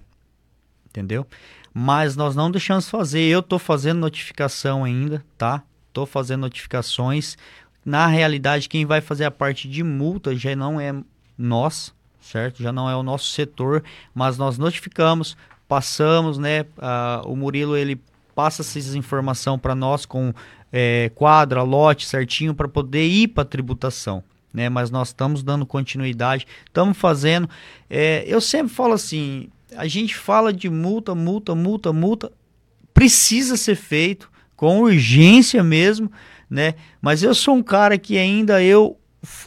entendeu? 0.88 1.26
Mas 1.72 2.14
nós 2.14 2.36
não 2.36 2.50
deixamos 2.50 2.88
fazer. 2.88 3.22
Eu 3.22 3.40
estou 3.40 3.58
fazendo 3.58 3.98
notificação 3.98 4.84
ainda, 4.84 5.24
tá? 5.36 5.62
Estou 5.88 6.06
fazendo 6.06 6.42
notificações 6.42 7.36
na 7.84 8.06
realidade, 8.06 8.68
quem 8.68 8.86
vai 8.86 9.00
fazer 9.00 9.24
a 9.24 9.30
parte 9.30 9.68
de 9.68 9.82
multa 9.82 10.34
já 10.34 10.56
não 10.56 10.80
é 10.80 10.94
nós, 11.36 11.94
certo? 12.20 12.62
Já 12.62 12.72
não 12.72 12.88
é 12.88 12.96
o 12.96 13.02
nosso 13.02 13.26
setor, 13.26 13.84
mas 14.14 14.38
nós 14.38 14.56
notificamos, 14.56 15.36
passamos, 15.68 16.38
né? 16.38 16.64
Ah, 16.78 17.22
o 17.26 17.36
Murilo 17.36 17.76
ele 17.76 18.00
passa 18.34 18.62
essa 18.62 18.98
informação 18.98 19.58
para 19.58 19.74
nós 19.74 20.06
com 20.06 20.32
é, 20.72 21.10
quadra, 21.14 21.62
lote 21.62 22.06
certinho 22.06 22.54
para 22.54 22.66
poder 22.66 23.06
ir 23.06 23.28
para 23.28 23.44
tributação. 23.44 24.24
Né, 24.52 24.68
mas 24.68 24.88
nós 24.88 25.08
estamos 25.08 25.42
dando 25.42 25.66
continuidade, 25.66 26.46
estamos 26.64 26.96
fazendo. 26.96 27.50
É, 27.90 28.22
eu 28.24 28.40
sempre 28.40 28.72
falo 28.72 28.92
assim: 28.92 29.48
a 29.76 29.88
gente 29.88 30.14
fala 30.14 30.52
de 30.52 30.70
multa, 30.70 31.12
multa, 31.12 31.56
multa, 31.56 31.92
multa, 31.92 32.32
precisa 32.92 33.56
ser 33.56 33.74
feito 33.74 34.30
com 34.54 34.80
urgência 34.80 35.60
mesmo, 35.64 36.10
né? 36.54 36.74
Mas 37.02 37.24
eu 37.24 37.34
sou 37.34 37.56
um 37.56 37.62
cara 37.62 37.98
que 37.98 38.16
ainda 38.16 38.62
eu 38.62 38.96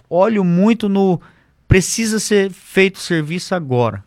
olho 0.10 0.44
muito 0.44 0.90
no 0.90 1.22
precisa 1.66 2.20
ser 2.20 2.52
feito 2.52 2.98
o 2.98 3.00
serviço 3.00 3.56
agora. 3.56 4.04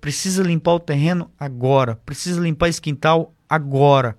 Precisa 0.00 0.42
limpar 0.42 0.74
o 0.74 0.80
terreno 0.80 1.30
agora, 1.38 1.96
precisa 2.06 2.40
limpar 2.40 2.70
esse 2.70 2.80
quintal 2.80 3.34
agora. 3.46 4.16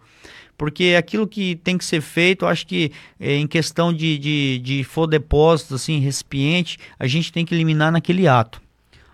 Porque 0.55 0.95
aquilo 0.97 1.27
que 1.27 1.55
tem 1.55 1.75
que 1.75 1.85
ser 1.85 2.01
feito, 2.01 2.45
acho 2.45 2.67
que 2.67 2.91
é, 3.19 3.35
em 3.35 3.47
questão 3.47 3.91
de, 3.91 4.19
de, 4.19 4.59
de 4.59 4.83
for 4.83 5.07
depósito, 5.07 5.73
assim, 5.73 5.99
recipiente, 5.99 6.77
a 6.99 7.07
gente 7.07 7.31
tem 7.31 7.45
que 7.45 7.55
eliminar 7.55 7.91
naquele 7.91 8.27
ato. 8.27 8.61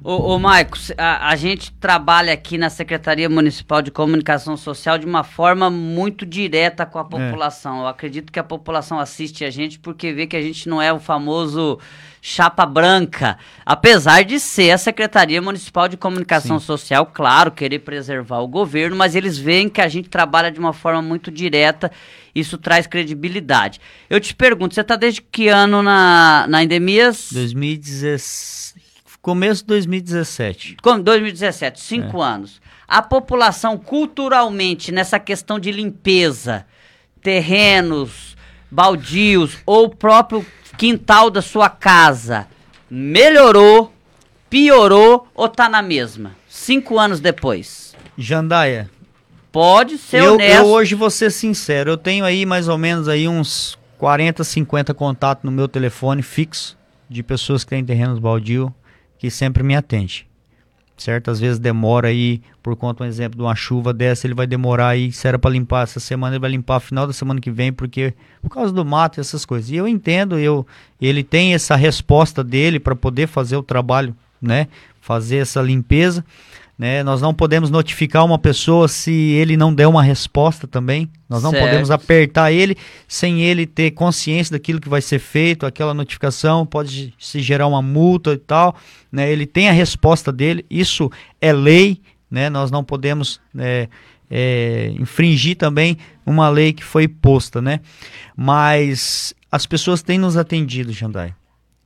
Ô, 0.03 0.33
ô 0.33 0.39
Marcos, 0.39 0.91
a, 0.97 1.29
a, 1.29 1.35
gente 1.37 1.71
trabalha 1.71 2.33
aqui 2.33 2.57
na 2.57 2.69
Secretaria 2.69 3.29
Municipal 3.29 3.81
de 3.81 3.89
Comunicação 3.89 4.57
Social 4.57 4.97
de 4.97 5.05
uma 5.05 5.23
forma 5.23 5.69
muito 5.69 6.25
direta 6.25 6.85
com 6.85 6.99
a 6.99 7.03
é. 7.03 7.05
população. 7.05 7.77
É. 7.77 7.81
Eu 7.83 7.87
acredito 7.87 8.29
que 8.29 8.37
a 8.37 8.43
população 8.43 8.99
assiste 8.99 9.45
a 9.45 9.49
gente 9.49 9.79
porque 9.79 10.11
vê 10.11 10.27
que 10.27 10.35
a 10.35 10.41
gente 10.41 10.67
não 10.67 10.81
é 10.81 10.91
o 10.91 10.99
famoso 10.99 11.79
chapa 12.21 12.65
branca. 12.65 13.37
Apesar 13.65 14.23
de 14.23 14.41
ser 14.41 14.71
a 14.71 14.77
Secretaria 14.77 15.41
Municipal 15.41 15.87
de 15.87 15.95
Comunicação 15.95 16.59
Sim. 16.59 16.65
Social, 16.65 17.05
claro, 17.05 17.51
querer 17.51 17.79
preservar 17.79 18.39
o 18.39 18.47
governo, 18.47 18.97
mas 18.97 19.15
eles 19.15 19.37
veem 19.37 19.69
que 19.69 19.79
a 19.79 19.87
gente 19.87 20.09
trabalha 20.09 20.51
de 20.51 20.59
uma 20.59 20.73
forma 20.73 21.01
muito 21.01 21.31
direta. 21.31 21.89
Isso 22.35 22.57
traz 22.57 22.87
credibilidade. 22.87 23.79
Eu 24.09 24.19
te 24.19 24.35
pergunto, 24.35 24.75
você 24.75 24.81
está 24.81 24.97
desde 24.97 25.21
que 25.21 25.47
ano 25.47 25.81
na, 25.81 26.45
na 26.49 26.61
Endemias? 26.61 27.29
2017. 27.31 28.72
Começo 29.23 29.61
de 29.61 29.67
2017. 29.67 30.75
Com 30.83 30.99
2017, 30.99 31.79
cinco 31.79 32.21
é. 32.21 32.25
anos. 32.27 32.61
A 32.85 33.01
população 33.01 33.77
culturalmente 33.77 34.91
nessa 34.91 35.17
questão 35.17 35.57
de 35.57 35.71
limpeza, 35.71 36.65
terrenos, 37.21 38.35
baldios 38.69 39.59
ou 39.65 39.87
próprio 39.87 40.45
quintal 40.77 41.29
da 41.29 41.41
sua 41.41 41.69
casa, 41.69 42.47
melhorou, 42.89 43.93
piorou 44.49 45.25
ou 45.33 45.47
tá 45.47 45.69
na 45.69 45.81
mesma? 45.81 46.35
Cinco 46.49 46.99
anos 46.99 47.21
depois. 47.21 47.95
Jandaia. 48.17 48.89
Pode 49.53 49.97
ser 49.99 50.21
eu, 50.21 50.33
honesto. 50.33 50.63
Eu 50.63 50.65
hoje 50.65 50.95
vou 50.95 51.09
ser 51.09 51.31
sincero, 51.31 51.91
eu 51.91 51.97
tenho 51.97 52.25
aí 52.25 52.45
mais 52.45 52.67
ou 52.67 52.77
menos 52.77 53.07
aí 53.07 53.25
uns 53.29 53.79
40, 53.97 54.43
50 54.43 54.93
contatos 54.93 55.45
no 55.45 55.51
meu 55.51 55.69
telefone 55.69 56.21
fixo 56.21 56.77
de 57.09 57.23
pessoas 57.23 57.63
que 57.63 57.69
têm 57.69 57.85
terrenos 57.85 58.19
baldios 58.19 58.69
que 59.23 59.31
sempre 59.31 59.63
me 59.63 59.73
atende. 59.73 60.27
Certo? 60.97 61.31
Às 61.31 61.39
vezes 61.39 61.57
demora 61.57 62.09
aí, 62.09 62.41
por 62.61 62.75
conta, 62.75 63.05
um 63.05 63.07
exemplo, 63.07 63.37
de 63.37 63.41
uma 63.41 63.55
chuva 63.55 63.93
dessa, 63.93 64.27
ele 64.27 64.33
vai 64.33 64.45
demorar 64.45 64.89
aí, 64.89 65.13
se 65.13 65.25
era 65.25 65.39
para 65.39 65.49
limpar 65.49 65.83
essa 65.83 65.97
semana, 65.97 66.35
ele 66.35 66.41
vai 66.41 66.51
limpar 66.51 66.81
final 66.81 67.07
da 67.07 67.13
semana 67.13 67.39
que 67.39 67.49
vem, 67.49 67.71
porque 67.71 68.13
por 68.41 68.49
causa 68.49 68.73
do 68.73 68.83
mato 68.83 69.17
e 69.17 69.21
essas 69.21 69.45
coisas. 69.45 69.69
E 69.69 69.77
eu 69.77 69.87
entendo, 69.87 70.37
eu, 70.37 70.67
ele 70.99 71.23
tem 71.23 71.53
essa 71.53 71.77
resposta 71.77 72.43
dele 72.43 72.81
para 72.81 72.97
poder 72.97 73.27
fazer 73.27 73.55
o 73.55 73.63
trabalho, 73.63 74.13
né? 74.41 74.67
Fazer 74.99 75.37
essa 75.37 75.61
limpeza. 75.61 76.25
Né? 76.77 77.03
Nós 77.03 77.21
não 77.21 77.33
podemos 77.33 77.69
notificar 77.69 78.25
uma 78.25 78.39
pessoa 78.39 78.87
se 78.87 79.11
ele 79.11 79.55
não 79.55 79.73
der 79.73 79.87
uma 79.87 80.01
resposta 80.01 80.67
também. 80.67 81.09
Nós 81.29 81.43
não 81.43 81.51
certo. 81.51 81.65
podemos 81.65 81.91
apertar 81.91 82.51
ele 82.51 82.75
sem 83.07 83.41
ele 83.41 83.65
ter 83.65 83.91
consciência 83.91 84.53
daquilo 84.53 84.81
que 84.81 84.89
vai 84.89 85.01
ser 85.01 85.19
feito, 85.19 85.65
aquela 85.65 85.93
notificação 85.93 86.65
pode 86.65 87.13
se 87.19 87.41
gerar 87.41 87.67
uma 87.67 87.81
multa 87.81 88.33
e 88.33 88.37
tal. 88.37 88.75
Né? 89.11 89.31
Ele 89.31 89.45
tem 89.45 89.69
a 89.69 89.71
resposta 89.71 90.31
dele, 90.31 90.65
isso 90.69 91.11
é 91.39 91.53
lei, 91.53 92.01
né? 92.29 92.49
nós 92.49 92.71
não 92.71 92.83
podemos 92.83 93.39
é, 93.57 93.87
é, 94.29 94.91
infringir 94.99 95.55
também 95.55 95.97
uma 96.25 96.49
lei 96.49 96.73
que 96.73 96.83
foi 96.83 97.07
posta. 97.07 97.61
Né? 97.61 97.81
Mas 98.35 99.33
as 99.51 99.67
pessoas 99.67 100.01
têm 100.01 100.17
nos 100.17 100.37
atendido, 100.37 100.91
Jandai. 100.91 101.35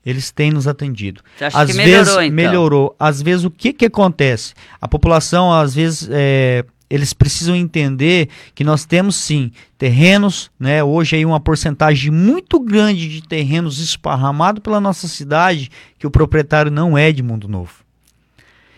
Eles 0.07 0.31
têm 0.31 0.51
nos 0.51 0.69
atendido. 0.69 1.21
Você 1.37 1.43
acha 1.43 1.59
às 1.59 1.69
que 1.69 1.75
melhorou, 1.75 2.05
vezes 2.05 2.13
então? 2.13 2.31
melhorou. 2.31 2.95
Às 2.97 3.21
vezes 3.21 3.43
o 3.43 3.51
que 3.51 3.73
que 3.73 3.87
acontece? 3.87 4.53
A 4.79 4.87
população 4.87 5.51
às 5.51 5.75
vezes 5.75 6.07
é, 6.09 6.63
eles 6.89 7.11
precisam 7.11 7.53
entender 7.53 8.29
que 8.55 8.63
nós 8.63 8.85
temos 8.85 9.17
sim 9.17 9.51
terrenos, 9.77 10.49
né? 10.57 10.81
Hoje 10.81 11.17
aí 11.17 11.25
uma 11.25 11.41
porcentagem 11.41 12.09
muito 12.09 12.57
grande 12.57 13.09
de 13.09 13.21
terrenos 13.21 13.79
esparramados 13.79 14.63
pela 14.63 14.79
nossa 14.79 15.09
cidade 15.09 15.69
que 15.99 16.07
o 16.07 16.11
proprietário 16.11 16.71
não 16.71 16.97
é 16.97 17.11
de 17.11 17.21
Mundo 17.21 17.49
Novo. 17.49 17.73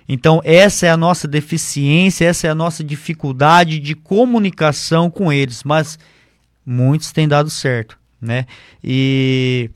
Então 0.07 0.41
essa 0.43 0.87
é 0.87 0.89
a 0.89 0.97
nossa 0.97 1.27
deficiência, 1.27 2.25
essa 2.25 2.47
é 2.47 2.49
a 2.49 2.55
nossa 2.55 2.83
dificuldade 2.83 3.77
de 3.77 3.93
comunicação 3.93 5.11
com 5.11 5.31
eles, 5.31 5.63
mas 5.63 5.99
muitos 6.65 7.11
têm 7.11 7.27
dado 7.27 7.51
certo, 7.51 7.99
né? 8.19 8.47
E 8.83 9.69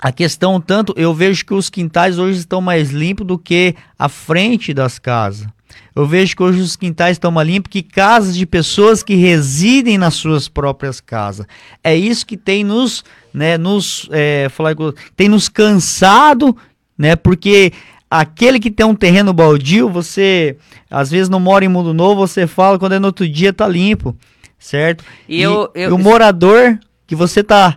a 0.00 0.12
questão 0.12 0.60
tanto, 0.60 0.94
eu 0.96 1.12
vejo 1.12 1.44
que 1.44 1.52
os 1.52 1.68
quintais 1.68 2.18
hoje 2.18 2.38
estão 2.38 2.60
mais 2.60 2.90
limpos 2.90 3.26
do 3.26 3.38
que 3.38 3.74
a 3.98 4.08
frente 4.08 4.72
das 4.72 4.98
casas. 4.98 5.48
Eu 5.94 6.06
vejo 6.06 6.36
que 6.36 6.42
hoje 6.42 6.60
os 6.60 6.76
quintais 6.76 7.16
estão 7.16 7.30
mais 7.30 7.48
limpos 7.48 7.70
que 7.70 7.82
casas 7.82 8.36
de 8.36 8.46
pessoas 8.46 9.02
que 9.02 9.16
residem 9.16 9.98
nas 9.98 10.14
suas 10.14 10.48
próprias 10.48 11.00
casas. 11.00 11.46
É 11.82 11.96
isso 11.96 12.24
que 12.24 12.36
tem 12.36 12.62
nos, 12.62 13.04
né, 13.34 13.58
nos, 13.58 14.08
é, 14.12 14.48
falar, 14.50 14.76
tem 15.16 15.28
nos 15.28 15.48
cansado, 15.48 16.56
né, 16.96 17.16
porque 17.16 17.72
aquele 18.08 18.60
que 18.60 18.70
tem 18.70 18.86
um 18.86 18.94
terreno 18.94 19.32
baldio, 19.32 19.90
você 19.90 20.56
às 20.88 21.10
vezes 21.10 21.28
não 21.28 21.40
mora 21.40 21.64
em 21.64 21.68
mundo 21.68 21.92
novo, 21.92 22.26
você 22.26 22.46
fala 22.46 22.78
quando 22.78 22.92
é 22.92 22.98
no 22.98 23.08
outro 23.08 23.28
dia 23.28 23.52
tá 23.52 23.66
limpo, 23.66 24.16
certo? 24.58 25.04
E, 25.28 25.38
e, 25.38 25.42
eu, 25.42 25.70
eu... 25.74 25.90
e 25.90 25.92
o 25.92 25.98
morador 25.98 26.78
que 27.06 27.16
você 27.16 27.42
tá 27.42 27.76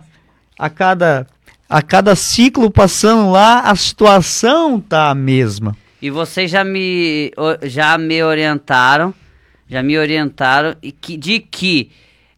a 0.58 0.70
cada 0.70 1.26
a 1.72 1.80
cada 1.80 2.14
ciclo 2.14 2.70
passando 2.70 3.30
lá, 3.30 3.60
a 3.60 3.74
situação 3.74 4.78
tá 4.78 5.08
a 5.08 5.14
mesma. 5.14 5.74
E 6.02 6.10
vocês 6.10 6.50
já 6.50 6.62
me, 6.62 7.32
já 7.62 7.96
me 7.96 8.22
orientaram, 8.22 9.14
já 9.66 9.82
me 9.82 9.96
orientaram 9.96 10.76
de 10.82 11.40
que 11.40 11.90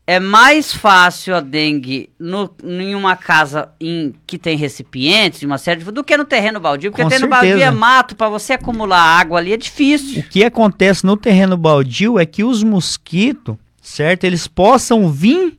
é 0.06 0.20
mais 0.20 0.72
fácil 0.72 1.34
a 1.34 1.40
dengue 1.40 2.10
no, 2.16 2.48
em 2.62 2.94
uma 2.94 3.16
casa 3.16 3.70
em, 3.80 4.14
que 4.24 4.38
tem 4.38 4.56
recipientes, 4.56 5.42
uma 5.42 5.58
série 5.58 5.82
de, 5.82 5.90
do 5.90 6.04
que 6.04 6.16
no 6.16 6.24
terreno 6.24 6.60
baldio, 6.60 6.92
porque 6.92 7.02
Com 7.02 7.08
terreno 7.08 7.28
certeza. 7.28 7.48
baldio 7.48 7.66
é 7.66 7.70
mato, 7.72 8.14
para 8.14 8.28
você 8.28 8.52
acumular 8.52 9.00
água 9.00 9.38
ali 9.40 9.52
é 9.52 9.56
difícil. 9.56 10.20
O 10.20 10.28
que 10.28 10.44
acontece 10.44 11.04
no 11.04 11.16
terreno 11.16 11.56
baldio 11.56 12.20
é 12.20 12.26
que 12.26 12.44
os 12.44 12.62
mosquitos, 12.62 13.56
certo, 13.82 14.22
eles 14.22 14.46
possam 14.46 15.10
vir 15.10 15.58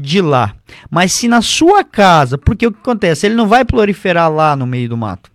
de 0.00 0.20
lá. 0.20 0.54
Mas 0.88 1.12
se 1.12 1.26
na 1.26 1.42
sua 1.42 1.82
casa, 1.82 2.38
porque 2.38 2.66
o 2.66 2.72
que 2.72 2.78
acontece? 2.78 3.26
Ele 3.26 3.34
não 3.34 3.48
vai 3.48 3.64
proliferar 3.64 4.30
lá 4.30 4.54
no 4.54 4.66
meio 4.66 4.88
do 4.88 4.96
mato. 4.96 5.30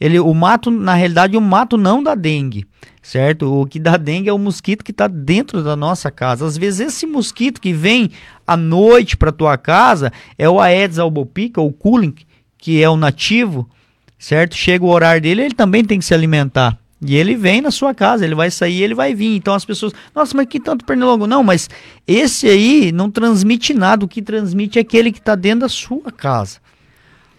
Ele, 0.00 0.18
o 0.18 0.34
mato, 0.34 0.70
na 0.70 0.94
realidade, 0.94 1.36
o 1.36 1.40
mato 1.40 1.76
não 1.76 2.02
dá 2.02 2.14
dengue, 2.14 2.66
certo? 3.02 3.60
O 3.60 3.66
que 3.66 3.78
dá 3.78 3.96
dengue 3.96 4.28
é 4.28 4.32
o 4.32 4.38
mosquito 4.38 4.84
que 4.84 4.90
está 4.90 5.08
dentro 5.08 5.62
da 5.62 5.76
nossa 5.76 6.10
casa. 6.10 6.46
Às 6.46 6.56
vezes 6.56 6.80
esse 6.80 7.06
mosquito 7.06 7.60
que 7.60 7.72
vem 7.72 8.10
à 8.46 8.56
noite 8.56 9.16
para 9.16 9.32
tua 9.32 9.56
casa 9.56 10.12
é 10.36 10.48
o 10.48 10.60
Aedes 10.60 10.98
albopicus, 10.98 11.62
ou 11.62 11.72
cooling, 11.72 12.14
que 12.56 12.82
é 12.82 12.88
o 12.88 12.96
nativo, 12.96 13.68
certo? 14.18 14.54
Chega 14.54 14.84
o 14.84 14.90
horário 14.90 15.22
dele, 15.22 15.42
ele 15.42 15.54
também 15.54 15.84
tem 15.84 15.98
que 15.98 16.04
se 16.04 16.14
alimentar. 16.14 16.78
E 17.00 17.16
ele 17.16 17.36
vem 17.36 17.60
na 17.60 17.70
sua 17.70 17.94
casa, 17.94 18.24
ele 18.24 18.34
vai 18.34 18.50
sair, 18.50 18.82
ele 18.82 18.94
vai 18.94 19.14
vir. 19.14 19.36
Então 19.36 19.54
as 19.54 19.64
pessoas, 19.64 19.92
nossa, 20.14 20.36
mas 20.36 20.46
que 20.46 20.58
tanto 20.58 20.84
pernilongo? 20.84 21.26
Não, 21.26 21.44
mas 21.44 21.70
esse 22.06 22.48
aí 22.48 22.90
não 22.90 23.10
transmite 23.10 23.72
nada. 23.72 24.04
O 24.04 24.08
que 24.08 24.20
transmite 24.20 24.78
é 24.78 24.82
aquele 24.82 25.12
que 25.12 25.18
está 25.18 25.34
dentro 25.34 25.60
da 25.60 25.68
sua 25.68 26.10
casa. 26.10 26.58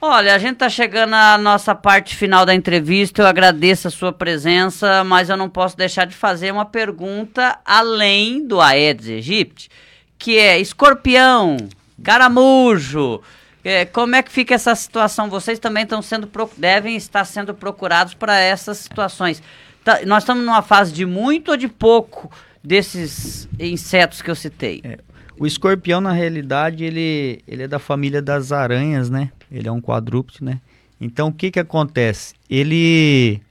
Olha, 0.01 0.33
a 0.33 0.37
gente 0.37 0.53
está 0.53 0.69
chegando 0.69 1.13
à 1.13 1.37
nossa 1.37 1.75
parte 1.75 2.15
final 2.15 2.45
da 2.45 2.55
entrevista. 2.55 3.21
Eu 3.21 3.27
agradeço 3.27 3.89
a 3.89 3.91
sua 3.91 4.13
presença, 4.13 5.03
mas 5.03 5.29
eu 5.29 5.35
não 5.35 5.49
posso 5.49 5.75
deixar 5.75 6.05
de 6.05 6.15
fazer 6.15 6.53
uma 6.53 6.63
pergunta 6.63 7.59
além 7.65 8.47
do 8.47 8.61
Aedes 8.61 9.09
aegypti, 9.09 9.69
que 10.17 10.37
é 10.37 10.57
escorpião, 10.57 11.57
caramujo. 12.01 13.19
É, 13.63 13.85
como 13.85 14.15
é 14.15 14.23
que 14.23 14.31
fica 14.31 14.55
essa 14.55 14.73
situação? 14.73 15.29
Vocês 15.29 15.59
também 15.59 15.83
estão 15.83 16.01
sendo 16.01 16.29
devem 16.57 16.95
estar 16.95 17.25
sendo 17.25 17.53
procurados 17.53 18.13
para 18.13 18.37
essas 18.37 18.77
situações. 18.77 19.43
Tá, 19.83 19.99
nós 20.05 20.23
estamos 20.23 20.45
numa 20.45 20.61
fase 20.61 20.93
de 20.93 21.05
muito 21.05 21.51
ou 21.51 21.57
de 21.57 21.67
pouco 21.67 22.31
desses 22.63 23.49
insetos 23.59 24.21
que 24.21 24.29
eu 24.29 24.35
citei? 24.35 24.81
É. 24.83 24.99
O 25.39 25.47
escorpião, 25.47 26.01
na 26.01 26.11
realidade, 26.11 26.83
ele, 26.83 27.41
ele 27.47 27.63
é 27.63 27.67
da 27.67 27.79
família 27.79 28.21
das 28.21 28.51
aranhas, 28.51 29.09
né? 29.09 29.31
Ele 29.49 29.69
é 29.69 29.71
um 29.71 29.79
quadrúpede, 29.79 30.43
né? 30.43 30.59
Então, 30.99 31.29
o 31.29 31.33
que 31.33 31.49
que 31.49 31.59
acontece? 31.59 32.33
Ele... 32.49 33.41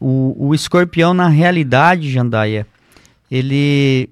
O, 0.00 0.48
o 0.48 0.54
escorpião, 0.54 1.12
na 1.12 1.28
realidade, 1.28 2.10
Jandaia, 2.10 2.66
ele, 3.30 4.08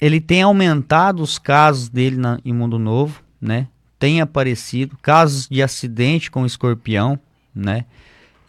ele 0.00 0.20
tem 0.20 0.42
aumentado 0.42 1.22
os 1.22 1.38
casos 1.38 1.88
dele 1.88 2.16
na, 2.16 2.40
em 2.44 2.52
Mundo 2.52 2.78
Novo, 2.78 3.22
né? 3.40 3.68
Tem 4.00 4.20
aparecido 4.20 4.98
casos 5.00 5.46
de 5.46 5.62
acidente 5.62 6.28
com 6.28 6.44
escorpião, 6.44 7.16
né? 7.54 7.84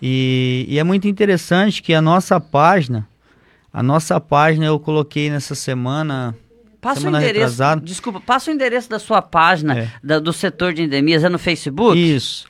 E, 0.01 0.65
e 0.67 0.79
é 0.79 0.83
muito 0.83 1.07
interessante 1.07 1.83
que 1.83 1.93
a 1.93 2.01
nossa 2.01 2.39
página, 2.39 3.07
a 3.71 3.83
nossa 3.83 4.19
página 4.19 4.65
eu 4.65 4.79
coloquei 4.79 5.29
nessa 5.29 5.53
semana 5.53 6.35
Passa 6.81 7.01
Semana 7.01 7.19
o 7.19 7.21
endereço. 7.21 7.39
Retrasada. 7.43 7.81
Desculpa, 7.81 8.19
passa 8.19 8.49
o 8.49 8.53
endereço 8.53 8.89
da 8.89 8.97
sua 8.97 9.21
página 9.21 9.77
é. 9.77 9.91
da, 10.03 10.17
do 10.17 10.33
setor 10.33 10.73
de 10.73 10.81
endemias, 10.81 11.23
é 11.23 11.29
no 11.29 11.37
Facebook? 11.37 11.95
Isso. 11.95 12.47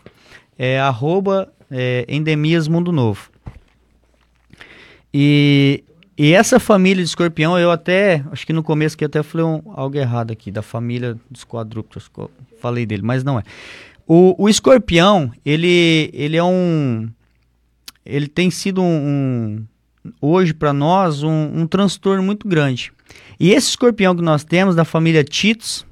É 0.58 0.80
arroba 0.80 1.52
é, 1.70 2.06
Endemias 2.08 2.68
Mundo 2.70 2.94
Novo. 2.94 3.30
E, 5.14 5.84
e 6.18 6.32
essa 6.32 6.62
família 6.62 7.04
de 7.04 7.10
escorpião, 7.10 7.60
eu 7.60 7.70
até, 7.70 8.24
acho 8.32 8.48
que 8.48 8.54
no 8.54 8.64
começo 8.64 8.98
que 8.98 9.04
até 9.04 9.22
falei 9.22 9.46
um, 9.46 9.62
algo 9.76 9.98
errado 9.98 10.32
aqui, 10.32 10.50
da 10.50 10.62
família 10.62 11.18
dos 11.30 11.44
quadrúpedos, 11.44 12.10
falei 12.62 12.86
dele, 12.86 13.02
mas 13.04 13.24
não 13.24 13.40
é. 13.40 13.44
O, 14.08 14.36
o 14.44 14.50
escorpião, 14.50 15.32
ele, 15.46 16.10
ele 16.14 16.38
é 16.38 16.44
um, 16.44 17.10
ele 18.06 18.28
tem 18.28 18.50
sido 18.50 18.82
um, 18.82 18.86
um 18.86 19.66
hoje 20.22 20.54
para 20.54 20.74
nós 20.74 21.24
um, 21.24 21.62
um 21.62 21.68
transtorno 21.68 22.24
muito 22.24 22.48
grande. 22.48 22.92
E 23.40 23.52
esse 23.52 23.70
escorpião 23.70 24.16
que 24.16 24.22
nós 24.22 24.44
temos 24.44 24.76
da 24.76 24.86
família 24.86 25.24
Titus, 25.24 25.86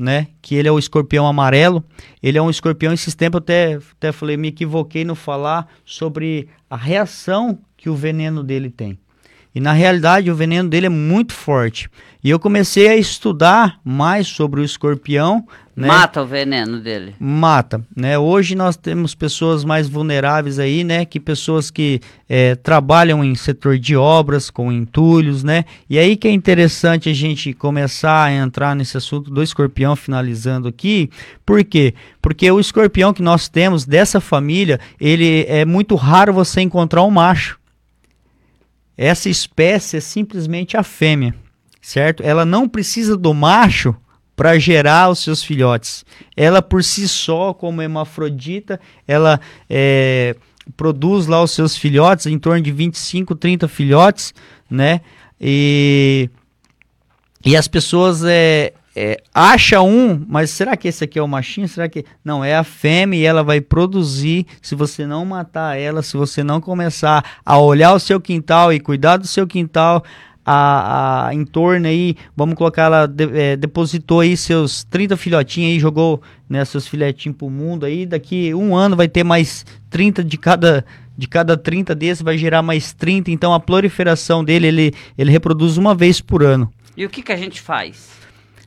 né? 0.00 0.28
Que 0.40 0.54
ele 0.54 0.68
é 0.68 0.72
o 0.72 0.78
escorpião 0.78 1.26
amarelo. 1.26 1.84
Ele 2.22 2.38
é 2.38 2.42
um 2.42 2.50
escorpião, 2.50 2.92
esses 2.92 3.14
tempos 3.14 3.38
eu 3.38 3.42
até, 3.42 3.78
até 3.96 4.12
falei, 4.12 4.36
me 4.36 4.48
equivoquei 4.48 5.04
no 5.04 5.14
falar 5.14 5.68
sobre 5.84 6.48
a 6.70 6.76
reação 6.76 7.58
que 7.76 7.90
o 7.90 7.94
veneno 7.94 8.42
dele 8.42 8.70
tem. 8.70 8.98
E 9.54 9.60
na 9.60 9.72
realidade 9.72 10.30
o 10.30 10.36
veneno 10.36 10.68
dele 10.68 10.86
é 10.86 10.90
muito 10.90 11.32
forte. 11.32 11.88
E 12.22 12.30
eu 12.30 12.38
comecei 12.40 12.88
a 12.88 12.96
estudar 12.96 13.78
mais 13.84 14.26
sobre 14.26 14.60
o 14.60 14.64
escorpião. 14.64 15.46
Né? 15.76 15.86
Mata 15.86 16.20
o 16.20 16.26
veneno 16.26 16.80
dele. 16.80 17.14
Mata, 17.20 17.80
né? 17.94 18.18
Hoje 18.18 18.56
nós 18.56 18.76
temos 18.76 19.14
pessoas 19.14 19.64
mais 19.64 19.88
vulneráveis 19.88 20.58
aí, 20.58 20.82
né? 20.82 21.04
Que 21.04 21.20
pessoas 21.20 21.70
que 21.70 22.00
é, 22.28 22.56
trabalham 22.56 23.24
em 23.24 23.36
setor 23.36 23.78
de 23.78 23.94
obras, 23.94 24.50
com 24.50 24.72
entulhos, 24.72 25.44
né? 25.44 25.64
E 25.88 25.96
aí 25.96 26.16
que 26.16 26.26
é 26.26 26.32
interessante 26.32 27.08
a 27.08 27.14
gente 27.14 27.52
começar 27.52 28.24
a 28.24 28.32
entrar 28.32 28.74
nesse 28.74 28.96
assunto 28.96 29.30
do 29.30 29.40
escorpião, 29.40 29.94
finalizando 29.94 30.66
aqui. 30.66 31.08
Por 31.46 31.62
quê? 31.62 31.94
Porque 32.20 32.50
o 32.50 32.58
escorpião 32.58 33.14
que 33.14 33.22
nós 33.22 33.48
temos 33.48 33.86
dessa 33.86 34.20
família, 34.20 34.80
ele 35.00 35.44
é 35.48 35.64
muito 35.64 35.94
raro 35.94 36.32
você 36.32 36.60
encontrar 36.60 37.04
um 37.04 37.10
macho. 37.12 37.56
Essa 38.96 39.28
espécie 39.28 39.98
é 39.98 40.00
simplesmente 40.00 40.76
a 40.76 40.82
fêmea, 40.82 41.32
certo? 41.88 42.22
Ela 42.22 42.44
não 42.44 42.68
precisa 42.68 43.16
do 43.16 43.32
macho 43.32 43.96
para 44.36 44.58
gerar 44.58 45.08
os 45.08 45.20
seus 45.20 45.42
filhotes. 45.42 46.04
Ela 46.36 46.60
por 46.60 46.84
si 46.84 47.08
só, 47.08 47.54
como 47.54 47.80
hermafrodita, 47.80 48.78
ela 49.06 49.40
é, 49.70 50.36
produz 50.76 51.26
lá 51.26 51.42
os 51.42 51.52
seus 51.52 51.78
filhotes, 51.78 52.26
em 52.26 52.38
torno 52.38 52.60
de 52.60 52.70
25, 52.70 53.34
30 53.34 53.66
filhotes, 53.68 54.34
né? 54.70 55.00
E, 55.40 56.28
e 57.42 57.56
as 57.56 57.66
pessoas 57.66 58.22
é, 58.22 58.74
é, 58.94 59.16
acha 59.32 59.80
um, 59.80 60.26
mas 60.28 60.50
será 60.50 60.76
que 60.76 60.88
esse 60.88 61.04
aqui 61.04 61.18
é 61.18 61.22
o 61.22 61.28
machinho? 61.28 61.68
Será 61.68 61.88
que. 61.88 62.04
Não, 62.24 62.44
é 62.44 62.54
a 62.54 62.64
fêmea 62.64 63.16
e 63.16 63.24
ela 63.24 63.42
vai 63.42 63.60
produzir. 63.60 64.44
Se 64.60 64.74
você 64.74 65.06
não 65.06 65.24
matar 65.24 65.78
ela, 65.78 66.02
se 66.02 66.16
você 66.16 66.44
não 66.44 66.60
começar 66.60 67.24
a 67.46 67.58
olhar 67.58 67.94
o 67.94 68.00
seu 68.00 68.20
quintal 68.20 68.72
e 68.72 68.80
cuidar 68.80 69.16
do 69.16 69.26
seu 69.26 69.46
quintal, 69.46 70.04
a, 70.50 71.26
a 71.26 71.34
em 71.34 71.44
torno 71.44 71.86
aí, 71.86 72.16
vamos 72.34 72.54
colocar 72.54 72.84
ela, 72.84 73.06
de, 73.06 73.24
é, 73.38 73.54
depositou 73.54 74.20
aí 74.20 74.34
seus 74.34 74.82
30 74.84 75.14
filhotinhos 75.14 75.72
aí, 75.72 75.78
jogou 75.78 76.22
né, 76.48 76.64
seus 76.64 76.88
filhotinhos 76.88 77.36
pro 77.36 77.50
mundo 77.50 77.84
aí, 77.84 78.06
daqui 78.06 78.54
um 78.54 78.74
ano 78.74 78.96
vai 78.96 79.08
ter 79.08 79.22
mais 79.22 79.66
30 79.90 80.24
de 80.24 80.38
cada 80.38 80.86
de 81.18 81.26
cada 81.26 81.56
30 81.56 81.96
desses 81.96 82.22
vai 82.22 82.38
gerar 82.38 82.62
mais 82.62 82.92
30, 82.92 83.30
então 83.32 83.52
a 83.52 83.58
proliferação 83.58 84.44
dele, 84.44 84.68
ele, 84.68 84.94
ele 85.18 85.32
reproduz 85.32 85.76
uma 85.76 85.92
vez 85.92 86.20
por 86.20 86.44
ano. 86.44 86.72
E 86.96 87.04
o 87.04 87.10
que, 87.10 87.22
que 87.22 87.32
a 87.32 87.36
gente 87.36 87.60
faz? 87.60 88.10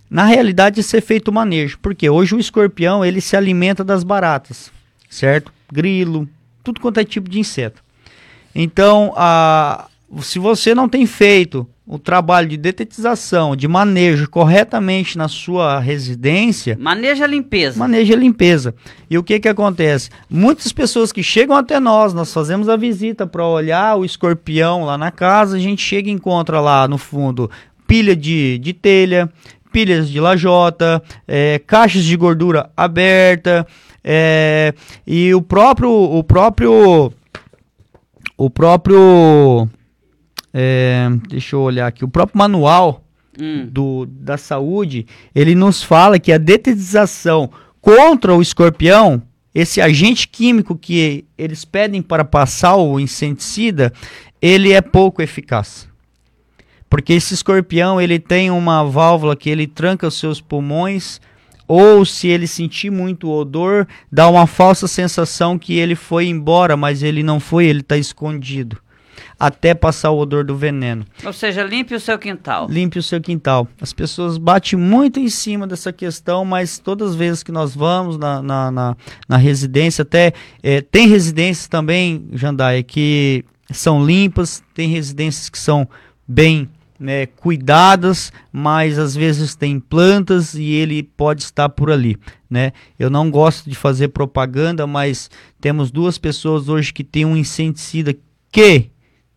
Na 0.10 0.26
realidade, 0.26 0.84
ser 0.84 1.00
feito 1.00 1.30
o 1.30 1.34
manejo, 1.34 1.80
porque 1.82 2.10
hoje 2.10 2.36
o 2.36 2.40
escorpião 2.40 3.06
ele 3.06 3.22
se 3.22 3.38
alimenta 3.38 3.86
das 3.86 4.04
baratas, 4.04 4.70
certo? 5.10 5.54
Grilo, 5.72 6.28
tudo 6.62 6.82
quanto 6.82 7.00
é 7.00 7.06
tipo 7.06 7.30
de 7.30 7.40
inseto. 7.40 7.82
Então, 8.54 9.14
a, 9.16 9.88
se 10.20 10.40
você 10.40 10.76
não 10.76 10.90
tem 10.90 11.06
feito 11.06 11.68
o 11.86 12.00
trabalho 12.00 12.48
de 12.48 12.58
detetização, 12.58 13.56
de 13.56 13.68
manejo 13.68 14.30
corretamente 14.30 15.18
na 15.18 15.28
sua 15.28 15.80
residência. 15.80 16.78
Maneja 16.80 17.26
a 17.26 17.28
limpeza. 17.28 17.78
Maneja 17.78 18.14
a 18.14 18.18
limpeza. 18.18 18.74
E 19.10 19.18
o 19.18 19.24
que 19.24 19.40
que 19.40 19.48
acontece? 19.48 20.10
Muitas 20.30 20.72
pessoas 20.72 21.12
que 21.12 21.22
chegam 21.22 21.56
até 21.56 21.80
nós, 21.80 22.14
nós 22.14 22.34
fazemos 22.34 22.70
a 22.70 22.78
visita 22.78 23.28
para 23.28 23.46
olhar 23.46 23.98
o 23.98 24.06
escorpião 24.06 24.86
lá 24.86 24.98
na 24.98 25.12
casa, 25.12 25.58
a 25.58 25.60
gente 25.60 25.82
chega 25.82 26.10
e 26.10 26.14
encontra 26.14 26.62
lá 26.62 26.88
no 26.88 26.98
fundo 26.98 27.50
pilha 27.92 28.16
de, 28.16 28.58
de 28.60 28.72
telha, 28.72 29.30
pilhas 29.70 30.10
de 30.10 30.18
lajota, 30.18 31.04
é, 31.28 31.60
caixas 31.68 32.06
de 32.06 32.16
gordura 32.16 32.70
aberta 32.78 33.68
é, 34.02 34.74
e 35.06 35.34
o 35.34 35.42
próprio 35.42 35.92
o 35.92 36.24
próprio 36.24 37.12
o 38.38 38.50
próprio 38.50 39.68
é, 40.54 41.08
deixa 41.30 41.56
eu 41.56 41.62
olhar 41.62 41.88
aqui 41.88 42.04
o 42.04 42.10
próprio 42.10 42.38
manual 42.38 43.04
hum. 43.40 43.68
do, 43.70 44.06
da 44.06 44.38
saúde 44.38 45.06
ele 45.34 45.56
nos 45.56 45.82
fala 45.82 46.20
que 46.20 46.32
a 46.32 46.38
detetização 46.38 47.50
contra 47.80 48.36
o 48.36 48.42
escorpião 48.42 49.22
esse 49.54 49.82
agente 49.82 50.28
químico 50.28 50.78
que 50.78 51.26
eles 51.38 51.66
pedem 51.66 52.02
para 52.02 52.24
passar 52.24 52.76
o 52.76 53.00
inseticida 53.00 53.92
ele 54.42 54.72
é 54.72 54.82
pouco 54.82 55.22
eficaz 55.22 55.92
porque 56.92 57.14
esse 57.14 57.34
escorpião, 57.34 58.02
ele 58.02 58.20
tem 58.20 58.52
uma 58.52 58.84
válvula 58.84 59.34
que 59.34 59.50
ele 59.50 59.66
tranca 59.66 60.06
os 60.06 60.20
seus 60.20 60.42
pulmões, 60.42 61.22
ou 61.66 62.04
se 62.04 62.28
ele 62.28 62.46
sentir 62.46 62.92
muito 62.92 63.32
odor, 63.32 63.88
dá 64.12 64.28
uma 64.28 64.46
falsa 64.46 64.90
sensação 64.90 65.58
que 65.58 65.78
ele 65.78 65.96
foi 65.96 66.28
embora, 66.28 66.76
mas 66.76 67.02
ele 67.02 67.24
não 67.24 67.40
foi, 67.40 67.66
ele 67.66 67.80
está 67.80 67.96
escondido. 67.96 68.78
Até 69.42 69.74
passar 69.74 70.12
o 70.12 70.20
odor 70.20 70.44
do 70.44 70.56
veneno. 70.56 71.04
Ou 71.26 71.34
seja, 71.34 71.64
limpe 71.64 71.96
o 71.96 72.00
seu 72.00 72.20
quintal. 72.20 72.68
Limpe 72.70 73.00
o 73.00 73.04
seu 73.04 73.20
quintal. 73.20 73.68
As 73.82 73.92
pessoas 73.92 74.38
batem 74.38 74.78
muito 74.78 75.20
em 75.20 75.30
cima 75.30 75.66
dessa 75.66 75.92
questão, 75.92 76.46
mas 76.46 76.78
todas 76.78 77.10
as 77.10 77.16
vezes 77.16 77.42
que 77.42 77.52
nós 77.52 77.74
vamos 77.74 78.20
na, 78.20 78.40
na, 78.42 78.70
na, 78.70 78.98
na 79.28 79.38
residência, 79.38 80.04
até 80.04 80.32
é, 80.62 80.82
tem 80.82 81.08
residências 81.08 81.68
também, 81.68 82.28
Jandai, 82.34 82.84
que 82.84 83.44
são 83.72 84.06
limpas, 84.06 84.62
tem 84.76 84.88
residências 84.88 85.50
que 85.50 85.58
são 85.58 85.90
bem 86.28 86.70
né, 87.02 87.26
cuidadas, 87.26 88.32
mas 88.52 89.00
às 89.00 89.16
vezes 89.16 89.56
tem 89.56 89.80
plantas 89.80 90.54
e 90.54 90.66
ele 90.66 91.02
pode 91.02 91.42
estar 91.42 91.68
por 91.68 91.90
ali, 91.90 92.16
né? 92.48 92.74
Eu 93.00 93.10
não 93.10 93.32
gosto 93.32 93.68
de 93.68 93.76
fazer 93.76 94.10
propaganda, 94.10 94.86
mas 94.86 95.28
temos 95.60 95.90
duas 95.90 96.20
pessoas 96.20 96.70
hoje 96.70 96.94
que 96.94 97.04
têm 97.04 97.26
um 97.26 97.36
inseticida 97.36 98.16
que 98.52 98.92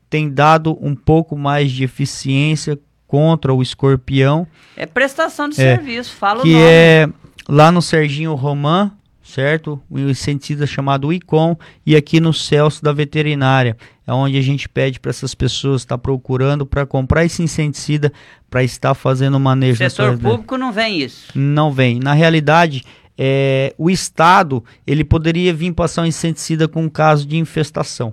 tem 0.08 0.30
dado 0.30 0.78
um 0.80 0.94
pouco 0.94 1.36
mais 1.36 1.70
de 1.70 1.84
eficiência 1.84 2.78
contra 3.06 3.52
o 3.52 3.62
escorpião. 3.62 4.46
É 4.76 4.86
prestação 4.86 5.48
de 5.48 5.60
é, 5.60 5.76
serviço, 5.76 6.14
fala 6.14 6.42
que 6.42 6.48
o 6.48 6.52
nome. 6.52 6.64
é 6.64 7.08
lá 7.48 7.70
no 7.70 7.82
Serginho 7.82 8.34
Romã, 8.34 8.90
certo? 9.22 9.80
O 9.88 9.98
inseticida 9.98 10.66
chamado 10.66 11.12
ICOM 11.12 11.56
e 11.84 11.96
aqui 11.96 12.20
no 12.20 12.32
Celso 12.32 12.82
da 12.82 12.92
Veterinária, 12.92 13.76
é 14.06 14.12
onde 14.12 14.36
a 14.36 14.42
gente 14.42 14.68
pede 14.68 15.00
para 15.00 15.10
essas 15.10 15.34
pessoas 15.34 15.82
estar 15.82 15.96
tá 15.96 16.02
procurando 16.02 16.66
para 16.66 16.84
comprar 16.84 17.24
esse 17.24 17.42
inseticida 17.42 18.12
para 18.50 18.62
estar 18.62 18.94
fazendo 18.94 19.36
o 19.36 19.40
manejo. 19.40 19.74
O 19.74 19.90
setor 19.90 20.18
público 20.18 20.56
não 20.56 20.70
vem 20.70 21.00
isso? 21.00 21.28
Não 21.34 21.72
vem. 21.72 21.98
Na 21.98 22.12
realidade, 22.12 22.84
é, 23.16 23.74
o 23.78 23.88
Estado 23.88 24.62
ele 24.86 25.04
poderia 25.04 25.54
vir 25.54 25.72
passar 25.72 26.02
um 26.02 26.06
inseticida 26.06 26.68
com 26.68 26.82
um 26.82 26.88
caso 26.88 27.26
de 27.26 27.36
infestação, 27.36 28.12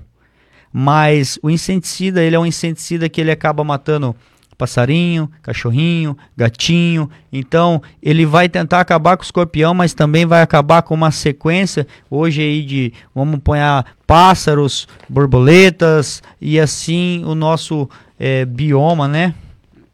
mas 0.71 1.37
o 1.41 1.49
inseticida 1.49 2.23
ele 2.23 2.35
é 2.35 2.39
um 2.39 2.45
inseticida 2.45 3.09
que 3.09 3.19
ele 3.19 3.31
acaba 3.31 3.63
matando 3.63 4.15
passarinho, 4.61 5.27
cachorrinho, 5.41 6.15
gatinho. 6.37 7.09
Então, 7.33 7.81
ele 8.01 8.27
vai 8.27 8.47
tentar 8.47 8.79
acabar 8.79 9.17
com 9.17 9.23
o 9.23 9.25
escorpião, 9.25 9.73
mas 9.73 9.95
também 9.95 10.23
vai 10.23 10.43
acabar 10.43 10.83
com 10.83 10.93
uma 10.93 11.09
sequência 11.09 11.87
hoje 12.11 12.43
aí 12.43 12.61
de, 12.61 12.93
vamos 13.15 13.39
pôr 13.39 13.57
pássaros, 14.05 14.87
borboletas 15.09 16.21
e 16.39 16.59
assim 16.59 17.23
o 17.25 17.33
nosso 17.33 17.89
é, 18.19 18.45
bioma, 18.45 19.07
né? 19.07 19.33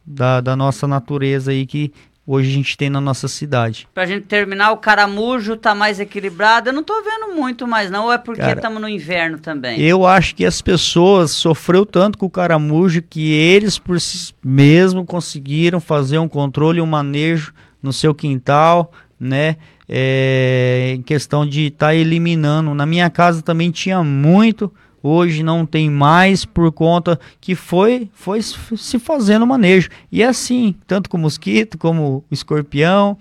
Da, 0.06 0.42
da 0.42 0.56
nossa 0.56 0.86
natureza 0.86 1.52
aí 1.52 1.66
que 1.66 1.94
hoje 2.28 2.52
a 2.52 2.54
gente 2.54 2.78
tem 2.78 2.90
na 2.90 3.00
nossa 3.00 3.30
cidade. 3.30 3.88
Pra 3.94 4.06
gente 4.06 4.26
terminar, 4.26 4.74
o 4.74 4.78
caramujo 4.78 5.56
tá 5.56 5.74
mais 5.74 5.98
equilibrado. 5.98 6.70
Eu 6.70 6.74
não 6.74 6.84
tô 6.84 7.02
vendo 7.02 7.34
muito 7.34 7.66
mais 7.66 7.90
não, 7.90 8.06
ou 8.06 8.14
é 8.14 8.18
porque 8.18 8.42
estamos 8.42 8.82
no 8.82 8.90
inverno 8.90 9.40
também? 9.40 9.80
Eu 9.80 10.06
acho 10.06 10.36
que 10.36 10.44
as 10.44 10.62
pessoas 10.62 11.32
sofreu 11.32 11.86
tanto 11.86 12.18
com 12.18 12.26
o 12.26 12.30
caramujo 12.30 13.02
que 13.02 13.32
eles 13.32 13.80
por 13.80 14.02
si 14.02 14.34
mesmo 14.44 15.06
conseguiram 15.06 15.80
fazer 15.80 16.20
um 16.20 16.28
controle, 16.28 16.82
um 16.82 16.86
manejo 16.86 17.54
no 17.82 17.94
seu 17.94 18.14
quintal, 18.14 18.92
né? 19.18 19.56
É, 19.88 20.96
em 20.96 21.02
questão 21.02 21.46
de 21.46 21.68
estar 21.68 21.88
tá 21.88 21.96
eliminando. 21.96 22.74
Na 22.74 22.86
minha 22.86 23.10
casa 23.10 23.42
também 23.42 23.72
tinha 23.72 24.04
muito, 24.04 24.70
hoje 25.02 25.44
não 25.44 25.66
tem 25.66 25.90
mais 25.90 26.46
por 26.46 26.72
conta 26.72 27.20
que 27.40 27.56
foi 27.56 28.10
foi 28.14 28.42
se 28.42 29.00
fazendo 29.00 29.46
manejo. 29.46 29.90
E 30.12 30.22
é 30.22 30.28
assim, 30.28 30.76
tanto 30.86 31.10
com 31.10 31.18
mosquito, 31.18 31.78
como 31.78 32.24
escorpião, 32.32 33.18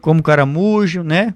como 0.00 0.22
caramujo, 0.22 1.02
né? 1.02 1.34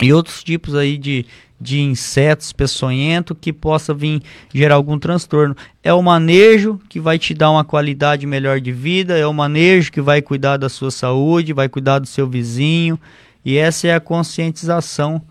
E 0.00 0.12
outros 0.12 0.42
tipos 0.42 0.74
aí 0.74 0.96
de, 0.98 1.26
de 1.60 1.80
insetos 1.80 2.52
peçonhentos 2.52 3.36
que 3.40 3.52
possa 3.52 3.94
vir 3.94 4.22
gerar 4.52 4.76
algum 4.76 4.98
transtorno. 4.98 5.56
É 5.82 5.92
o 5.92 6.02
manejo 6.02 6.80
que 6.88 6.98
vai 6.98 7.18
te 7.18 7.34
dar 7.34 7.50
uma 7.50 7.64
qualidade 7.64 8.26
melhor 8.26 8.60
de 8.60 8.72
vida, 8.72 9.16
é 9.16 9.26
o 9.26 9.32
manejo 9.32 9.92
que 9.92 10.00
vai 10.00 10.20
cuidar 10.20 10.56
da 10.56 10.68
sua 10.68 10.90
saúde, 10.90 11.52
vai 11.52 11.68
cuidar 11.68 11.98
do 11.98 12.06
seu 12.06 12.26
vizinho. 12.26 12.98
E 13.44 13.56
essa 13.56 13.88
é 13.88 13.94
a 13.94 14.00
conscientização 14.00 15.22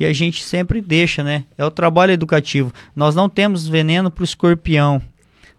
que 0.00 0.06
a 0.06 0.14
gente 0.14 0.42
sempre 0.42 0.80
deixa, 0.80 1.22
né? 1.22 1.44
É 1.58 1.64
o 1.66 1.70
trabalho 1.70 2.10
educativo. 2.10 2.72
Nós 2.96 3.14
não 3.14 3.28
temos 3.28 3.68
veneno 3.68 4.10
para 4.10 4.22
o 4.22 4.24
escorpião, 4.24 5.02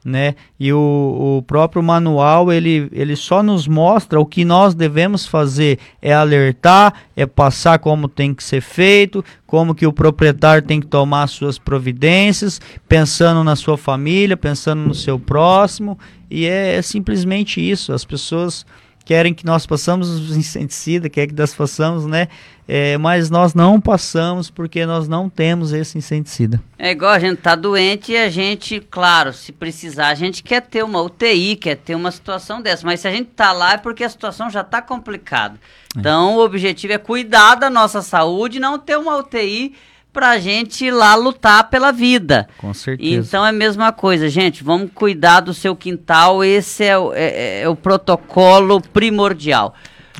né? 0.03 0.33
E 0.59 0.73
o, 0.73 1.37
o 1.37 1.43
próprio 1.43 1.83
manual 1.83 2.51
ele, 2.51 2.89
ele 2.91 3.15
só 3.15 3.43
nos 3.43 3.67
mostra 3.67 4.19
o 4.19 4.25
que 4.25 4.43
nós 4.43 4.73
devemos 4.73 5.27
fazer 5.27 5.77
é 6.01 6.11
alertar, 6.11 6.91
é 7.15 7.23
passar 7.27 7.77
como 7.77 8.07
tem 8.07 8.33
que 8.33 8.43
ser 8.43 8.61
feito, 8.61 9.23
como 9.45 9.75
que 9.75 9.85
o 9.85 9.93
proprietário 9.93 10.63
tem 10.63 10.79
que 10.79 10.87
tomar 10.87 11.27
suas 11.27 11.59
providências, 11.59 12.59
pensando 12.89 13.43
na 13.43 13.55
sua 13.55 13.77
família, 13.77 14.35
pensando 14.35 14.81
no 14.81 14.95
seu 14.95 15.19
próximo, 15.19 15.99
e 16.31 16.47
é, 16.47 16.77
é 16.77 16.81
simplesmente 16.81 17.61
isso. 17.61 17.93
As 17.93 18.03
pessoas 18.03 18.65
querem 19.03 19.33
que 19.33 19.45
nós 19.45 19.65
passamos 19.65 20.09
os 20.09 20.35
inseticidas, 20.35 21.11
querem 21.11 21.29
que 21.29 21.35
nós 21.35 21.53
façamos, 21.53 22.05
né? 22.05 22.27
É, 22.67 22.97
mas 22.97 23.29
nós 23.29 23.53
não 23.53 23.81
passamos 23.81 24.49
porque 24.49 24.85
nós 24.85 25.07
não 25.07 25.29
temos 25.29 25.73
esse 25.73 25.97
inseticida. 25.97 26.61
É 26.79 26.91
igual 26.91 27.11
a 27.11 27.19
gente 27.19 27.37
tá 27.41 27.53
doente 27.55 28.13
e 28.13 28.17
a 28.17 28.29
gente, 28.29 28.79
claro, 28.79 29.33
se 29.33 29.51
precisar, 29.51 30.07
a 30.07 30.15
gente 30.15 30.41
quer 30.41 30.61
ter 30.61 30.83
uma 30.83 31.01
UTI, 31.01 31.55
quer 31.55 31.75
ter 31.75 31.95
uma 31.95 32.11
situação 32.11 32.61
dessa, 32.61 32.85
mas 32.85 33.01
se 33.01 33.07
a 33.07 33.11
gente 33.11 33.29
tá 33.31 33.51
lá 33.51 33.73
é 33.73 33.77
porque 33.77 34.03
a 34.03 34.09
situação 34.09 34.49
já 34.49 34.63
tá 34.63 34.81
complicada. 34.81 35.59
É. 35.95 35.99
Então, 35.99 36.37
o 36.37 36.43
objetivo 36.43 36.93
é 36.93 36.97
cuidar 36.97 37.55
da 37.55 37.69
nossa 37.69 38.01
saúde, 38.01 38.59
não 38.59 38.79
ter 38.79 38.97
uma 38.97 39.17
UTI 39.17 39.73
para 40.13 40.31
a 40.31 40.39
gente 40.39 40.85
ir 40.85 40.91
lá 40.91 41.15
lutar 41.15 41.69
pela 41.69 41.91
vida. 41.91 42.47
Com 42.57 42.73
certeza. 42.73 43.27
Então 43.27 43.45
é 43.45 43.49
a 43.49 43.53
mesma 43.53 43.91
coisa, 43.91 44.27
gente. 44.29 44.63
Vamos 44.63 44.91
cuidar 44.93 45.39
do 45.39 45.53
seu 45.53 45.75
quintal. 45.75 46.43
Esse 46.43 46.83
é, 46.83 46.97
o, 46.97 47.13
é, 47.13 47.23
é, 47.23 47.61
é 47.61 47.69
o 47.69 47.75
protocolo 47.75 48.81
primordial. 48.81 49.73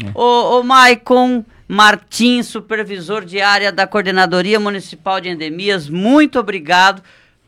É. 0.04 0.12
Ô, 0.14 0.60
ô 0.60 0.64
Maicon 0.64 1.44
Martins, 1.68 2.48
supervisor 2.48 3.24
de 3.26 3.42
área 3.42 3.72
da 3.72 3.88
Coordenadoria 3.88 4.60
Municipal 4.60 5.22
de 5.22 5.30
Endemias, 5.30 5.88
muito 5.88 6.40
obrigado 6.40 7.02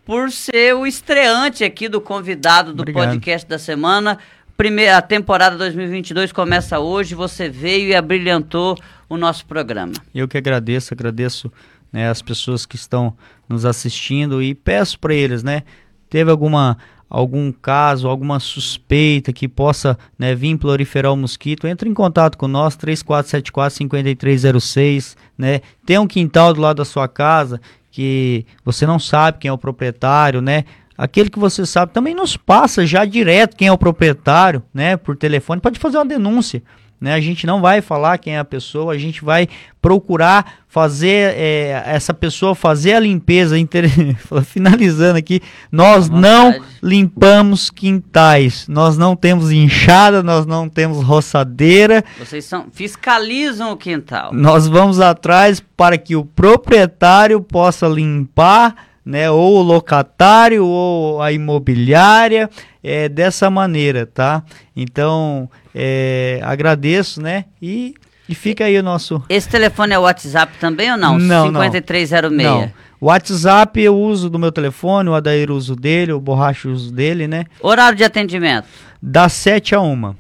por 0.06 0.32
ser 0.32 0.76
o 0.76 0.86
estreante 0.86 1.64
aqui 1.64 1.88
do 1.88 2.00
convidado 2.00 2.74
do 2.74 2.82
obrigado. 2.82 3.10
podcast 3.10 3.48
da 3.48 3.60
semana. 3.60 4.18
Primeira, 4.56 4.98
a 4.98 5.02
temporada 5.02 5.58
2022 5.58 6.32
começa 6.32 6.80
hoje. 6.80 7.16
Você 7.16 7.50
veio 7.50 7.90
e 7.90 7.96
abrilhantou 7.96 8.78
o 9.10 9.18
nosso 9.18 9.46
programa. 9.46 9.94
Eu 10.14 10.28
que 10.28 10.38
agradeço, 10.38 10.94
agradeço 10.94 11.52
né, 11.94 12.10
as 12.10 12.22
pessoas 12.22 12.66
que 12.66 12.76
estão 12.76 13.16
nos 13.48 13.66
assistindo 13.66 14.42
e 14.42 14.56
peço 14.56 15.00
para 15.00 15.14
eles, 15.14 15.44
né, 15.44 15.62
teve 16.10 16.32
alguma 16.32 16.78
algum 17.14 17.52
caso, 17.52 18.08
alguma 18.08 18.40
suspeita 18.40 19.32
que 19.32 19.48
possa 19.48 19.96
né, 20.18 20.34
vir 20.34 20.58
proliferar 20.58 21.14
o 21.14 21.16
mosquito, 21.16 21.68
entre 21.68 21.88
em 21.88 21.94
contato 21.94 22.40
com 22.40 22.48
nós, 22.48 22.76
3474-5306, 22.76 25.16
né? 25.38 25.62
Tem 25.86 26.00
um 26.00 26.08
quintal 26.08 26.56
do 26.56 26.62
lado 26.62 26.78
da 26.78 26.86
sua 26.86 27.08
casa 27.08 27.62
que 27.92 28.48
você 28.66 28.88
não 28.88 28.98
sabe 28.98 29.38
quem 29.38 29.50
é 29.50 29.54
o 29.54 29.60
proprietário, 29.60 30.42
né? 30.42 30.66
Aquele 30.98 31.30
que 31.30 31.38
você 31.38 31.68
sabe 31.68 31.94
também 31.94 32.16
nos 32.16 32.36
passa 32.36 32.84
já 32.84 33.06
direto 33.06 33.56
quem 33.56 33.68
é 33.68 33.72
o 33.72 33.78
proprietário, 33.78 34.64
né? 34.74 34.98
Por 34.98 35.16
telefone, 35.16 35.62
pode 35.62 35.78
fazer 35.78 35.98
uma 35.98 36.06
denúncia. 36.06 36.64
Né? 37.00 37.14
A 37.14 37.20
gente 37.20 37.46
não 37.46 37.62
vai 37.62 37.82
falar 37.82 38.18
quem 38.18 38.36
é 38.36 38.40
a 38.40 38.46
pessoa, 38.46 38.94
a 38.94 38.98
gente 38.98 39.24
vai 39.24 39.48
procurar 39.82 40.60
fazer 40.70 41.36
é, 41.38 41.84
essa 41.86 42.14
pessoa 42.14 42.56
fazer 42.56 42.94
a 42.94 43.00
limpeza. 43.00 43.60
Inter... 43.60 43.86
Finalizando 44.46 45.18
aqui, 45.18 45.42
nós 45.72 46.10
não 46.10 46.62
limpamos 46.82 47.70
quintais, 47.70 48.68
nós 48.68 48.98
não 48.98 49.16
temos 49.16 49.52
enxada, 49.52 50.24
nós 50.24 50.46
não 50.46 50.70
temos 50.70 51.04
roçadeira. 51.04 52.04
Vocês 52.18 52.46
são, 52.46 52.68
fiscalizam 52.72 53.74
o 53.74 53.78
quintal. 53.78 54.34
Nós 54.34 54.68
vamos 54.68 55.00
atrás 55.00 55.60
para 55.60 55.98
que 55.98 56.16
o 56.16 56.24
proprietário 56.24 57.42
possa 57.42 57.88
limpar 57.88 58.94
né, 59.06 59.30
ou 59.30 59.58
o 59.58 59.62
locatário 59.62 60.66
ou 60.66 61.22
a 61.22 61.32
imobiliária, 61.32 62.50
é 62.82 63.10
dessa 63.10 63.50
maneira, 63.50 64.06
tá? 64.06 64.44
Então, 64.76 65.50
é, 65.74 66.40
agradeço, 66.44 67.22
né? 67.22 67.46
E, 67.62 67.94
e 68.28 68.36
fica 68.36 68.66
aí 68.66 68.78
o 68.78 68.84
nosso. 68.84 69.24
Esse 69.30 69.50
telefone 69.50 69.94
é 69.94 70.00
o 70.00 70.04
WhatsApp 70.04 70.54
também 70.60 70.92
ou 70.92 70.98
não? 70.98 71.18
Não, 71.18 71.46
5306. 71.46 72.32
Não. 72.32 72.72
O 73.00 73.08
WhatsApp 73.08 73.82
eu 73.82 73.98
uso 73.98 74.30
do 74.30 74.40
meu 74.40 74.52
telefone, 74.52 75.10
o 75.10 75.14
Adair 75.14 75.52
uso 75.52 75.76
dele, 75.76 76.14
o 76.14 76.22
Borracha 76.22 76.70
uso 76.70 76.92
dele, 76.92 77.28
né? 77.28 77.46
Horário 77.60 77.98
de 77.98 78.04
atendimento? 78.04 78.68
Das 79.02 79.34
7 79.34 79.76
a 79.76 79.82
1. 79.82 80.16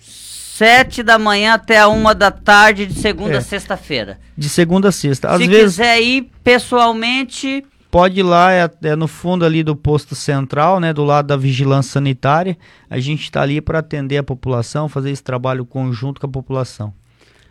7 0.00 1.02
da 1.02 1.18
manhã 1.18 1.54
até 1.54 1.78
a 1.78 1.86
1 1.86 2.14
da 2.14 2.30
tarde, 2.30 2.86
de 2.86 2.94
segunda 2.94 3.34
é. 3.34 3.36
a 3.36 3.40
sexta-feira. 3.40 4.18
De 4.36 4.48
segunda 4.48 4.88
a 4.88 4.92
sexta. 4.92 5.28
Às 5.28 5.40
Se 5.40 5.46
vezes... 5.46 5.76
quiser 5.76 6.00
ir 6.00 6.30
pessoalmente, 6.42 7.64
pode 7.96 8.20
ir 8.20 8.24
lá, 8.24 8.52
é, 8.52 8.70
é, 8.82 8.94
no 8.94 9.08
fundo 9.08 9.42
ali 9.42 9.62
do 9.62 9.74
posto 9.74 10.14
central, 10.14 10.78
né, 10.78 10.92
do 10.92 11.02
lado 11.02 11.28
da 11.28 11.36
vigilância 11.36 11.92
sanitária. 11.92 12.58
A 12.90 12.98
gente 12.98 13.22
está 13.22 13.40
ali 13.40 13.58
para 13.58 13.78
atender 13.78 14.18
a 14.18 14.22
população, 14.22 14.86
fazer 14.86 15.10
esse 15.10 15.22
trabalho 15.22 15.64
conjunto 15.64 16.20
com 16.20 16.26
a 16.26 16.30
população. 16.30 16.92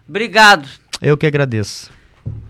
Obrigado. 0.08 0.70
Eu 1.02 1.18
que 1.18 1.26
agradeço. 1.26 1.90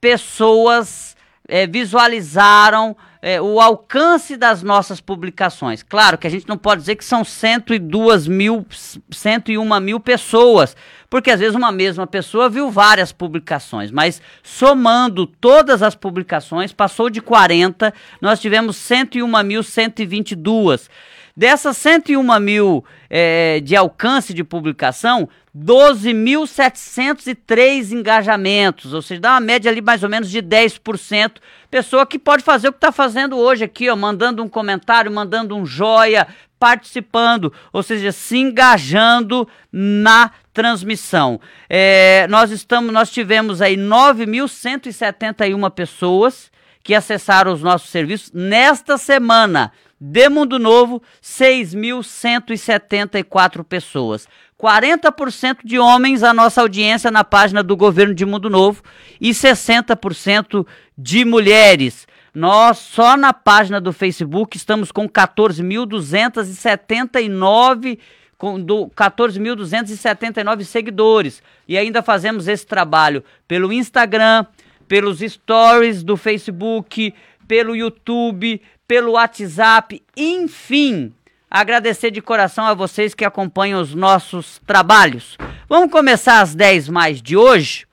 pessoas 0.00 1.14
é, 1.46 1.66
visualizaram 1.66 2.96
é, 3.20 3.40
o 3.40 3.60
alcance 3.60 4.36
das 4.36 4.62
nossas 4.62 5.00
publicações. 5.00 5.82
Claro 5.82 6.16
que 6.16 6.26
a 6.26 6.30
gente 6.30 6.48
não 6.48 6.56
pode 6.56 6.82
dizer 6.82 6.94
que 6.96 7.04
são 7.04 7.24
102 7.24 8.28
mil, 8.28 8.64
101 9.10 9.80
mil 9.80 9.98
pessoas, 9.98 10.76
porque 11.10 11.30
às 11.30 11.40
vezes 11.40 11.56
uma 11.56 11.72
mesma 11.72 12.06
pessoa 12.06 12.48
viu 12.48 12.70
várias 12.70 13.12
publicações, 13.12 13.90
mas 13.90 14.22
somando 14.42 15.26
todas 15.26 15.82
as 15.82 15.94
publicações, 15.94 16.72
passou 16.72 17.10
de 17.10 17.20
40, 17.20 17.92
nós 18.20 18.40
tivemos 18.40 18.76
101.122. 18.76 20.88
Dessas 21.36 21.76
101 21.76 22.40
mil 22.40 22.84
é, 23.08 23.60
de 23.60 23.76
alcance 23.76 24.34
de 24.34 24.42
publicação, 24.42 25.28
12.703 25.64 27.92
engajamentos, 27.92 28.92
ou 28.92 29.00
seja, 29.02 29.20
dá 29.20 29.30
uma 29.32 29.40
média 29.40 29.70
ali 29.70 29.80
mais 29.80 30.02
ou 30.02 30.08
menos 30.08 30.28
de 30.30 30.42
10%. 30.42 31.36
Pessoa 31.70 32.06
que 32.06 32.18
pode 32.18 32.42
fazer 32.42 32.68
o 32.68 32.72
que 32.72 32.78
está 32.78 32.90
fazendo 32.92 33.36
hoje 33.36 33.64
aqui, 33.64 33.90
ó, 33.90 33.96
mandando 33.96 34.42
um 34.42 34.48
comentário, 34.48 35.10
mandando 35.10 35.56
um 35.56 35.66
joia, 35.66 36.26
participando, 36.58 37.52
ou 37.72 37.82
seja, 37.82 38.12
se 38.12 38.36
engajando 38.38 39.48
na 39.72 40.30
transmissão. 40.52 41.40
É, 41.68 42.26
nós 42.28 42.50
estamos, 42.50 42.92
nós 42.92 43.10
tivemos 43.10 43.62
aí 43.62 43.76
9.171 43.76 45.70
pessoas 45.70 46.50
que 46.82 46.94
acessaram 46.94 47.52
os 47.52 47.62
nossos 47.62 47.90
serviços 47.90 48.32
nesta 48.32 48.96
semana. 48.96 49.70
De 50.00 50.28
Mundo 50.28 50.60
Novo, 50.60 51.02
6.174 51.20 53.64
pessoas. 53.64 54.28
40% 54.60 55.58
de 55.64 55.78
homens 55.78 56.22
a 56.22 56.34
nossa 56.34 56.60
audiência 56.60 57.10
na 57.10 57.22
página 57.22 57.62
do 57.62 57.76
governo 57.76 58.14
de 58.14 58.26
Mundo 58.26 58.50
Novo 58.50 58.82
e 59.20 59.30
60% 59.30 60.66
de 60.96 61.24
mulheres. 61.24 62.08
Nós, 62.34 62.78
só 62.78 63.16
na 63.16 63.32
página 63.32 63.80
do 63.80 63.92
Facebook, 63.92 64.56
estamos 64.56 64.90
com 64.92 65.08
14.279 65.08 67.98
com 68.38 68.64
14.279 68.64 70.62
seguidores. 70.62 71.42
E 71.66 71.76
ainda 71.76 72.02
fazemos 72.02 72.46
esse 72.46 72.64
trabalho 72.64 73.24
pelo 73.48 73.72
Instagram, 73.72 74.46
pelos 74.86 75.18
stories 75.18 76.04
do 76.04 76.16
Facebook, 76.16 77.12
pelo 77.48 77.74
YouTube, 77.74 78.62
pelo 78.86 79.10
WhatsApp, 79.12 80.00
enfim. 80.16 81.12
Agradecer 81.50 82.10
de 82.10 82.20
coração 82.20 82.66
a 82.66 82.74
vocês 82.74 83.14
que 83.14 83.24
acompanham 83.24 83.80
os 83.80 83.94
nossos 83.94 84.60
trabalhos. 84.66 85.38
Vamos 85.68 85.90
começar 85.90 86.40
às 86.40 86.54
10 86.54 86.88
mais 86.88 87.22
de 87.22 87.36
hoje. 87.36 87.86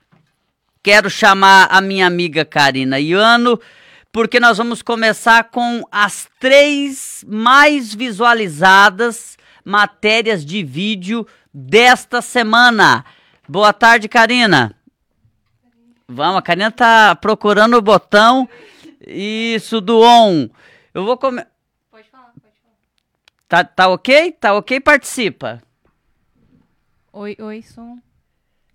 Quero 0.82 1.08
chamar 1.08 1.68
a 1.70 1.80
minha 1.80 2.06
amiga 2.06 2.44
Karina 2.44 3.00
Iano, 3.00 3.58
porque 4.12 4.38
nós 4.38 4.58
vamos 4.58 4.82
começar 4.82 5.44
com 5.44 5.82
as 5.90 6.28
três 6.38 7.24
mais 7.26 7.94
visualizadas 7.94 9.36
matérias 9.64 10.44
de 10.44 10.62
vídeo 10.62 11.26
desta 11.52 12.22
semana. 12.22 13.04
Boa 13.48 13.72
tarde, 13.72 14.08
Karina. 14.08 14.72
Vamos, 16.06 16.38
a 16.38 16.42
Karina 16.42 16.70
tá 16.70 17.16
procurando 17.16 17.76
o 17.76 17.82
botão. 17.82 18.48
Isso, 19.04 19.80
do 19.80 20.00
on. 20.00 20.48
Eu 20.94 21.04
vou 21.04 21.16
comer. 21.18 21.48
Pode 21.90 22.08
falar, 22.08 22.32
pode 22.40 22.54
falar. 22.62 22.76
Tá, 23.48 23.62
tá 23.64 23.88
ok? 23.88 24.32
Tá 24.32 24.54
ok? 24.54 24.80
Participa. 24.80 25.62
Oi, 27.12 27.36
oi, 27.38 27.62
som. 27.62 27.98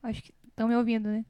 Acho 0.01 0.23
que 0.23 0.33
estão 0.47 0.67
me 0.67 0.75
ouvindo, 0.75 1.09
né? 1.09 1.25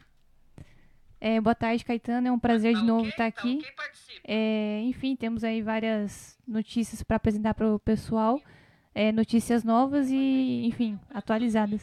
É, 1.20 1.42
boa 1.42 1.56
tarde, 1.56 1.84
Caetano. 1.84 2.28
É 2.28 2.32
um 2.32 2.40
prazer 2.40 2.74
tá 2.74 2.80
de 2.80 2.86
novo 2.86 3.02
okay? 3.02 3.10
estar 3.10 3.24
tá 3.24 3.28
aqui. 3.28 3.58
Tá 3.58 3.84
okay, 3.84 4.22
é, 4.24 4.82
enfim, 4.84 5.16
temos 5.16 5.44
aí 5.44 5.62
várias 5.62 6.38
notícias 6.48 7.02
para 7.02 7.18
apresentar 7.18 7.54
para 7.54 7.68
o 7.68 7.80
pessoal 7.80 8.40
é, 8.94 9.12
notícias 9.12 9.64
novas 9.64 10.10
e, 10.10 10.66
enfim, 10.66 11.00
atualizadas. 11.14 11.82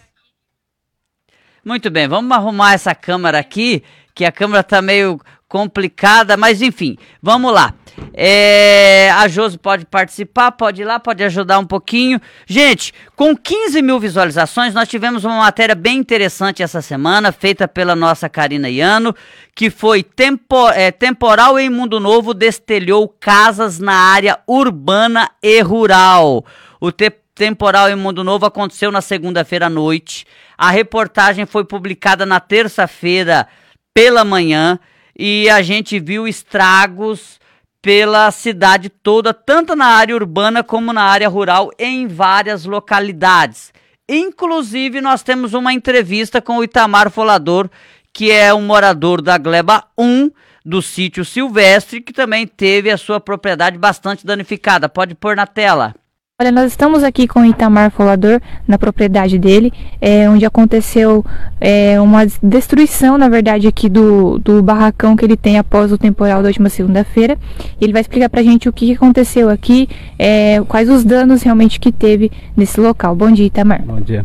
Muito 1.65 1.91
bem, 1.91 2.07
vamos 2.07 2.31
arrumar 2.31 2.75
essa 2.75 2.95
câmera 2.95 3.39
aqui, 3.39 3.83
que 4.15 4.25
a 4.25 4.33
câmera 4.33 4.63
tá 4.63 4.81
meio 4.81 5.21
complicada, 5.49 6.37
mas 6.37 6.61
enfim, 6.61 6.97
vamos 7.23 7.53
lá. 7.53 7.73
É, 8.13 9.11
a 9.17 9.27
Josi 9.27 9.59
pode 9.59 9.85
participar, 9.87 10.53
pode 10.53 10.83
ir 10.83 10.85
lá, 10.85 11.01
pode 11.01 11.25
ajudar 11.25 11.59
um 11.59 11.65
pouquinho. 11.65 12.21
Gente, 12.47 12.93
com 13.17 13.37
15 13.37 13.81
mil 13.83 13.99
visualizações, 13.99 14.75
nós 14.75 14.89
tivemos 14.89 15.25
uma 15.25 15.39
matéria 15.39 15.75
bem 15.75 15.99
interessante 15.99 16.63
essa 16.63 16.83
semana, 16.83 17.33
feita 17.33 17.67
pela 17.67 17.97
nossa 17.97 18.29
Karina 18.29 18.69
Iano, 18.69 19.15
que 19.55 19.71
foi 19.71 20.03
tempo, 20.03 20.69
é, 20.71 20.91
Temporal 20.91 21.59
em 21.59 21.71
Mundo 21.71 21.99
Novo 21.99 22.35
destelhou 22.35 23.09
casas 23.09 23.79
na 23.79 23.95
área 23.95 24.39
urbana 24.47 25.31
e 25.43 25.61
rural. 25.61 26.45
O 26.81 26.93
te 26.93 27.11
temporal 27.35 27.89
em 27.89 27.95
Mundo 27.95 28.25
Novo 28.25 28.45
aconteceu 28.45 28.91
na 28.91 29.01
segunda-feira 29.01 29.67
à 29.67 29.71
noite. 29.71 30.27
A 30.57 30.71
reportagem 30.71 31.47
foi 31.47 31.65
publicada 31.65 32.27
na 32.27 32.41
terça-feira 32.41 33.47
pela 33.95 34.25
manhã 34.25 34.79
e 35.19 35.51
a 35.51 35.61
gente 35.63 35.99
viu 35.99 36.29
estragos 36.29 37.41
pela 37.83 38.31
cidade 38.31 38.89
toda, 38.89 39.35
tanto 39.35 39.75
na 39.75 39.87
área 39.87 40.15
urbana 40.15 40.63
como 40.63 40.93
na 40.93 41.03
área 41.03 41.29
rural, 41.29 41.71
em 41.79 42.07
várias 42.07 42.65
localidades. 42.65 43.73
Inclusive, 44.09 45.01
nós 45.01 45.23
temos 45.23 45.55
uma 45.55 45.73
entrevista 45.73 46.41
com 46.41 46.59
o 46.59 46.65
Itamar 46.65 47.11
Folador, 47.11 47.69
que 48.13 48.31
é 48.31 48.55
um 48.55 48.63
morador 48.63 49.21
da 49.21 49.37
Gleba 49.37 49.85
1 49.99 50.31
do 50.65 50.81
sítio 50.83 51.25
Silvestre, 51.25 52.01
que 52.01 52.13
também 52.13 52.47
teve 52.47 52.91
a 52.91 52.99
sua 52.99 53.21
propriedade 53.21 53.79
bastante 53.79 54.25
danificada. 54.25 54.89
Pode 54.89 55.15
pôr 55.15 55.37
na 55.37 55.47
tela. 55.47 55.95
Olha, 56.41 56.53
nós 56.53 56.71
estamos 56.71 57.03
aqui 57.03 57.27
com 57.27 57.45
Itamar 57.45 57.91
Folador, 57.91 58.41
na 58.65 58.79
propriedade 58.79 59.37
dele, 59.41 59.73
é, 60.01 60.31
onde 60.31 60.47
aconteceu 60.47 61.27
é, 61.61 62.01
uma 62.01 62.25
destruição, 62.41 63.19
na 63.19 63.29
verdade, 63.29 63.67
aqui 63.67 63.89
do, 63.89 64.39
do 64.39 64.63
barracão 64.63 65.17
que 65.17 65.25
ele 65.25 65.37
tem 65.37 65.59
após 65.59 65.91
o 65.91 65.99
temporal 65.99 66.41
da 66.41 66.47
última 66.47 66.69
segunda-feira. 66.69 67.37
Ele 67.81 67.93
vai 67.93 68.03
explicar 68.03 68.29
pra 68.29 68.41
gente 68.41 68.69
o 68.69 68.73
que 68.73 68.93
aconteceu 68.93 69.51
aqui, 69.51 69.89
é, 70.17 70.63
quais 70.69 70.89
os 70.89 71.03
danos 71.03 71.43
realmente 71.43 71.81
que 71.81 71.91
teve 71.91 72.31
nesse 72.57 72.81
local. 72.81 73.17
Bom 73.17 73.33
dia, 73.33 73.47
Itamar. 73.47 73.83
Bom 73.83 74.01
dia. 74.01 74.25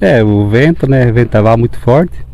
É, 0.00 0.24
o 0.24 0.48
vento, 0.48 0.88
né, 0.88 1.12
ventava 1.12 1.54
muito 1.58 1.78
forte, 1.78 2.24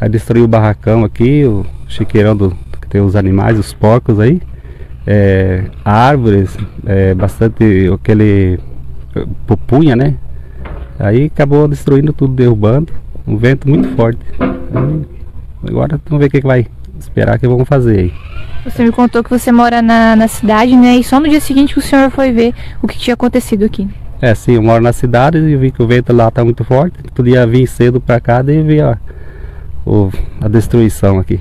aí 0.00 0.08
destruiu 0.08 0.44
o 0.44 0.48
barracão 0.48 1.04
aqui, 1.04 1.44
o 1.44 1.64
chiqueirão 1.86 2.36
do, 2.36 2.50
que 2.80 2.88
tem 2.88 3.00
os 3.00 3.14
animais, 3.14 3.60
os 3.60 3.72
porcos 3.72 4.18
aí 4.18 4.42
é, 5.06 5.64
árvores, 5.84 6.56
é, 6.84 7.14
bastante 7.14 7.88
aquele 7.92 8.58
pupunha, 9.46 9.94
né? 9.94 10.14
Aí 10.98 11.26
acabou 11.26 11.68
destruindo 11.68 12.12
tudo, 12.12 12.34
derrubando. 12.34 12.92
Um 13.26 13.36
vento 13.36 13.68
muito 13.68 13.88
forte. 13.96 14.20
Agora 15.66 16.00
vamos 16.06 16.20
ver 16.20 16.26
o 16.26 16.30
que, 16.30 16.40
que 16.40 16.46
vai 16.46 16.66
esperar 16.98 17.38
que 17.38 17.46
vamos 17.46 17.68
fazer 17.68 17.98
aí. 17.98 18.12
Você 18.64 18.82
me 18.84 18.90
contou 18.90 19.22
que 19.22 19.30
você 19.30 19.52
mora 19.52 19.80
na, 19.80 20.16
na 20.16 20.26
cidade, 20.26 20.74
né? 20.76 20.96
E 20.96 21.04
só 21.04 21.20
no 21.20 21.28
dia 21.28 21.40
seguinte 21.40 21.74
que 21.74 21.78
o 21.78 21.82
senhor 21.82 22.10
foi 22.10 22.32
ver 22.32 22.54
o 22.82 22.88
que 22.88 22.98
tinha 22.98 23.14
acontecido 23.14 23.64
aqui. 23.64 23.88
É, 24.20 24.34
sim, 24.34 24.54
eu 24.54 24.62
moro 24.62 24.82
na 24.82 24.92
cidade 24.92 25.38
e 25.38 25.56
vi 25.56 25.70
que 25.70 25.82
o 25.82 25.86
vento 25.86 26.12
lá 26.12 26.30
tá 26.30 26.44
muito 26.44 26.64
forte. 26.64 26.98
Podia 27.14 27.46
vir 27.46 27.66
cedo 27.66 28.00
para 28.00 28.18
cá 28.18 28.40
e 28.40 28.62
ver 28.62 28.98
o, 29.84 30.10
a 30.40 30.48
destruição 30.48 31.18
aqui. 31.18 31.40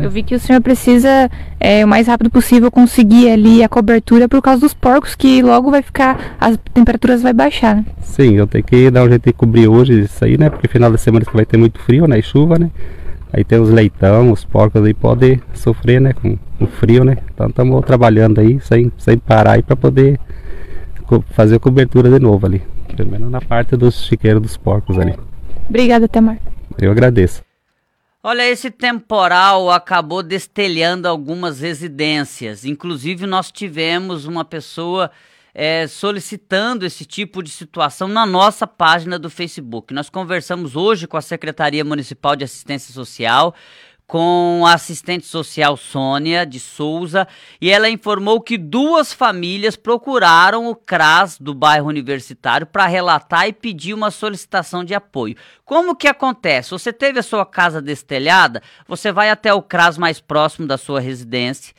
Eu 0.00 0.10
vi 0.10 0.22
que 0.22 0.34
o 0.34 0.40
senhor 0.40 0.60
precisa, 0.60 1.30
é, 1.60 1.84
o 1.84 1.88
mais 1.88 2.06
rápido 2.06 2.28
possível, 2.28 2.70
conseguir 2.70 3.30
ali 3.30 3.62
a 3.62 3.68
cobertura 3.68 4.28
por 4.28 4.42
causa 4.42 4.60
dos 4.60 4.74
porcos, 4.74 5.14
que 5.14 5.42
logo 5.42 5.70
vai 5.70 5.82
ficar, 5.82 6.36
as 6.40 6.58
temperaturas 6.74 7.22
vai 7.22 7.32
baixar, 7.32 7.76
né? 7.76 7.84
Sim, 8.02 8.34
eu 8.34 8.46
tenho 8.46 8.64
que 8.64 8.90
dar 8.90 9.04
um 9.04 9.08
jeito 9.08 9.24
de 9.24 9.32
cobrir 9.32 9.68
hoje 9.68 10.00
isso 10.00 10.24
aí, 10.24 10.36
né? 10.36 10.50
Porque 10.50 10.68
final 10.68 10.90
da 10.90 10.98
semana 10.98 11.24
que 11.24 11.32
vai 11.32 11.44
ter 11.44 11.56
muito 11.56 11.78
frio, 11.80 12.06
né? 12.06 12.18
E 12.18 12.22
chuva, 12.22 12.58
né? 12.58 12.70
Aí 13.32 13.44
tem 13.44 13.60
os 13.60 13.70
leitão, 13.70 14.32
os 14.32 14.44
porcos 14.44 14.82
aí 14.82 14.94
podem 14.94 15.40
sofrer, 15.54 16.00
né? 16.00 16.12
Com 16.12 16.38
o 16.60 16.66
frio, 16.66 17.04
né? 17.04 17.18
Então 17.32 17.48
estamos 17.48 17.84
trabalhando 17.84 18.40
aí, 18.40 18.58
sem, 18.60 18.90
sem 18.98 19.18
parar 19.18 19.52
aí 19.52 19.62
para 19.62 19.76
poder 19.76 20.18
fazer 21.30 21.56
a 21.56 21.60
cobertura 21.60 22.10
de 22.10 22.18
novo 22.18 22.46
ali. 22.46 22.62
Pelo 22.96 23.10
menos 23.10 23.30
na 23.30 23.40
parte 23.40 23.76
dos 23.76 24.04
chiqueiros 24.04 24.42
dos 24.42 24.56
porcos 24.56 24.98
ali. 24.98 25.14
Obrigada, 25.68 26.08
Tamar. 26.08 26.38
Eu 26.78 26.90
agradeço. 26.90 27.45
Olha, 28.28 28.44
esse 28.44 28.72
temporal 28.72 29.70
acabou 29.70 30.20
destelhando 30.20 31.06
algumas 31.06 31.60
residências. 31.60 32.64
Inclusive, 32.64 33.24
nós 33.24 33.52
tivemos 33.52 34.24
uma 34.24 34.44
pessoa 34.44 35.12
é, 35.54 35.86
solicitando 35.86 36.84
esse 36.84 37.04
tipo 37.04 37.40
de 37.40 37.50
situação 37.50 38.08
na 38.08 38.26
nossa 38.26 38.66
página 38.66 39.16
do 39.16 39.30
Facebook. 39.30 39.94
Nós 39.94 40.10
conversamos 40.10 40.74
hoje 40.74 41.06
com 41.06 41.16
a 41.16 41.22
Secretaria 41.22 41.84
Municipal 41.84 42.34
de 42.34 42.42
Assistência 42.42 42.92
Social 42.92 43.54
com 44.06 44.62
a 44.64 44.74
assistente 44.74 45.26
social 45.26 45.76
Sônia 45.76 46.46
de 46.46 46.60
Souza 46.60 47.26
e 47.60 47.70
ela 47.70 47.88
informou 47.88 48.40
que 48.40 48.56
duas 48.56 49.12
famílias 49.12 49.74
procuraram 49.74 50.68
o 50.68 50.76
CRAS 50.76 51.38
do 51.38 51.52
bairro 51.52 51.88
universitário 51.88 52.66
para 52.66 52.86
relatar 52.86 53.48
e 53.48 53.52
pedir 53.52 53.94
uma 53.94 54.10
solicitação 54.10 54.84
de 54.84 54.94
apoio. 54.94 55.36
Como 55.64 55.96
que 55.96 56.06
acontece? 56.06 56.70
Você 56.70 56.92
teve 56.92 57.18
a 57.18 57.22
sua 57.22 57.44
casa 57.44 57.82
destelhada, 57.82 58.62
você 58.86 59.10
vai 59.10 59.28
até 59.28 59.52
o 59.52 59.62
CRAS 59.62 59.98
mais 59.98 60.20
próximo 60.20 60.66
da 60.66 60.78
sua 60.78 61.00
residência 61.00 61.74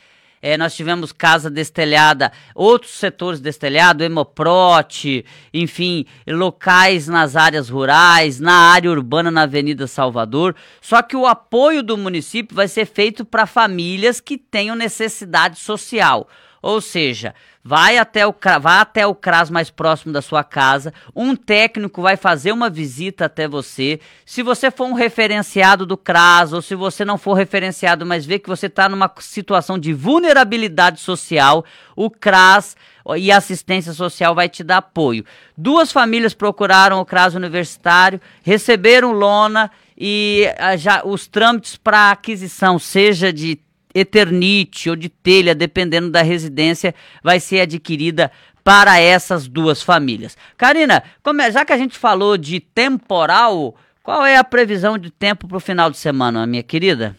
é, 0.48 0.56
nós 0.56 0.74
tivemos 0.74 1.12
casa 1.12 1.50
destelhada, 1.50 2.32
outros 2.56 2.94
setores 2.94 3.42
destelhado, 3.42 4.02
Hemoprote, 4.02 5.26
enfim, 5.54 6.06
locais 6.26 7.10
nas 7.10 7.36
áreas 7.36 7.68
rurais, 7.68 8.40
na 8.40 8.54
área 8.54 8.90
urbana, 8.90 9.30
na 9.30 9.42
Avenida 9.42 9.88
Salvador. 9.88 10.56
Só 10.80 11.02
que 11.02 11.18
o 11.18 11.28
apoio 11.28 11.84
do 11.84 11.98
município 11.98 12.56
vai 12.56 12.70
ser 12.70 12.86
feito 12.86 13.26
para 13.26 13.46
famílias 13.46 14.22
que 14.22 14.38
tenham 14.38 14.74
necessidade 14.74 15.60
social. 15.60 16.30
Ou 16.62 16.82
seja, 16.82 17.36
vai 17.64 17.98
até 17.98 18.26
o 18.26 18.34
vá 18.62 18.82
até 18.82 19.06
o 19.06 19.14
CRAS 19.14 19.50
mais 19.50 19.70
próximo 19.70 20.14
da 20.14 20.22
sua 20.22 20.44
casa, 20.44 20.94
um 21.16 21.36
técnico 21.36 22.02
vai 22.02 22.16
fazer 22.16 22.52
uma 22.52 22.70
visita 22.70 23.26
até 23.26 23.48
você. 23.48 24.00
Se 24.26 24.42
você 24.42 24.72
for 24.72 24.86
um 24.86 24.94
referenciado 24.94 25.86
do 25.86 25.98
CRAS 25.98 26.54
ou 26.54 26.62
se 26.62 26.76
você 26.76 27.04
não 27.04 27.18
for 27.18 27.34
referenciado, 27.34 28.06
mas 28.06 28.26
vê 28.26 28.40
que 28.40 28.48
você 28.48 28.68
está 28.68 28.88
numa 28.88 29.12
situação 29.20 29.78
de 29.78 29.94
vulnerabilidade 29.94 31.00
social, 31.02 31.66
o 31.96 32.10
CRAS 32.10 32.78
e 33.18 33.32
a 33.32 33.38
assistência 33.38 33.94
social 33.94 34.34
vai 34.34 34.50
te 34.50 34.64
dar 34.64 34.78
apoio. 34.78 35.26
Duas 35.58 35.92
famílias 35.92 36.34
procuraram 36.34 37.00
o 37.00 37.06
CRAS 37.06 37.36
universitário, 37.36 38.20
receberam 38.44 39.12
lona 39.12 39.70
e 39.98 40.50
ah, 40.58 40.76
já 40.78 41.02
os 41.06 41.28
trâmites 41.28 41.76
para 41.76 42.12
aquisição, 42.12 42.78
seja 42.78 43.34
de 43.34 43.60
Eternite 44.00 44.90
ou 44.90 44.96
de 44.96 45.10
telha, 45.10 45.56
dependendo 45.56 46.10
da 46.12 46.22
residência, 46.22 46.94
vai 47.24 47.40
ser 47.40 47.62
adquirida 47.62 48.32
para 48.64 49.00
essas 49.00 49.48
duas 49.48 49.82
famílias. 49.82 50.38
Karina, 50.58 51.02
é, 51.42 51.52
já 51.52 51.64
que 51.64 51.72
a 51.72 51.78
gente 51.78 51.98
falou 51.98 52.38
de 52.38 52.60
temporal, 52.60 53.76
qual 54.04 54.26
é 54.26 54.38
a 54.38 54.44
previsão 54.44 54.98
de 54.98 55.10
tempo 55.10 55.48
para 55.48 55.58
o 55.58 55.62
final 55.62 55.90
de 55.90 55.98
semana, 55.98 56.46
minha 56.46 56.64
querida? 56.64 57.16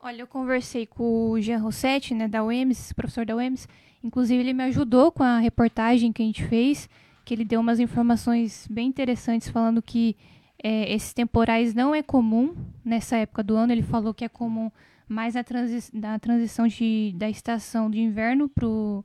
Olha, 0.00 0.22
eu 0.22 0.26
conversei 0.26 0.86
com 0.86 1.30
o 1.30 1.40
Jean 1.40 1.58
Rossetti, 1.58 2.14
né, 2.14 2.26
da 2.26 2.42
UEMS, 2.42 2.92
professor 2.94 3.26
da 3.26 3.36
UEMS. 3.36 3.68
Inclusive, 4.02 4.40
ele 4.40 4.52
me 4.52 4.64
ajudou 4.64 5.10
com 5.10 5.22
a 5.22 5.38
reportagem 5.38 6.12
que 6.12 6.22
a 6.22 6.24
gente 6.24 6.44
fez, 6.44 6.88
que 7.24 7.34
ele 7.34 7.44
deu 7.44 7.60
umas 7.60 7.80
informações 7.80 8.66
bem 8.70 8.86
interessantes 8.86 9.48
falando 9.48 9.82
que 9.82 10.16
é, 10.62 10.92
esses 10.92 11.12
temporais 11.12 11.74
não 11.74 11.94
é 11.94 12.02
comum 12.02 12.54
nessa 12.84 13.16
época 13.16 13.42
do 13.42 13.56
ano. 13.56 13.72
Ele 13.72 13.82
falou 13.82 14.14
que 14.14 14.24
é 14.24 14.28
comum 14.28 14.70
mais 15.08 15.34
na, 15.34 15.44
transi 15.44 15.90
na 15.92 16.18
transição 16.18 16.66
de, 16.66 17.14
da 17.16 17.28
estação 17.28 17.90
de 17.90 18.00
inverno 18.00 18.48
pro, 18.48 19.04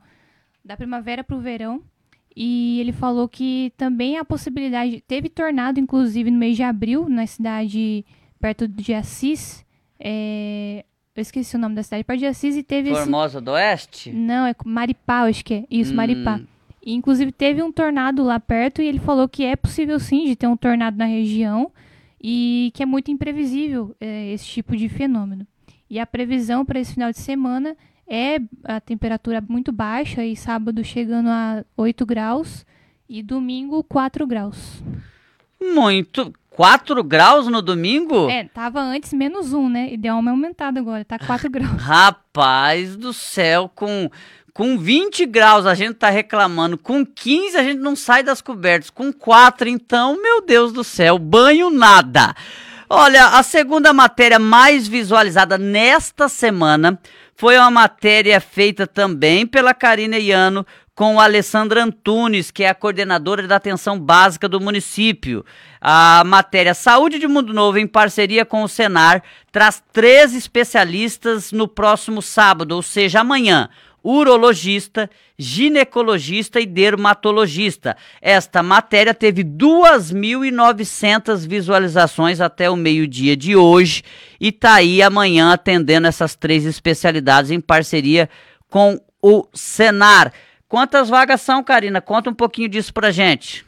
da 0.64 0.76
primavera 0.76 1.24
para 1.24 1.36
o 1.36 1.40
verão. 1.40 1.82
E 2.36 2.80
ele 2.80 2.94
falou 2.94 3.28
que 3.28 3.74
também 3.78 4.18
a 4.18 4.24
possibilidade. 4.24 5.04
Teve 5.06 5.30
tornado, 5.30 5.80
inclusive, 5.80 6.32
no 6.32 6.38
mês 6.38 6.56
de 6.56 6.64
abril, 6.64 7.10
na 7.10 7.28
cidade 7.28 8.06
perto 8.40 8.68
de 8.68 8.94
Assis. 8.94 9.66
É, 10.00 10.86
eu 11.14 11.22
esqueci 11.22 11.56
o 11.56 11.60
nome 11.60 11.76
da 11.76 11.84
cidade, 11.84 12.04
perto 12.04 12.20
de 12.20 12.26
Assis, 12.26 12.56
e 12.56 12.64
teve. 12.64 12.92
Formosa 12.92 13.40
esse... 13.40 13.46
do 13.46 13.52
Oeste? 13.52 14.12
Não, 14.12 14.46
é 14.46 14.56
Maripá, 14.66 15.24
acho 15.24 15.44
que 15.44 15.54
é. 15.54 15.66
Isso, 15.70 15.92
hum. 15.92 15.96
Maripá. 15.98 16.40
E, 16.84 16.94
inclusive, 16.94 17.32
teve 17.32 17.62
um 17.62 17.72
tornado 17.72 18.24
lá 18.24 18.40
perto 18.40 18.82
e 18.82 18.88
ele 18.88 19.00
falou 19.00 19.30
que 19.30 19.44
é 19.44 19.56
possível 19.56 20.00
sim 20.00 20.26
de 20.26 20.36
ter 20.36 20.48
um 20.48 20.58
tornado 20.58 20.98
na 20.98 21.06
região 21.06 21.72
e 22.20 22.72
que 22.74 22.82
é 22.82 22.86
muito 22.86 23.12
imprevisível 23.12 23.96
é, 24.00 24.32
esse 24.32 24.46
tipo 24.46 24.76
de 24.76 24.90
fenômeno. 24.90 25.46
E 25.92 26.00
a 26.00 26.06
previsão 26.06 26.64
para 26.64 26.80
esse 26.80 26.94
final 26.94 27.12
de 27.12 27.20
semana 27.20 27.76
é 28.08 28.40
a 28.64 28.80
temperatura 28.80 29.44
muito 29.46 29.74
baixa 29.74 30.24
e 30.24 30.38
sábado 30.38 30.82
chegando 30.86 31.28
a 31.28 31.66
8 31.76 32.06
graus 32.06 32.66
e 33.10 33.22
domingo 33.22 33.84
4 33.84 34.26
graus. 34.26 34.82
Muito. 35.62 36.34
4 36.52 37.04
graus 37.04 37.48
no 37.48 37.62
domingo? 37.62 38.30
É, 38.30 38.46
tava 38.46 38.80
antes 38.80 39.12
menos 39.12 39.52
1, 39.52 39.68
né? 39.68 39.90
E 39.92 39.98
deu 39.98 40.16
uma 40.16 40.32
aumentada 40.32 40.80
agora, 40.80 41.04
tá 41.04 41.20
4 41.20 41.50
graus. 41.52 41.82
Rapaz 41.82 42.96
do 42.96 43.12
céu, 43.12 43.70
com, 43.76 44.10
com 44.54 44.78
20 44.78 45.26
graus 45.26 45.66
a 45.66 45.74
gente 45.74 45.96
tá 45.96 46.10
reclamando, 46.10 46.78
com 46.78 47.06
15 47.06 47.58
a 47.58 47.64
gente 47.64 47.80
não 47.80 47.98
sai 47.98 48.24
das 48.24 48.42
cobertas, 48.42 48.90
com 48.90 49.12
4 49.12 49.68
então, 49.68 50.22
meu 50.22 50.42
Deus 50.42 50.72
do 50.72 50.86
céu, 50.86 51.20
banho 51.20 51.70
nada. 51.70 52.34
Olha, 52.94 53.28
a 53.28 53.42
segunda 53.42 53.94
matéria 53.94 54.38
mais 54.38 54.86
visualizada 54.86 55.58
nesta 55.58 56.28
semana 56.28 57.00
foi 57.34 57.58
uma 57.58 57.72
matéria 57.72 58.42
feita 58.42 58.86
também 58.86 59.48
pela 59.48 59.74
Karina 59.74 60.18
Iano 60.18 60.68
com 60.94 61.18
a 61.18 61.24
Alessandra 61.24 61.86
Antunes, 61.86 62.52
que 62.52 62.66
é 62.66 62.70
a 62.70 62.76
coordenadora 62.76 63.48
da 63.48 63.56
atenção 63.56 63.98
básica 63.98 64.50
do 64.50 64.60
município. 64.60 65.46
A 65.80 66.22
matéria 66.26 66.74
Saúde 66.74 67.18
de 67.18 67.30
Mundo 67.30 67.54
Novo, 67.54 67.78
em 67.78 67.88
parceria 67.88 68.44
com 68.44 68.62
o 68.62 68.68
Senar, 68.68 69.24
traz 69.54 69.82
três 69.94 70.36
especialistas 70.36 71.54
no 71.54 71.70
próximo 71.70 72.22
sábado, 72.22 72.74
ou 72.74 72.82
seja, 72.82 73.22
amanhã 73.22 73.70
urologista, 74.04 75.10
ginecologista 75.38 76.60
e 76.60 76.66
dermatologista. 76.66 77.96
Esta 78.22 78.64
matéria 78.64 79.14
teve 79.14 79.44
2.900 79.44 81.48
visualizações 81.48 82.42
até 82.42 82.70
o 82.70 82.76
meio-dia 82.76 83.38
de 83.38 83.56
hoje 83.56 84.04
e 84.40 84.50
está 84.50 84.76
aí 84.76 85.02
amanhã 85.02 85.54
atendendo 85.54 86.08
essas 86.08 86.36
três 86.36 86.66
especialidades 86.66 87.52
em 87.52 87.62
parceria 87.62 88.30
com 88.70 89.00
o 89.22 89.46
Senar. 89.54 90.34
Quantas 90.68 91.10
vagas 91.10 91.42
são, 91.42 91.64
Karina? 91.64 92.02
Conta 92.02 92.30
um 92.30 92.34
pouquinho 92.34 92.70
disso 92.70 92.94
pra 92.94 93.12
gente. 93.12 93.66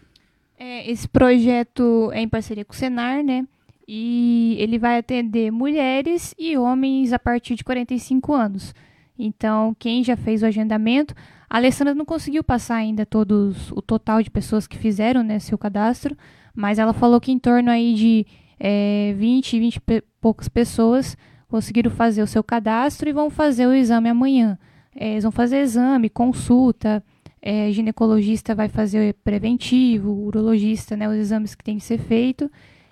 É, 0.57 0.89
esse 0.89 1.07
projeto 1.07 2.09
é 2.13 2.21
em 2.21 2.29
parceria 2.29 2.63
com 2.63 2.73
o 2.73 2.75
Senar, 2.75 3.23
né? 3.23 3.45
E 3.85 4.55
ele 4.59 4.79
vai 4.79 4.97
atender 4.97 5.51
mulheres 5.51 6.33
e 6.39 6.57
homens 6.57 7.11
a 7.11 7.19
partir 7.19 7.55
de 7.55 7.63
45 7.63 8.33
anos. 8.33 8.73
Então, 9.17 9.75
quem 9.77 10.03
já 10.03 10.17
fez 10.17 10.41
o 10.41 10.45
agendamento, 10.45 11.13
a 11.49 11.57
Alessandra 11.57 11.93
não 11.93 12.05
conseguiu 12.05 12.43
passar 12.43 12.77
ainda 12.77 13.05
todos 13.05 13.71
o 13.71 13.81
total 13.81 14.23
de 14.23 14.31
pessoas 14.31 14.65
que 14.65 14.77
fizeram 14.77 15.23
né, 15.23 15.39
seu 15.39 15.57
cadastro, 15.57 16.17
mas 16.55 16.79
ela 16.79 16.93
falou 16.93 17.21
que 17.21 17.31
em 17.31 17.39
torno 17.39 17.69
aí 17.69 17.93
de 17.93 18.25
é, 18.59 19.13
20, 19.17 19.59
20 19.59 19.75
e 19.75 20.01
poucas 20.19 20.47
pessoas 20.47 21.17
conseguiram 21.47 21.91
fazer 21.91 22.23
o 22.23 22.27
seu 22.27 22.43
cadastro 22.43 23.07
e 23.07 23.13
vão 23.13 23.29
fazer 23.29 23.67
o 23.67 23.73
exame 23.73 24.09
amanhã. 24.09 24.57
É, 24.95 25.11
eles 25.11 25.23
vão 25.23 25.31
fazer 25.31 25.59
exame, 25.59 26.09
consulta, 26.09 27.03
é, 27.41 27.71
ginecologista 27.71 28.55
vai 28.55 28.69
fazer 28.69 29.15
preventivo, 29.23 30.11
urologista, 30.11 30.95
né, 30.95 31.07
os 31.07 31.15
exames 31.15 31.53
que 31.53 31.63
tem 31.63 31.77
que 31.77 31.83
ser 31.83 31.99
feito, 31.99 32.49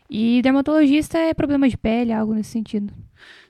e 0.10 0.42
dermatologista 0.42 1.18
é 1.18 1.34
problema 1.34 1.70
de 1.70 1.78
pele, 1.78 2.12
algo 2.12 2.34
nesse 2.34 2.52
sentido. 2.52 2.94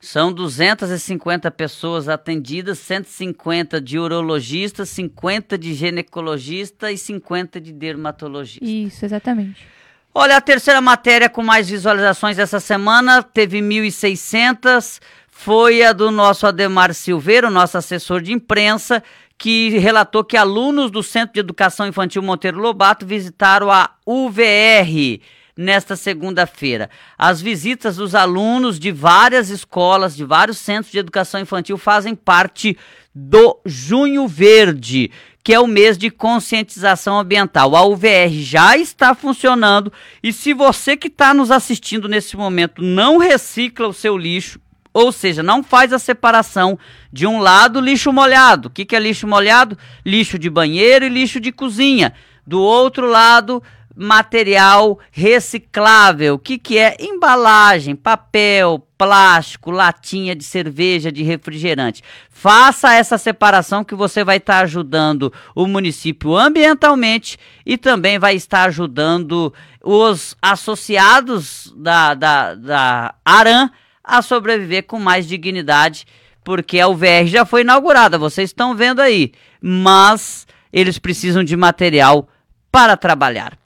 São 0.02 0.34
250 0.34 1.52
pessoas 1.52 2.10
atendidas, 2.10 2.80
150 2.80 3.80
de 3.80 3.99
urologista, 3.99 4.84
50 4.84 5.60
de 5.60 5.76
ginecologista 5.76 6.91
e 6.91 6.97
50 6.97 7.62
de 7.62 7.72
dermatologista. 7.72 8.66
Isso, 8.66 9.06
exatamente. 9.06 9.64
Olha, 10.12 10.38
a 10.38 10.41
terceira 10.41 10.82
matéria 10.82 11.30
com 11.30 11.43
mais 11.43 11.70
visualizações 11.70 12.39
essa 12.39 12.60
semana 12.60 13.22
teve 13.22 13.60
1.600, 13.60 14.99
foi 15.30 15.84
a 15.84 15.93
do 15.93 16.10
nosso 16.10 16.47
Ademar 16.47 16.95
Silveira, 16.95 17.52
nosso 17.52 17.78
assessor 17.78 18.22
de 18.22 18.34
imprensa, 18.34 19.04
que 19.38 19.78
relatou 19.78 20.24
que 20.24 20.36
alunos 20.36 20.89
do 20.89 21.04
Centro 21.04 21.36
de 21.36 21.39
Educação 21.41 21.88
Infantil 21.88 22.24
Monteiro 22.24 22.60
Lobato 22.60 23.06
visitaram 23.06 23.72
a 23.72 23.91
UVR 24.06 25.22
nesta 25.56 25.95
segunda-feira. 25.95 26.89
As 27.18 27.41
visitas 27.41 27.97
dos 27.97 28.16
alunos 28.16 28.80
de 28.80 28.91
várias 28.91 29.49
escolas, 29.49 30.16
de 30.16 30.24
vários 30.24 30.58
centros 30.58 30.91
de 30.91 30.99
educação 30.99 31.41
infantil 31.41 31.78
fazem 31.78 32.16
parte 32.16 32.78
do 33.14 33.60
Junho 33.66 34.28
Verde, 34.28 35.12
que 35.43 35.54
é 35.54 35.60
o 35.60 35.68
mês 35.68 35.97
de 35.97 36.10
conscientização 36.10 37.20
ambiental. 37.20 37.76
A 37.76 37.86
UVR 37.86 38.32
já 38.32 38.78
está 38.78 39.14
funcionando 39.14 39.91
e 40.24 40.32
se 40.32 40.54
você 40.54 40.95
que 40.95 41.08
está 41.08 41.34
nos 41.34 41.52
assistindo 41.52 42.08
nesse 42.08 42.38
momento 42.38 42.82
não 42.82 43.18
recicla 43.18 43.88
o 43.88 43.93
seu 43.93 44.18
lixo, 44.18 44.60
ou 44.93 45.12
seja, 45.12 45.41
não 45.41 45.64
faz 45.64 45.93
a 45.93 45.99
separação 45.99 46.78
de 47.12 47.26
um 47.26 47.39
lado 47.39 47.80
lixo 47.80 48.12
molhado. 48.12 48.68
O 48.68 48.72
que, 48.72 48.86
que 48.86 48.95
é 48.95 48.99
lixo 48.99 49.28
molhado? 49.28 49.78
Lixo 50.06 50.38
de 50.38 50.49
banheiro 50.49 51.06
e 51.06 51.10
lixo 51.10 51.39
de 51.39 51.52
cozinha. 51.52 52.14
Do 52.45 52.62
outro 52.62 53.08
lado, 53.08 53.64
material 53.96 55.00
reciclável. 55.12 56.36
O 56.36 56.39
que, 56.39 56.58
que 56.58 56.78
é? 56.78 56.96
Embalagem, 57.00 57.96
papel, 57.96 58.86
plástico, 58.98 59.72
latinha 59.72 60.36
de 60.36 60.44
cerveja, 60.44 61.12
de 61.12 61.24
refrigerante. 61.24 62.04
Faça 62.30 62.94
essa 62.94 63.18
separação 63.18 63.84
que 63.84 63.96
você 63.96 64.24
vai 64.24 64.38
estar 64.38 64.60
ajudando 64.60 65.34
o 65.56 65.68
município 65.68 66.36
ambientalmente 66.36 67.38
e 67.66 67.78
também 67.78 68.20
vai 68.20 68.36
estar 68.36 68.66
ajudando 68.66 69.54
os 69.84 70.36
associados 70.42 71.74
da, 71.76 72.14
da, 72.14 72.56
da 72.56 73.16
Aran 73.26 73.70
a 74.04 74.22
sobreviver 74.22 74.84
com 74.84 75.00
mais 75.00 75.28
dignidade, 75.28 76.06
porque 76.44 76.80
a 76.80 76.88
UVR 76.88 77.26
já 77.26 77.46
foi 77.46 77.62
inaugurada, 77.62 78.18
vocês 78.18 78.50
estão 78.50 78.76
vendo 78.76 79.00
aí, 79.00 79.32
mas 79.62 80.48
eles 80.74 80.98
precisam 80.98 81.44
de 81.44 81.56
material 81.56 82.28
para 82.72 82.96
trabalhar. 82.96 83.58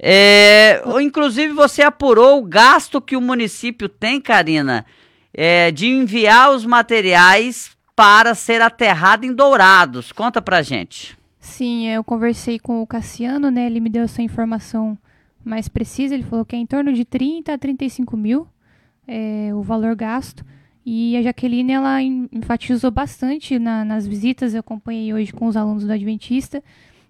É, 0.00 0.82
inclusive, 1.00 1.52
você 1.52 1.82
apurou 1.82 2.38
o 2.38 2.44
gasto 2.44 3.00
que 3.00 3.16
o 3.16 3.20
município 3.20 3.88
tem, 3.88 4.20
Karina, 4.20 4.86
é, 5.34 5.70
de 5.70 5.86
enviar 5.88 6.52
os 6.52 6.64
materiais 6.64 7.76
para 7.96 8.34
ser 8.34 8.62
aterrado 8.62 9.26
em 9.26 9.32
Dourados. 9.32 10.12
Conta 10.12 10.40
pra 10.40 10.62
gente. 10.62 11.18
Sim, 11.40 11.88
eu 11.88 12.04
conversei 12.04 12.58
com 12.58 12.80
o 12.82 12.86
Cassiano, 12.86 13.50
né? 13.50 13.66
Ele 13.66 13.80
me 13.80 13.90
deu 13.90 14.04
essa 14.04 14.22
informação 14.22 14.96
mais 15.44 15.68
precisa. 15.68 16.14
Ele 16.14 16.22
falou 16.22 16.44
que 16.44 16.54
é 16.54 16.58
em 16.58 16.66
torno 16.66 16.92
de 16.92 17.04
30 17.04 17.54
a 17.54 17.58
35 17.58 18.16
mil 18.16 18.46
é, 19.08 19.50
o 19.54 19.62
valor 19.62 19.96
gasto. 19.96 20.44
E 20.84 21.16
a 21.16 21.22
Jaqueline, 21.22 21.72
ela 21.72 22.02
enfatizou 22.02 22.90
bastante 22.90 23.58
na, 23.58 23.84
nas 23.84 24.06
visitas. 24.06 24.54
Eu 24.54 24.60
acompanhei 24.60 25.12
hoje 25.12 25.32
com 25.32 25.46
os 25.46 25.56
alunos 25.56 25.84
do 25.84 25.92
Adventista, 25.92 26.62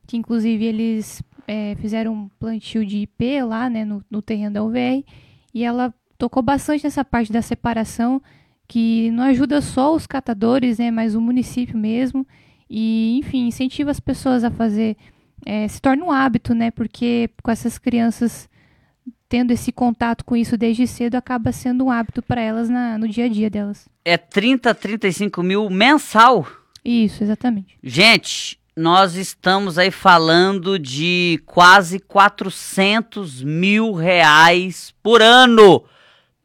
que 0.07 0.17
inclusive 0.17 0.65
eles 0.65 1.23
é, 1.49 1.75
fizeram 1.81 2.13
um 2.13 2.29
plantio 2.39 2.85
de 2.85 2.99
IP 2.99 3.43
lá, 3.43 3.71
né, 3.71 3.85
no, 3.85 4.05
no 4.11 4.21
terreno 4.21 4.53
da 4.53 4.63
UVR, 4.63 5.03
e 5.55 5.65
ela 5.65 5.93
tocou 6.19 6.43
bastante 6.43 6.85
nessa 6.85 7.03
parte 7.05 7.33
da 7.33 7.41
separação, 7.41 8.23
que 8.69 9.11
não 9.13 9.25
ajuda 9.25 9.63
só 9.63 9.95
os 9.95 10.07
catadores, 10.07 10.79
né, 10.79 10.91
mas 10.91 11.15
o 11.15 11.21
município 11.21 11.79
mesmo, 11.79 12.27
e, 12.69 13.19
enfim, 13.19 13.47
incentiva 13.47 13.91
as 13.91 13.99
pessoas 13.99 14.45
a 14.45 14.51
fazer, 14.51 14.95
é, 15.47 15.67
se 15.67 15.81
torna 15.81 16.05
um 16.05 16.13
hábito, 16.13 16.55
né, 16.55 16.71
porque 16.71 17.31
com 17.43 17.51
essas 17.51 17.79
crianças 17.79 18.49
tendo 19.29 19.53
esse 19.53 19.71
contato 19.71 20.25
com 20.25 20.35
isso 20.35 20.57
desde 20.57 20.87
cedo, 20.87 21.15
acaba 21.17 21.53
sendo 21.53 21.85
um 21.85 21.91
hábito 21.91 22.23
para 22.23 22.41
elas 22.41 22.69
na, 22.69 22.97
no 22.97 23.07
dia 23.07 23.27
a 23.27 23.29
dia 23.29 23.51
delas. 23.51 23.89
É 24.05 24.17
30, 24.17 24.75
35 24.75 25.43
mil 25.43 25.69
mensal? 25.69 26.47
Isso, 26.85 27.23
exatamente. 27.23 27.77
Gente, 27.83 28.58
nós 28.79 29.17
estamos 29.17 29.77
aí 29.77 29.91
falando 29.91 30.79
de 30.79 31.43
quase 31.45 31.99
400 31.99 33.43
mil 33.43 33.93
reais 33.93 34.95
por 35.03 35.21
ano 35.21 35.85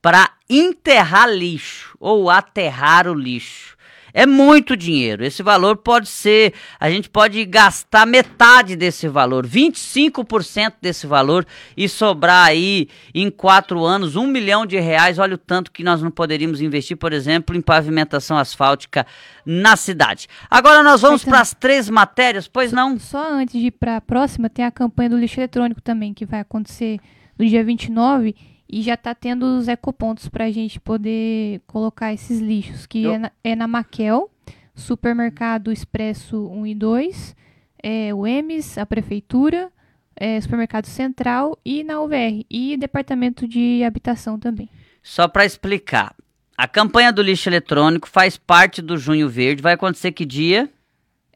para 0.02 0.32
enterrar 0.50 1.30
lixo 1.30 1.96
ou 2.00 2.32
aterrar 2.32 3.08
o 3.08 3.14
lixo. 3.14 3.73
É 4.14 4.28
muito 4.28 4.78
dinheiro. 4.78 5.26
Esse 5.26 5.42
valor 5.42 5.78
pode 5.78 6.08
ser, 6.08 6.54
a 6.80 6.90
gente 6.90 7.10
pode 7.10 7.44
gastar 7.46 8.06
metade 8.06 8.76
desse 8.76 9.08
valor, 9.08 9.48
25% 9.48 10.74
desse 10.80 11.08
valor 11.08 11.46
e 11.76 11.90
sobrar 11.90 12.46
aí 12.46 12.88
em 13.14 13.32
quatro 13.32 13.84
anos 13.84 14.16
um 14.16 14.28
milhão 14.28 14.66
de 14.66 14.80
reais. 14.80 15.18
Olha 15.18 15.34
o 15.34 15.38
tanto 15.38 15.72
que 15.72 15.84
nós 15.84 16.02
não 16.02 16.12
poderíamos 16.12 16.62
investir, 16.62 16.96
por 16.96 17.12
exemplo, 17.12 17.56
em 17.56 17.62
pavimentação 17.62 18.38
asfáltica 18.38 19.06
na 19.44 19.76
cidade. 19.76 20.28
Agora 20.50 20.84
nós 20.84 21.02
vamos 21.02 21.26
para 21.26 21.40
as 21.40 21.54
três 21.54 21.90
matérias, 21.90 22.48
pois 22.48 22.72
não? 22.72 23.00
Só 23.00 23.34
antes 23.34 23.60
de 23.60 23.68
ir 23.68 23.72
para 23.72 23.98
a 23.98 24.02
próxima, 24.02 24.48
tem 24.50 24.64
a 24.64 24.72
campanha 24.72 25.10
do 25.10 25.18
lixo 25.18 25.40
eletrônico 25.40 25.82
também, 25.82 26.14
que 26.14 26.26
vai 26.26 26.40
acontecer 26.40 27.00
no 27.38 27.46
dia 27.46 27.64
29 27.64 28.36
e 28.74 28.82
já 28.82 28.98
tá 28.98 29.14
tendo 29.14 29.46
os 29.60 29.68
ecopontos 29.68 30.28
para 30.28 30.46
a 30.46 30.52
gente 30.52 30.80
poder 30.80 31.62
colocar 31.68 32.12
esses 32.12 32.40
lixos, 32.40 32.88
que 32.88 33.06
é 33.06 33.20
na, 33.20 33.32
é 33.44 33.56
na 33.56 33.68
Maquel, 33.68 34.32
Supermercado 34.74 35.72
Expresso 35.72 36.48
1 36.48 36.66
e 36.66 36.74
2, 36.74 37.36
é, 37.84 38.12
o 38.16 38.26
EMS, 38.26 38.80
a 38.80 38.86
Prefeitura, 38.88 39.72
é, 40.16 40.42
Supermercado 40.42 40.88
Central 40.88 41.56
e 41.64 41.84
na 41.84 42.02
UVR, 42.02 42.44
e 42.50 42.76
Departamento 42.76 43.48
de 43.48 43.84
Habitação 43.84 44.40
também. 44.40 44.68
Só 45.04 45.28
para 45.28 45.46
explicar, 45.46 46.16
a 46.58 46.68
campanha 46.68 47.14
do 47.14 47.22
lixo 47.22 47.48
eletrônico 47.50 48.10
faz 48.10 48.38
parte 48.38 48.82
do 48.82 48.98
Junho 48.98 49.30
Verde, 49.30 49.62
vai 49.62 49.74
acontecer 49.74 50.14
que 50.14 50.26
dia? 50.26 50.68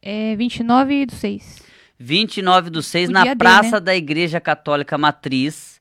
É 0.01 0.35
29 0.35 1.05
do 1.05 1.13
6. 1.13 1.61
29 1.99 2.71
do 2.71 2.81
6, 2.81 3.09
o 3.09 3.11
na 3.11 3.35
Praça 3.35 3.71
D, 3.71 3.71
né? 3.73 3.79
da 3.81 3.95
Igreja 3.95 4.39
Católica 4.41 4.97
Matriz, 4.97 5.76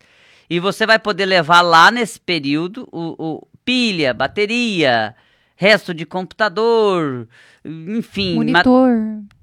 e 0.49 0.61
você 0.61 0.87
vai 0.87 0.99
poder 0.99 1.27
levar 1.27 1.61
lá 1.61 1.91
nesse 1.91 2.21
período 2.21 2.89
o, 2.93 3.15
o 3.19 3.49
pilha, 3.65 4.15
bateria, 4.15 5.15
resto 5.57 5.93
de 5.93 6.07
computador, 6.07 7.29
enfim. 7.65 8.37
Monitor. 8.37 8.91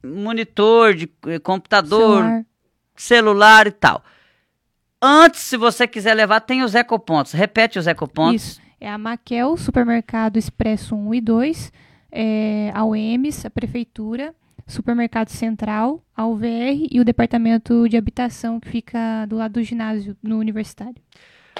Monitor 0.03 0.93
de 0.93 1.09
eh, 1.27 1.39
computador, 1.39 2.23
celular. 2.23 2.45
celular. 2.95 3.67
e 3.67 3.71
tal. 3.71 4.03
Antes, 5.01 5.41
se 5.41 5.57
você 5.57 5.85
quiser 5.85 6.13
levar, 6.13 6.39
tem 6.39 6.63
os 6.63 6.73
ecopontos. 6.75 7.33
Repete 7.33 7.77
os 7.77 7.87
ecopontos. 7.87 8.41
Isso. 8.41 8.61
É 8.79 8.89
a 8.89 8.97
Maquel, 8.97 9.55
Supermercado 9.57 10.37
Expresso 10.37 10.95
1 10.95 11.13
e 11.13 11.21
2, 11.21 11.71
é, 12.11 12.71
a 12.73 12.83
UEMS, 12.83 13.45
a 13.45 13.49
Prefeitura, 13.49 14.35
Supermercado 14.67 15.29
Central, 15.29 16.03
a 16.15 16.25
UVR 16.25 16.87
e 16.89 16.99
o 16.99 17.05
Departamento 17.05 17.87
de 17.89 17.97
Habitação, 17.97 18.59
que 18.59 18.69
fica 18.69 19.25
do 19.27 19.35
lado 19.35 19.53
do 19.53 19.63
ginásio, 19.63 20.15
no 20.23 20.37
Universitário. 20.37 20.95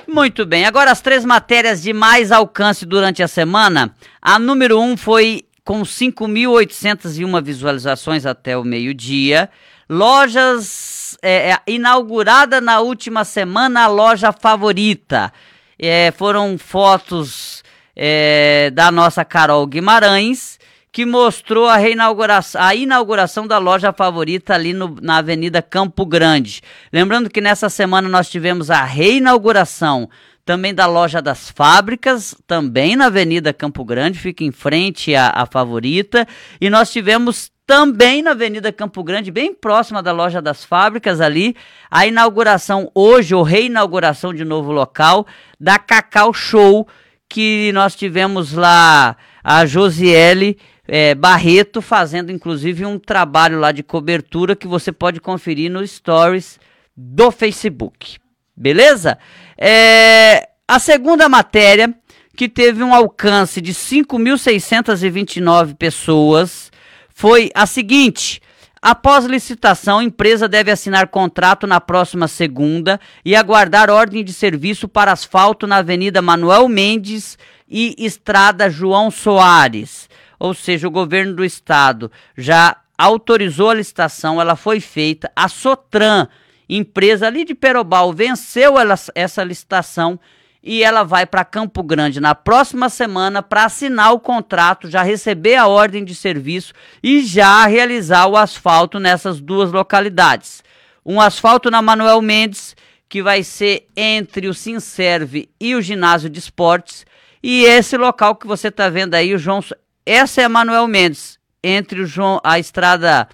Muito 0.08 0.46
bem, 0.46 0.66
agora 0.66 0.92
as 0.92 1.02
três 1.02 1.24
matérias 1.24 1.82
de 1.82 1.94
mais 1.94 2.32
alcance 2.32 2.86
durante 2.86 3.22
a 3.22 3.28
semana. 3.28 3.94
A 4.22 4.40
número 4.40 4.80
um 4.80 4.98
foi 4.98 5.46
com 5.64 5.82
5.801 5.82 7.42
visualizações 7.42 8.26
até 8.26 8.58
o 8.58 8.64
meio-dia. 8.64 9.50
Lojas 9.90 11.18
é, 11.22 11.52
é, 11.52 11.58
inaugurada 11.68 12.60
na 12.60 12.80
última 12.80 13.24
semana, 13.24 13.84
a 13.84 13.88
loja 13.88 14.32
favorita. 14.32 15.32
É, 15.80 16.12
foram 16.12 16.58
fotos 16.58 17.64
é, 17.96 18.72
da 18.72 18.92
nossa 18.92 19.24
Carol 19.24 19.66
Guimarães 19.68 20.60
que 20.94 21.08
mostrou 21.08 21.68
a 21.68 21.76
reinauguração, 21.76 22.62
a 22.62 22.76
inauguração 22.76 23.48
da 23.48 23.58
loja 23.58 23.92
favorita 23.92 24.54
ali 24.54 24.74
no, 24.74 24.96
na 25.02 25.18
Avenida 25.18 25.60
Campo 25.60 26.06
Grande. 26.06 26.62
Lembrando 26.94 27.32
que 27.32 27.42
nessa 27.42 27.68
semana 27.68 28.08
nós 28.08 28.30
tivemos 28.30 28.70
a 28.70 28.84
reinauguração 28.84 30.08
também 30.46 30.72
da 30.72 30.86
loja 30.86 31.20
das 31.20 31.50
fábricas, 31.50 32.36
também 32.46 32.96
na 32.96 33.08
Avenida 33.08 33.52
Campo 33.52 33.84
Grande, 33.84 34.20
fica 34.20 34.44
em 34.44 34.52
frente 34.52 35.16
à, 35.16 35.30
à 35.30 35.48
favorita, 35.48 36.28
e 36.62 36.70
nós 36.70 36.92
tivemos 36.92 37.52
também 37.66 38.22
na 38.22 38.32
Avenida 38.32 38.72
Campo 38.72 39.04
Grande, 39.04 39.32
bem 39.32 39.52
próxima 39.52 40.04
da 40.04 40.12
loja 40.12 40.42
das 40.44 40.64
fábricas 40.64 41.20
ali, 41.20 41.56
a 41.90 42.06
inauguração 42.06 42.92
hoje, 42.94 43.34
ou 43.34 43.42
reinauguração 43.42 44.32
de 44.32 44.46
novo 44.46 44.72
local, 44.72 45.26
da 45.60 45.80
Cacau 45.80 46.32
Show, 46.34 46.88
que 47.28 47.72
nós 47.74 47.96
tivemos 47.96 48.54
lá 48.54 49.16
a 49.44 49.66
Josiele 49.66 50.60
é, 50.96 51.16
Barreto 51.16 51.82
fazendo 51.82 52.32
inclusive 52.32 52.86
um 52.86 53.00
trabalho 53.00 53.60
lá 53.60 53.72
de 53.72 53.82
cobertura 53.82 54.56
que 54.56 54.68
você 54.68 54.92
pode 54.92 55.20
conferir 55.20 55.72
no 55.72 55.88
Stories 55.88 56.60
do 56.96 57.32
Facebook. 57.32 58.20
Beleza? 58.56 59.18
É, 59.58 60.50
a 60.68 60.78
segunda 60.78 61.28
matéria, 61.28 61.92
que 62.38 62.48
teve 62.48 62.84
um 62.84 62.94
alcance 62.94 63.60
de 63.60 63.74
5.629 63.74 65.76
pessoas, 65.76 66.72
foi 67.10 67.50
a 67.56 67.66
seguinte. 67.66 68.40
Após 68.80 69.26
licitação, 69.26 69.98
a 69.98 70.04
empresa 70.04 70.48
deve 70.48 70.70
assinar 70.70 71.08
contrato 71.08 71.66
na 71.66 71.82
próxima 71.82 72.28
segunda 72.28 73.00
e 73.26 73.36
aguardar 73.36 73.90
ordem 73.90 74.24
de 74.24 74.32
serviço 74.32 74.88
para 74.88 75.12
asfalto 75.12 75.66
na 75.66 75.78
Avenida 75.78 76.22
Manuel 76.22 76.70
Mendes 76.70 77.36
e 77.68 77.96
Estrada 77.98 78.70
João 78.70 79.10
Soares 79.10 80.08
ou 80.44 80.54
seja, 80.54 80.90
o 80.90 80.92
governo 80.92 81.34
do 81.34 81.46
estado 81.46 82.12
já 82.38 82.76
autorizou 82.98 83.70
a 83.70 83.76
licitação, 83.76 84.42
ela 84.42 84.58
foi 84.58 84.82
feita, 84.82 85.32
a 85.34 85.48
Sotran, 85.48 86.28
empresa 86.68 87.28
ali 87.28 87.46
de 87.46 87.56
Perobal, 87.56 88.12
venceu 88.12 88.78
ela, 88.78 88.96
essa 89.16 89.42
licitação 89.42 90.20
e 90.62 90.84
ela 90.84 91.04
vai 91.04 91.26
para 91.26 91.46
Campo 91.46 91.82
Grande 91.82 92.20
na 92.20 92.36
próxima 92.36 92.90
semana 92.90 93.42
para 93.42 93.64
assinar 93.64 94.12
o 94.12 94.20
contrato, 94.20 94.90
já 94.90 95.02
receber 95.02 95.56
a 95.56 95.68
ordem 95.68 96.04
de 96.04 96.14
serviço 96.14 96.74
e 97.02 97.24
já 97.24 97.66
realizar 97.66 98.28
o 98.28 98.36
asfalto 98.36 99.00
nessas 99.00 99.40
duas 99.40 99.72
localidades. 99.72 100.62
Um 101.06 101.22
asfalto 101.22 101.72
na 101.72 101.82
Manuel 101.82 102.22
Mendes, 102.22 102.76
que 103.08 103.24
vai 103.24 103.44
ser 103.44 103.88
entre 103.96 104.50
o 104.50 104.54
Sinserve 104.54 105.50
e 105.58 105.74
o 105.74 105.82
ginásio 105.82 106.30
de 106.30 106.40
esportes, 106.40 107.06
e 107.44 107.66
esse 107.66 107.98
local 107.98 108.38
que 108.38 108.48
você 108.48 108.70
está 108.70 108.88
vendo 108.88 109.16
aí, 109.16 109.34
o 109.34 109.38
João, 109.38 109.62
essa 110.06 110.42
é 110.42 110.48
Manuel 110.48 110.88
Mendes, 110.88 111.40
entre 111.64 112.02
o 112.02 112.06
João, 112.06 112.40
a 112.44 112.60
estrada 112.60 113.28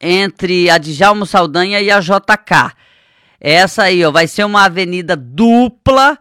entre 0.00 0.70
a 0.70 0.78
Djalmo 0.78 1.26
Saldanha 1.26 1.80
e 1.80 1.90
a 1.90 2.00
JK. 2.00 2.74
Essa 3.40 3.84
aí, 3.84 4.04
ó, 4.04 4.10
vai 4.10 4.26
ser 4.26 4.44
uma 4.44 4.64
avenida 4.64 5.14
dupla, 5.14 6.18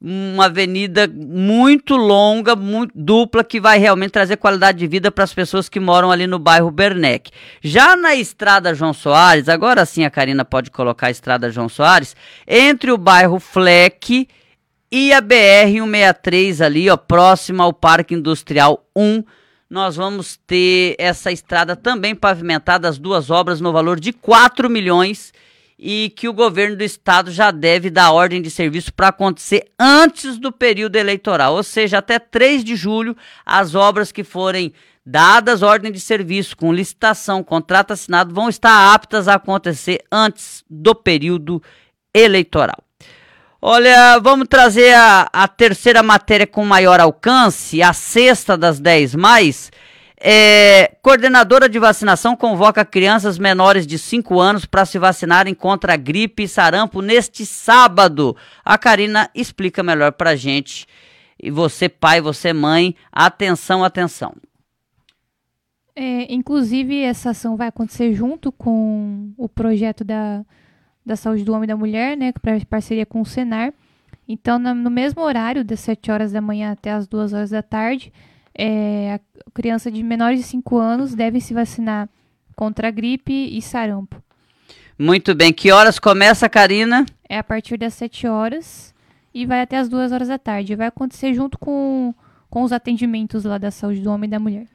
uma 0.00 0.46
avenida 0.46 1.08
muito 1.08 1.96
longa, 1.96 2.54
muito 2.54 2.92
dupla, 2.94 3.42
que 3.42 3.60
vai 3.60 3.78
realmente 3.78 4.10
trazer 4.10 4.36
qualidade 4.36 4.78
de 4.78 4.86
vida 4.86 5.10
para 5.10 5.24
as 5.24 5.32
pessoas 5.32 5.68
que 5.68 5.80
moram 5.80 6.10
ali 6.10 6.26
no 6.26 6.38
bairro 6.38 6.70
Bernec. 6.70 7.30
Já 7.62 7.96
na 7.96 8.14
estrada 8.14 8.74
João 8.74 8.92
Soares, 8.92 9.48
agora 9.48 9.86
sim 9.86 10.04
a 10.04 10.10
Karina 10.10 10.44
pode 10.44 10.70
colocar 10.70 11.06
a 11.06 11.10
estrada 11.10 11.50
João 11.50 11.68
Soares, 11.68 12.14
entre 12.46 12.92
o 12.92 12.98
bairro 12.98 13.40
Fleck 13.40 14.28
e 14.96 15.12
a 15.12 15.20
BR-163 15.20 16.64
ali, 16.64 16.88
ó, 16.88 16.96
próxima 16.96 17.64
ao 17.64 17.72
Parque 17.72 18.14
Industrial 18.14 18.86
1, 18.94 19.24
nós 19.68 19.96
vamos 19.96 20.38
ter 20.46 20.94
essa 21.00 21.32
estrada 21.32 21.74
também 21.74 22.14
pavimentada, 22.14 22.88
as 22.88 22.96
duas 22.96 23.28
obras 23.28 23.60
no 23.60 23.72
valor 23.72 23.98
de 23.98 24.12
4 24.12 24.70
milhões 24.70 25.34
e 25.76 26.10
que 26.10 26.28
o 26.28 26.32
governo 26.32 26.76
do 26.76 26.84
estado 26.84 27.32
já 27.32 27.50
deve 27.50 27.90
dar 27.90 28.12
ordem 28.12 28.40
de 28.40 28.48
serviço 28.52 28.94
para 28.94 29.08
acontecer 29.08 29.64
antes 29.76 30.38
do 30.38 30.52
período 30.52 30.94
eleitoral, 30.94 31.56
ou 31.56 31.64
seja, 31.64 31.98
até 31.98 32.20
3 32.20 32.62
de 32.62 32.76
julho, 32.76 33.16
as 33.44 33.74
obras 33.74 34.12
que 34.12 34.22
forem 34.22 34.72
dadas 35.04 35.60
ordem 35.62 35.90
de 35.90 35.98
serviço 35.98 36.56
com 36.56 36.72
licitação, 36.72 37.42
contrato 37.42 37.90
assinado, 37.92 38.32
vão 38.32 38.48
estar 38.48 38.94
aptas 38.94 39.26
a 39.26 39.34
acontecer 39.34 40.04
antes 40.12 40.64
do 40.70 40.94
período 40.94 41.60
eleitoral. 42.14 42.83
Olha, 43.66 44.18
vamos 44.18 44.46
trazer 44.46 44.92
a, 44.92 45.26
a 45.32 45.48
terceira 45.48 46.02
matéria 46.02 46.46
com 46.46 46.66
maior 46.66 47.00
alcance, 47.00 47.82
a 47.82 47.94
sexta 47.94 48.58
das 48.58 48.78
dez 48.78 49.14
mais. 49.14 49.72
É, 50.20 50.94
coordenadora 51.00 51.66
de 51.66 51.78
vacinação 51.78 52.36
convoca 52.36 52.84
crianças 52.84 53.38
menores 53.38 53.86
de 53.86 53.98
5 53.98 54.38
anos 54.38 54.66
para 54.66 54.84
se 54.84 54.98
vacinarem 54.98 55.54
contra 55.54 55.94
a 55.94 55.96
gripe 55.96 56.42
e 56.42 56.48
sarampo 56.48 57.00
neste 57.00 57.46
sábado. 57.46 58.36
A 58.62 58.76
Karina 58.76 59.30
explica 59.34 59.82
melhor 59.82 60.12
para 60.12 60.36
gente. 60.36 60.86
E 61.42 61.50
você, 61.50 61.88
pai, 61.88 62.20
você, 62.20 62.52
mãe, 62.52 62.94
atenção, 63.10 63.82
atenção. 63.82 64.34
É, 65.96 66.30
inclusive, 66.30 67.00
essa 67.00 67.30
ação 67.30 67.56
vai 67.56 67.68
acontecer 67.68 68.12
junto 68.12 68.52
com 68.52 69.32
o 69.38 69.48
projeto 69.48 70.04
da 70.04 70.44
da 71.04 71.16
Saúde 71.16 71.44
do 71.44 71.52
Homem 71.52 71.64
e 71.64 71.68
da 71.68 71.76
Mulher, 71.76 72.16
né, 72.16 72.32
para 72.32 72.58
parceria 72.68 73.04
com 73.04 73.20
o 73.20 73.26
Senar. 73.26 73.72
Então, 74.26 74.58
no 74.58 74.90
mesmo 74.90 75.22
horário, 75.22 75.62
das 75.64 75.80
7 75.80 76.10
horas 76.10 76.32
da 76.32 76.40
manhã 76.40 76.72
até 76.72 76.90
as 76.92 77.06
2 77.06 77.32
horas 77.34 77.50
da 77.50 77.62
tarde, 77.62 78.12
é, 78.56 79.14
a 79.14 79.50
criança 79.52 79.90
de 79.90 80.02
menores 80.02 80.40
de 80.40 80.46
5 80.46 80.78
anos 80.78 81.14
deve 81.14 81.40
se 81.40 81.52
vacinar 81.52 82.08
contra 82.56 82.88
a 82.88 82.90
gripe 82.90 83.32
e 83.32 83.60
sarampo. 83.60 84.22
Muito 84.98 85.34
bem. 85.34 85.52
Que 85.52 85.72
horas 85.72 85.98
começa, 85.98 86.48
Karina? 86.48 87.04
É 87.28 87.36
a 87.38 87.44
partir 87.44 87.76
das 87.76 87.94
7 87.94 88.26
horas. 88.26 88.94
e 89.34 89.44
vai 89.44 89.60
até 89.62 89.76
as 89.76 89.88
duas 89.88 90.12
horas 90.12 90.28
da 90.28 90.38
tarde. 90.38 90.76
Vai 90.76 90.86
acontecer 90.86 91.34
junto 91.34 91.58
com, 91.58 92.14
com 92.48 92.62
os 92.62 92.70
atendimentos 92.70 93.44
lá 93.44 93.58
da 93.58 93.70
saúde 93.70 94.00
do 94.00 94.10
homem 94.10 94.28
e 94.28 94.30
da 94.30 94.38
mulher. 94.38 94.66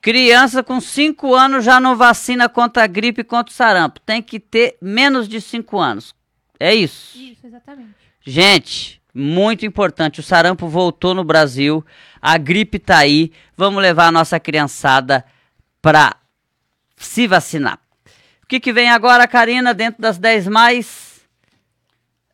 Criança 0.00 0.62
com 0.62 0.80
5 0.80 1.34
anos 1.34 1.64
já 1.64 1.80
não 1.80 1.96
vacina 1.96 2.48
contra 2.48 2.84
a 2.84 2.86
gripe 2.86 3.22
e 3.22 3.24
contra 3.24 3.52
o 3.52 3.54
sarampo. 3.54 4.00
Tem 4.00 4.22
que 4.22 4.38
ter 4.38 4.76
menos 4.80 5.28
de 5.28 5.40
5 5.40 5.78
anos. 5.78 6.14
É 6.58 6.74
isso? 6.74 7.18
Isso, 7.18 7.46
exatamente. 7.46 7.94
Gente, 8.20 9.02
muito 9.12 9.66
importante. 9.66 10.20
O 10.20 10.22
sarampo 10.22 10.68
voltou 10.68 11.14
no 11.14 11.24
Brasil. 11.24 11.84
A 12.20 12.38
gripe 12.38 12.78
tá 12.78 12.98
aí. 12.98 13.32
Vamos 13.56 13.82
levar 13.82 14.06
a 14.06 14.12
nossa 14.12 14.38
criançada 14.38 15.24
para 15.82 16.16
se 16.96 17.26
vacinar. 17.26 17.78
O 18.42 18.46
que, 18.48 18.60
que 18.60 18.72
vem 18.72 18.88
agora, 18.88 19.26
Karina, 19.26 19.74
dentro 19.74 20.00
das 20.00 20.18
10 20.18 20.48
mais? 20.48 21.08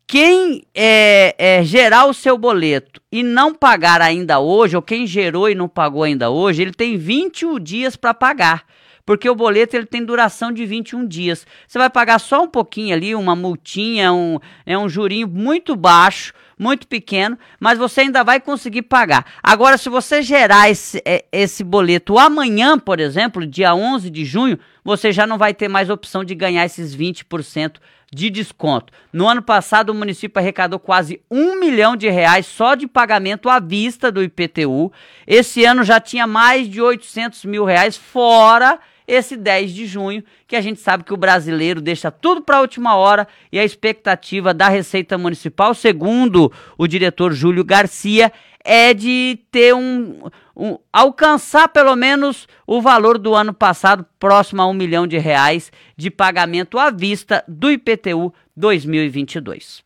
Quem 0.07 0.65
é, 0.75 1.37
é, 1.39 1.63
gerar 1.63 2.07
o 2.07 2.15
seu 2.15 2.37
boleto 2.37 3.01
e 3.13 3.23
não 3.23 3.55
pagar 3.55 4.01
ainda 4.01 4.41
hoje, 4.41 4.75
ou 4.75 4.83
quem 4.83 5.07
gerou 5.07 5.49
e 5.49 5.55
não 5.55 5.69
pagou 5.69 6.03
ainda 6.03 6.31
hoje, 6.31 6.63
ele 6.63 6.73
tem 6.73 6.97
21 6.97 7.61
dias 7.61 7.97
para 7.97 8.13
pagar 8.13 8.65
porque 9.11 9.29
o 9.29 9.35
boleto 9.35 9.75
ele 9.75 9.87
tem 9.87 10.05
duração 10.05 10.53
de 10.53 10.65
21 10.65 11.05
dias. 11.05 11.45
Você 11.67 11.77
vai 11.77 11.91
pagar 11.91 12.21
só 12.21 12.45
um 12.45 12.47
pouquinho 12.47 12.95
ali, 12.95 13.13
uma 13.13 13.35
multinha, 13.35 14.13
um, 14.13 14.39
é 14.65 14.79
um 14.79 14.89
jurinho 14.89 15.27
muito 15.27 15.75
baixo, 15.75 16.33
muito 16.57 16.87
pequeno, 16.87 17.37
mas 17.59 17.77
você 17.77 18.03
ainda 18.03 18.23
vai 18.23 18.39
conseguir 18.39 18.83
pagar. 18.83 19.27
Agora, 19.43 19.77
se 19.77 19.89
você 19.89 20.23
gerar 20.23 20.71
esse, 20.71 21.03
é, 21.05 21.25
esse 21.33 21.65
boleto 21.65 22.21
amanhã, 22.21 22.79
por 22.79 23.01
exemplo, 23.01 23.45
dia 23.45 23.75
11 23.75 24.09
de 24.11 24.25
junho, 24.25 24.57
você 24.85 25.11
já 25.11 25.27
não 25.27 25.37
vai 25.37 25.53
ter 25.55 25.67
mais 25.67 25.91
opção 25.91 26.23
de 26.23 26.37
ganhar 26.37 26.65
esses 26.65 26.95
20% 26.95 27.79
de 28.13 28.31
desconto. 28.31 28.93
No 29.13 29.27
ano 29.27 29.43
passado, 29.43 29.91
o 29.91 29.95
município 29.95 30.39
arrecadou 30.41 30.79
quase 30.79 31.21
um 31.29 31.59
milhão 31.59 31.97
de 31.97 32.09
reais 32.09 32.47
só 32.47 32.77
de 32.77 32.87
pagamento 32.87 33.49
à 33.49 33.59
vista 33.59 34.13
do 34.13 34.23
IPTU. 34.23 34.93
Esse 35.27 35.65
ano 35.65 35.83
já 35.83 35.99
tinha 35.99 36.29
mais 36.29 36.69
de 36.69 36.81
800 36.81 37.45
mil 37.45 37.65
reais, 37.65 37.97
fora 37.97 38.79
esse 39.11 39.37
10 39.37 39.73
de 39.73 39.87
junho, 39.87 40.23
que 40.47 40.55
a 40.55 40.61
gente 40.61 40.81
sabe 40.81 41.03
que 41.03 41.13
o 41.13 41.17
brasileiro 41.17 41.81
deixa 41.81 42.13
tudo 42.13 42.43
para 42.43 42.59
a 42.59 42.61
última 42.61 42.95
hora 42.95 43.27
e 43.51 43.59
a 43.59 43.65
expectativa 43.65 44.55
da 44.55 44.69
Receita 44.69 45.19
Municipal, 45.19 45.75
segundo 45.75 46.53
o 46.79 46.87
diretor 46.87 47.33
Júlio 47.33 47.65
Garcia, 47.65 48.33
é 48.65 48.95
de 48.95 49.41
ter 49.51 49.75
um, 49.75 50.29
um, 50.57 50.79
alcançar 50.93 51.69
pelo 51.69 51.97
menos 51.97 52.47
o 52.65 52.81
valor 52.81 53.19
do 53.19 53.35
ano 53.35 53.53
passado, 53.53 54.07
próximo 54.19 54.63
a 54.63 54.67
um 54.67 54.75
milhão 54.75 55.09
de 55.09 55.19
reais 55.19 55.73
de 55.97 56.09
pagamento 56.09 56.79
à 56.79 56.91
vista 56.91 57.43
do 57.49 57.69
IPTU 57.69 58.33
2022. 58.57 59.83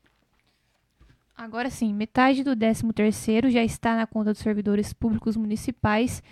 Agora 1.36 1.70
sim, 1.70 1.94
metade 1.94 2.44
do 2.44 2.54
13 2.54 2.92
terceiro 2.92 3.50
já 3.50 3.64
está 3.64 3.96
na 3.96 4.06
conta 4.06 4.32
dos 4.32 4.42
servidores 4.42 4.92
públicos 4.92 5.36
municipais 5.36 6.22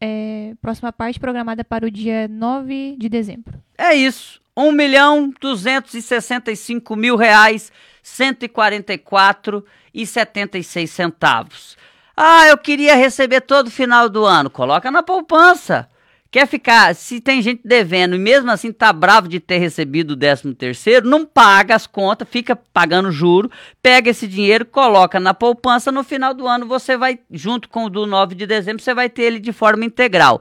É, 0.00 0.54
próxima 0.60 0.92
parte 0.92 1.20
programada 1.20 1.64
para 1.64 1.86
o 1.86 1.90
dia 1.90 2.26
9 2.28 2.96
de 2.98 3.08
dezembro. 3.08 3.62
É 3.78 3.94
isso. 3.94 4.40
1 4.56 4.72
milhão 4.72 5.32
265 5.40 6.96
mil 6.96 7.16
reais, 7.16 7.72
144 8.02 9.64
e 9.94 10.06
76 10.06 10.90
centavos. 10.90 11.76
Ah, 12.16 12.46
eu 12.48 12.58
queria 12.58 12.94
receber 12.96 13.40
todo 13.40 13.70
final 13.70 14.08
do 14.08 14.24
ano. 14.24 14.50
Coloca 14.50 14.90
na 14.90 15.02
poupança. 15.02 15.88
Quer 16.30 16.46
ficar, 16.46 16.94
se 16.94 17.20
tem 17.20 17.42
gente 17.42 17.60
devendo 17.64 18.14
e 18.14 18.18
mesmo 18.18 18.52
assim 18.52 18.70
tá 18.70 18.92
bravo 18.92 19.26
de 19.26 19.40
ter 19.40 19.58
recebido 19.58 20.12
o 20.12 20.16
13 20.16 20.54
terceiro, 20.54 21.08
não 21.08 21.26
paga 21.26 21.74
as 21.74 21.88
contas, 21.88 22.28
fica 22.30 22.54
pagando 22.54 23.10
juro, 23.10 23.50
pega 23.82 24.10
esse 24.10 24.28
dinheiro, 24.28 24.64
coloca 24.64 25.18
na 25.18 25.34
poupança, 25.34 25.90
no 25.90 26.04
final 26.04 26.32
do 26.32 26.46
ano 26.46 26.66
você 26.66 26.96
vai, 26.96 27.18
junto 27.32 27.68
com 27.68 27.86
o 27.86 27.90
do 27.90 28.06
9 28.06 28.36
de 28.36 28.46
dezembro, 28.46 28.80
você 28.80 28.94
vai 28.94 29.08
ter 29.08 29.22
ele 29.22 29.40
de 29.40 29.52
forma 29.52 29.84
integral. 29.84 30.40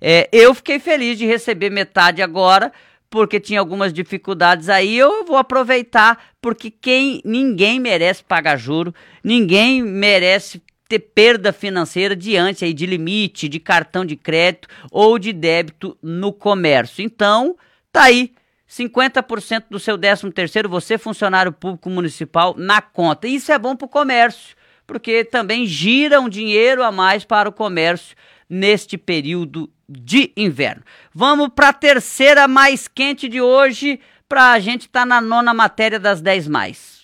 É, 0.00 0.28
eu 0.32 0.52
fiquei 0.54 0.80
feliz 0.80 1.16
de 1.16 1.24
receber 1.24 1.70
metade 1.70 2.20
agora, 2.20 2.72
porque 3.08 3.38
tinha 3.38 3.60
algumas 3.60 3.92
dificuldades 3.92 4.68
aí, 4.68 4.98
eu 4.98 5.24
vou 5.24 5.36
aproveitar, 5.36 6.18
porque 6.42 6.68
quem 6.68 7.22
ninguém 7.24 7.78
merece 7.78 8.24
pagar 8.24 8.56
juro, 8.56 8.92
ninguém 9.22 9.82
merece 9.82 10.60
ter 10.88 11.00
perda 11.00 11.52
financeira 11.52 12.16
diante 12.16 12.64
aí 12.64 12.72
de 12.72 12.86
limite 12.86 13.48
de 13.48 13.60
cartão 13.60 14.04
de 14.04 14.16
crédito 14.16 14.68
ou 14.90 15.18
de 15.18 15.32
débito 15.32 15.96
no 16.02 16.32
comércio. 16.32 17.04
Então, 17.04 17.56
tá 17.92 18.04
aí 18.04 18.32
50% 18.68 19.64
do 19.70 19.78
seu 19.78 19.98
13 19.98 20.30
terceiro 20.30 20.68
você 20.68 20.96
funcionário 20.96 21.52
público 21.52 21.90
municipal 21.90 22.54
na 22.56 22.80
conta. 22.80 23.28
Isso 23.28 23.52
é 23.52 23.58
bom 23.58 23.76
para 23.76 23.86
o 23.86 23.88
comércio, 23.88 24.56
porque 24.86 25.24
também 25.24 25.66
gira 25.66 26.20
um 26.20 26.28
dinheiro 26.28 26.82
a 26.82 26.90
mais 26.90 27.24
para 27.24 27.48
o 27.48 27.52
comércio 27.52 28.16
neste 28.48 28.96
período 28.96 29.70
de 29.88 30.32
inverno. 30.36 30.82
Vamos 31.14 31.48
para 31.54 31.68
a 31.68 31.72
terceira 31.72 32.48
mais 32.48 32.88
quente 32.88 33.28
de 33.28 33.40
hoje, 33.40 34.00
para 34.28 34.52
a 34.52 34.58
gente 34.58 34.82
estar 34.82 35.00
tá 35.00 35.06
na 35.06 35.20
nona 35.20 35.52
matéria 35.52 35.98
das 35.98 36.20
10 36.20 36.48
mais. 36.48 36.97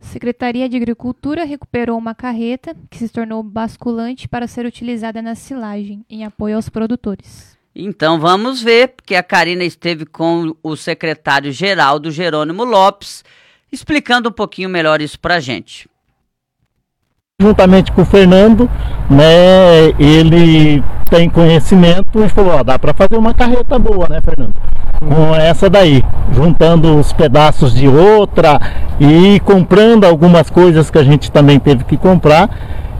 Secretaria 0.00 0.68
de 0.68 0.76
Agricultura 0.76 1.44
recuperou 1.44 1.96
uma 1.98 2.14
carreta 2.14 2.74
que 2.90 2.98
se 2.98 3.08
tornou 3.08 3.42
basculante 3.42 4.26
para 4.26 4.48
ser 4.48 4.64
utilizada 4.64 5.20
na 5.20 5.34
silagem, 5.34 6.04
em 6.08 6.24
apoio 6.24 6.56
aos 6.56 6.68
produtores. 6.68 7.56
Então 7.74 8.18
vamos 8.18 8.62
ver, 8.62 8.88
porque 8.88 9.14
a 9.14 9.22
Karina 9.22 9.62
esteve 9.62 10.04
com 10.04 10.56
o 10.62 10.74
secretário-geral 10.74 12.00
do 12.00 12.10
Jerônimo 12.10 12.64
Lopes, 12.64 13.22
explicando 13.70 14.30
um 14.30 14.32
pouquinho 14.32 14.68
melhor 14.68 15.00
isso 15.00 15.20
para 15.20 15.36
a 15.36 15.40
gente. 15.40 15.88
Juntamente 17.40 17.92
com 17.92 18.02
o 18.02 18.06
Fernando, 18.06 18.68
né, 19.08 19.90
ele 19.98 20.82
tem 21.08 21.30
conhecimento 21.30 22.22
e 22.22 22.28
falou, 22.28 22.54
ó, 22.54 22.62
dá 22.62 22.78
para 22.78 22.92
fazer 22.92 23.16
uma 23.16 23.32
carreta 23.32 23.78
boa, 23.78 24.08
né, 24.08 24.20
Fernando? 24.20 24.54
Com 25.00 25.34
essa 25.34 25.70
daí, 25.70 26.04
juntando 26.32 26.98
os 26.98 27.12
pedaços 27.12 27.74
de 27.74 27.88
outra 27.88 28.60
e 29.00 29.40
comprando 29.40 30.04
algumas 30.04 30.50
coisas 30.50 30.90
que 30.90 30.98
a 30.98 31.02
gente 31.02 31.32
também 31.32 31.58
teve 31.58 31.84
que 31.84 31.96
comprar. 31.96 32.50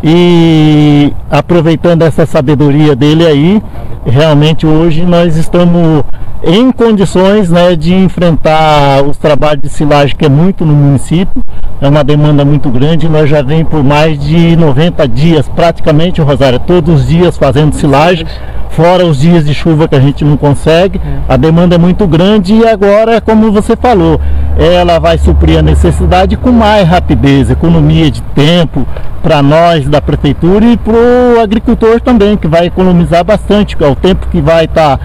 E 0.02 1.12
aproveitando 1.30 2.02
essa 2.02 2.24
sabedoria 2.24 2.96
dele 2.96 3.26
aí, 3.26 3.62
realmente 4.06 4.66
hoje 4.66 5.04
nós 5.04 5.36
estamos 5.36 6.02
em 6.42 6.72
condições 6.72 7.50
né, 7.50 7.76
de 7.76 7.94
enfrentar 7.94 9.02
os 9.02 9.16
trabalhos 9.16 9.62
de 9.62 9.68
silagem 9.68 10.16
que 10.16 10.24
é 10.24 10.28
muito 10.28 10.64
no 10.64 10.74
município, 10.74 11.42
é 11.80 11.88
uma 11.88 12.02
demanda 12.02 12.44
muito 12.44 12.68
grande, 12.70 13.08
nós 13.08 13.28
já 13.28 13.42
vem 13.42 13.64
por 13.64 13.82
mais 13.82 14.18
de 14.18 14.56
90 14.56 15.06
dias 15.08 15.48
praticamente, 15.48 16.20
Rosário, 16.20 16.58
todos 16.58 17.00
os 17.00 17.08
dias 17.08 17.36
fazendo 17.36 17.74
silagem, 17.74 18.26
fora 18.70 19.04
os 19.04 19.20
dias 19.20 19.44
de 19.44 19.52
chuva 19.52 19.88
que 19.88 19.94
a 19.94 20.00
gente 20.00 20.24
não 20.24 20.36
consegue, 20.36 21.00
a 21.28 21.36
demanda 21.36 21.74
é 21.74 21.78
muito 21.78 22.06
grande 22.06 22.54
e 22.54 22.66
agora, 22.66 23.20
como 23.20 23.52
você 23.52 23.76
falou, 23.76 24.20
ela 24.58 24.98
vai 24.98 25.18
suprir 25.18 25.58
a 25.58 25.62
necessidade 25.62 26.36
com 26.36 26.52
mais 26.52 26.88
rapidez, 26.88 27.50
economia 27.50 28.10
de 28.10 28.22
tempo 28.22 28.86
para 29.22 29.42
nós 29.42 29.86
da 29.86 30.00
prefeitura 30.00 30.64
e 30.64 30.76
para 30.76 30.94
o 30.94 31.40
agricultor 31.42 32.00
também, 32.00 32.36
que 32.36 32.48
vai 32.48 32.66
economizar 32.66 33.24
bastante, 33.24 33.76
que 33.76 33.84
é 33.84 33.88
o 33.88 33.94
tempo 33.94 34.26
que 34.30 34.40
vai 34.40 34.64
estar 34.64 34.96
tá 34.96 35.04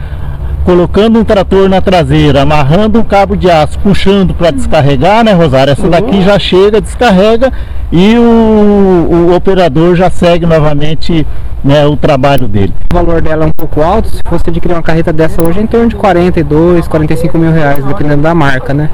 colocando 0.66 1.20
um 1.20 1.24
trator 1.24 1.70
na 1.70 1.80
traseira, 1.80 2.42
amarrando 2.42 3.00
um 3.00 3.04
cabo 3.04 3.38
de 3.38 3.50
aço, 3.50 3.78
puxando 3.80 4.34
para 4.34 4.50
descarregar, 4.50 5.24
né, 5.24 5.32
Rosário? 5.32 5.72
Essa 5.72 5.88
daqui 5.88 6.24
já 6.24 6.40
chega, 6.40 6.82
descarrega 6.82 7.54
e 7.92 8.18
o, 8.18 9.30
o 9.30 9.36
operador 9.36 9.96
já 9.96 10.10
segue 10.10 10.46
novamente 10.48 11.26
né, 11.64 11.86
o 11.86 11.96
trabalho 11.96 12.48
dele. 12.48 12.74
O 12.92 12.96
valor 12.96 13.22
dela 13.22 13.46
é 13.46 13.48
um 13.48 13.52
pouco 13.52 13.82
alto, 13.82 14.10
se 14.10 14.22
fosse 14.28 14.50
adquirir 14.50 14.74
uma 14.74 14.82
carreta 14.82 15.14
dessa 15.14 15.42
hoje 15.42 15.60
é 15.60 15.62
em 15.62 15.68
torno 15.68 15.88
de 15.88 15.96
42, 15.96 16.88
45 16.88 17.38
mil 17.38 17.52
reais, 17.52 17.86
dependendo 17.86 18.24
da 18.24 18.34
marca, 18.34 18.74
né? 18.74 18.90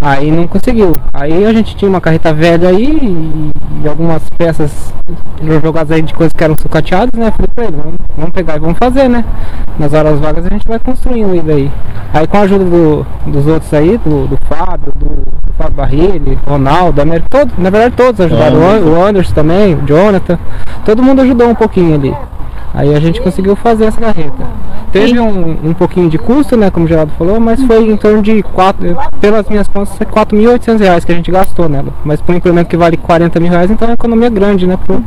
Aí 0.00 0.30
não 0.30 0.46
conseguiu. 0.46 0.96
Aí 1.12 1.44
a 1.44 1.52
gente 1.52 1.76
tinha 1.76 1.88
uma 1.88 2.00
carreta 2.00 2.32
velha 2.32 2.68
aí 2.68 3.50
e 3.82 3.88
algumas 3.88 4.28
peças 4.30 4.92
jogadas 5.62 5.90
aí 5.90 6.02
de 6.02 6.14
coisas 6.14 6.32
que 6.32 6.44
eram 6.44 6.54
sucateadas, 6.60 7.18
né? 7.18 7.30
Falei 7.30 7.48
pra 7.54 7.64
ele, 7.64 7.76
vamos, 7.76 7.96
vamos 8.16 8.32
pegar 8.32 8.56
e 8.56 8.58
vamos 8.58 8.78
fazer, 8.78 9.08
né? 9.08 9.24
Nas 9.78 9.92
horas 9.92 10.18
vagas 10.20 10.46
a 10.46 10.48
gente 10.48 10.66
vai 10.66 10.78
construindo 10.78 11.34
isso 11.34 11.50
aí. 11.50 11.70
Aí 12.12 12.26
com 12.26 12.36
a 12.36 12.40
ajuda 12.40 12.64
do, 12.64 13.06
dos 13.26 13.46
outros 13.46 13.72
aí, 13.74 13.98
do, 13.98 14.26
do 14.28 14.38
Fábio, 14.46 14.92
do, 14.96 15.06
do 15.06 15.52
Fábio 15.56 15.74
Barrilli, 15.74 16.38
Ronaldo, 16.46 17.00
América, 17.00 17.28
todo, 17.30 17.52
na 17.58 17.70
verdade 17.70 17.94
todos 17.96 18.20
ajudaram. 18.20 18.62
É, 18.62 18.80
o 18.80 19.04
Anderson 19.04 19.34
também, 19.34 19.74
o 19.74 19.82
Jonathan, 19.82 20.38
todo 20.84 21.02
mundo 21.02 21.22
ajudou 21.22 21.48
um 21.48 21.54
pouquinho 21.54 21.94
ali. 21.94 22.14
Aí 22.72 22.94
a 22.94 23.00
gente 23.00 23.20
conseguiu 23.20 23.54
fazer 23.54 23.84
essa 23.84 24.00
carreta. 24.00 24.44
Teve 24.94 25.18
um, 25.18 25.70
um 25.70 25.74
pouquinho 25.74 26.08
de 26.08 26.16
custo, 26.16 26.56
né, 26.56 26.70
como 26.70 26.86
o 26.86 26.88
Geraldo 26.88 27.12
falou, 27.18 27.40
mas 27.40 27.60
foi 27.64 27.90
em 27.90 27.96
torno 27.96 28.22
de, 28.22 28.44
quatro, 28.44 28.96
pelas 29.20 29.48
minhas 29.48 29.66
contas, 29.66 29.98
4.800 29.98 30.78
reais 30.78 31.04
que 31.04 31.10
a 31.10 31.16
gente 31.16 31.32
gastou 31.32 31.68
nela. 31.68 31.92
Mas 32.04 32.20
por 32.20 32.32
um 32.32 32.38
implemento 32.38 32.70
que 32.70 32.76
vale 32.76 32.96
40 32.96 33.40
mil 33.40 33.50
reais, 33.50 33.72
então 33.72 33.88
é 33.88 33.90
uma 33.90 33.94
economia 33.94 34.30
grande, 34.30 34.68
né, 34.68 34.78
pro, 34.86 35.02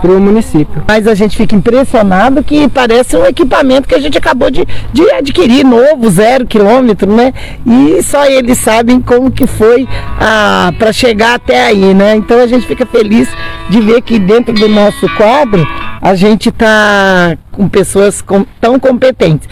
para 0.00 0.12
o 0.12 0.20
município. 0.20 0.80
Mas 0.86 1.08
a 1.08 1.14
gente 1.16 1.36
fica 1.36 1.56
impressionado 1.56 2.40
que 2.44 2.68
parece 2.68 3.16
um 3.16 3.26
equipamento 3.26 3.88
que 3.88 3.96
a 3.96 3.98
gente 3.98 4.16
acabou 4.16 4.48
de, 4.48 4.64
de 4.92 5.10
adquirir, 5.10 5.64
novo, 5.64 6.08
zero 6.08 6.46
quilômetro, 6.46 7.12
né? 7.12 7.34
E 7.66 8.00
só 8.04 8.26
eles 8.26 8.58
sabem 8.58 9.00
como 9.00 9.28
que 9.28 9.48
foi 9.48 9.88
ah, 10.20 10.72
para 10.78 10.92
chegar 10.92 11.34
até 11.34 11.66
aí, 11.66 11.92
né? 11.92 12.14
Então 12.14 12.40
a 12.40 12.46
gente 12.46 12.64
fica 12.64 12.86
feliz 12.86 13.28
de 13.68 13.80
ver 13.80 14.02
que 14.02 14.20
dentro 14.20 14.54
do 14.54 14.68
nosso 14.68 15.08
quadro 15.16 15.66
a 16.00 16.14
gente 16.14 16.48
está 16.48 17.36
com 17.52 17.68
pessoas 17.68 18.20
com, 18.22 18.44
tão 18.60 18.78
competentes. 18.78 19.48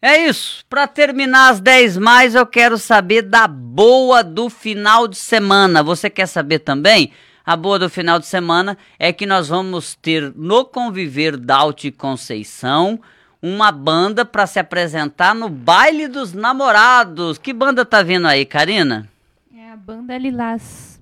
É 0.00 0.26
isso. 0.26 0.64
Para 0.68 0.86
terminar 0.86 1.50
as 1.50 1.60
10 1.60 1.96
mais, 1.98 2.34
eu 2.34 2.46
quero 2.46 2.78
saber 2.78 3.22
da 3.22 3.48
boa 3.48 4.22
do 4.22 4.48
final 4.48 5.08
de 5.08 5.16
semana. 5.16 5.82
Você 5.82 6.08
quer 6.08 6.26
saber 6.26 6.60
também? 6.60 7.12
A 7.44 7.56
boa 7.56 7.78
do 7.78 7.88
final 7.88 8.18
de 8.18 8.26
semana 8.26 8.76
é 8.98 9.12
que 9.12 9.26
nós 9.26 9.48
vamos 9.48 9.94
ter 9.94 10.32
no 10.36 10.64
Conviver 10.64 11.36
Dalte 11.36 11.90
Conceição 11.90 13.00
uma 13.40 13.72
banda 13.72 14.24
para 14.24 14.46
se 14.46 14.58
apresentar 14.58 15.34
no 15.34 15.48
Baile 15.48 16.08
dos 16.08 16.32
Namorados. 16.32 17.38
Que 17.38 17.52
banda 17.52 17.84
tá 17.84 18.02
vindo 18.02 18.26
aí, 18.26 18.44
Karina? 18.44 19.08
É 19.56 19.70
a 19.70 19.76
Banda 19.76 20.18
Lilás. 20.18 20.97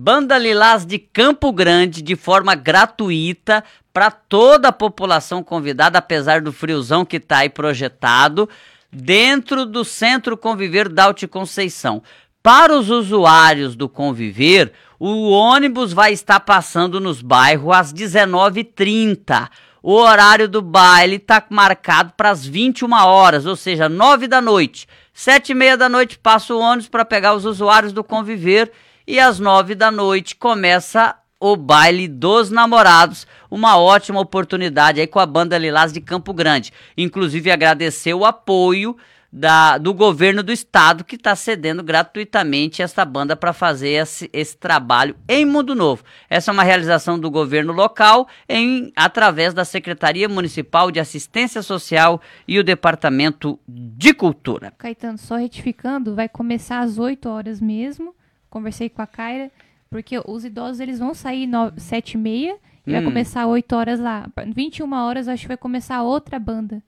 Banda 0.00 0.38
Lilás 0.38 0.86
de 0.86 0.96
Campo 0.96 1.50
Grande, 1.50 2.02
de 2.02 2.14
forma 2.14 2.54
gratuita, 2.54 3.64
para 3.92 4.12
toda 4.12 4.68
a 4.68 4.72
população 4.72 5.42
convidada, 5.42 5.98
apesar 5.98 6.40
do 6.40 6.52
friozão 6.52 7.04
que 7.04 7.16
está 7.16 7.38
aí 7.38 7.48
projetado, 7.48 8.48
dentro 8.92 9.66
do 9.66 9.84
Centro 9.84 10.36
Conviver 10.36 10.88
Dalte 10.88 11.26
Conceição. 11.26 12.00
Para 12.40 12.78
os 12.78 12.90
usuários 12.90 13.74
do 13.74 13.88
Conviver, 13.88 14.72
o 15.00 15.30
ônibus 15.30 15.92
vai 15.92 16.12
estar 16.12 16.38
passando 16.38 17.00
nos 17.00 17.20
bairros 17.20 17.74
às 17.74 17.92
19h30. 17.92 19.48
O 19.82 19.94
horário 19.94 20.48
do 20.48 20.62
baile 20.62 21.16
está 21.16 21.44
marcado 21.50 22.12
para 22.16 22.30
as 22.30 22.46
21 22.46 22.92
horas, 22.92 23.46
ou 23.46 23.56
seja, 23.56 23.88
9 23.88 24.28
da 24.28 24.40
noite. 24.40 24.86
Sete 25.12 25.50
e 25.50 25.54
meia 25.56 25.76
da 25.76 25.88
noite 25.88 26.16
passa 26.20 26.54
o 26.54 26.60
ônibus 26.60 26.88
para 26.88 27.04
pegar 27.04 27.34
os 27.34 27.44
usuários 27.44 27.92
do 27.92 28.04
Conviver 28.04 28.70
e 29.08 29.18
às 29.18 29.40
9 29.40 29.74
da 29.74 29.90
noite 29.90 30.36
começa 30.36 31.16
o 31.40 31.56
baile 31.56 32.06
dos 32.06 32.50
namorados. 32.50 33.26
Uma 33.50 33.78
ótima 33.78 34.20
oportunidade 34.20 35.00
aí 35.00 35.06
com 35.06 35.18
a 35.18 35.24
banda 35.24 35.56
Lilás 35.56 35.94
de 35.94 36.00
Campo 36.02 36.34
Grande. 36.34 36.74
Inclusive 36.94 37.50
agradecer 37.50 38.12
o 38.12 38.26
apoio 38.26 38.94
da, 39.32 39.78
do 39.78 39.94
governo 39.94 40.42
do 40.42 40.52
estado 40.52 41.04
que 41.04 41.16
está 41.16 41.34
cedendo 41.34 41.82
gratuitamente 41.82 42.82
essa 42.82 43.02
banda 43.02 43.34
para 43.34 43.54
fazer 43.54 43.90
esse, 43.90 44.28
esse, 44.30 44.58
trabalho 44.58 45.16
em 45.26 45.46
Mundo 45.46 45.74
Novo. 45.74 46.04
Essa 46.28 46.50
é 46.50 46.52
uma 46.52 46.62
realização 46.62 47.18
do 47.18 47.30
governo 47.30 47.72
local 47.72 48.28
em 48.46 48.92
através 48.94 49.54
da 49.54 49.64
Secretaria 49.64 50.28
Municipal 50.28 50.90
de 50.90 51.00
Assistência 51.00 51.62
Social 51.62 52.20
e 52.46 52.58
o 52.58 52.64
Departamento 52.64 53.58
de 53.66 54.12
Cultura. 54.12 54.74
Caetano, 54.76 55.16
só 55.16 55.36
retificando, 55.36 56.14
vai 56.14 56.28
começar 56.28 56.80
às 56.80 56.98
8 56.98 57.26
horas 57.26 57.58
mesmo. 57.58 58.14
Conversei 58.50 58.88
com 58.88 59.02
a 59.02 59.06
Kaira, 59.06 59.50
porque 59.90 60.20
os 60.26 60.44
idosos 60.44 60.80
eles 60.80 60.98
vão 60.98 61.14
sair 61.14 61.48
7 61.76 62.12
e 62.12 62.16
meia 62.18 62.56
e 62.86 62.90
hum. 62.90 62.92
vai 62.94 63.02
começar 63.02 63.46
8 63.46 63.76
horas 63.76 64.00
lá. 64.00 64.28
21 64.54 64.92
horas 64.92 65.28
acho 65.28 65.42
que 65.42 65.48
vai 65.48 65.56
começar 65.56 66.02
outra 66.02 66.38
banda. 66.38 66.82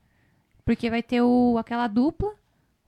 Porque 0.65 0.89
vai 0.89 1.03
ter 1.03 1.23
o, 1.23 1.57
aquela 1.59 1.87
dupla, 1.87 2.31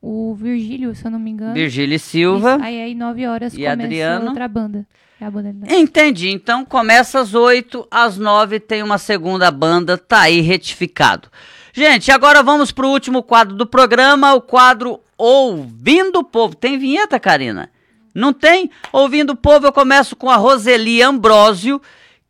o 0.01 0.35
Virgílio, 0.35 0.95
se 0.95 1.05
eu 1.05 1.11
não 1.11 1.19
me 1.19 1.31
engano. 1.31 1.55
Virgílio 1.55 1.99
Silva. 1.99 2.57
Isso, 2.57 2.65
aí 2.65 2.83
aí 2.83 2.95
9 2.95 3.27
horas 3.27 3.55
e 3.55 3.57
começa 3.57 3.73
Adriano. 3.73 4.27
outra 4.29 4.49
banda. 4.49 4.87
É 5.21 5.25
a 5.25 5.31
banda 5.31 5.55
Entendi. 5.69 6.31
Então 6.31 6.65
começa 6.65 7.21
às 7.21 7.33
8, 7.33 7.87
às 7.91 8.19
9 8.19 8.59
tem 8.59 8.83
uma 8.83 8.99
segunda 8.99 9.51
banda, 9.51 9.97
tá 9.97 10.23
aí 10.23 10.41
retificado. 10.41 11.29
Gente, 11.73 12.11
agora 12.11 12.43
vamos 12.43 12.73
pro 12.73 12.89
último 12.89 13.23
quadro 13.23 13.55
do 13.55 13.67
programa, 13.67 14.35
o 14.35 14.41
quadro 14.41 15.01
Ouvindo 15.17 16.19
o 16.19 16.25
Povo. 16.25 16.57
Tem 16.57 16.77
vinheta, 16.77 17.21
Karina? 17.21 17.71
Não 18.15 18.33
tem? 18.33 18.71
Ouvindo 18.93 19.31
o 19.31 19.37
Povo, 19.37 19.67
eu 19.67 19.73
começo 19.73 20.15
com 20.15 20.29
a 20.29 20.37
Roseli 20.37 21.03
Ambrósio 21.03 21.81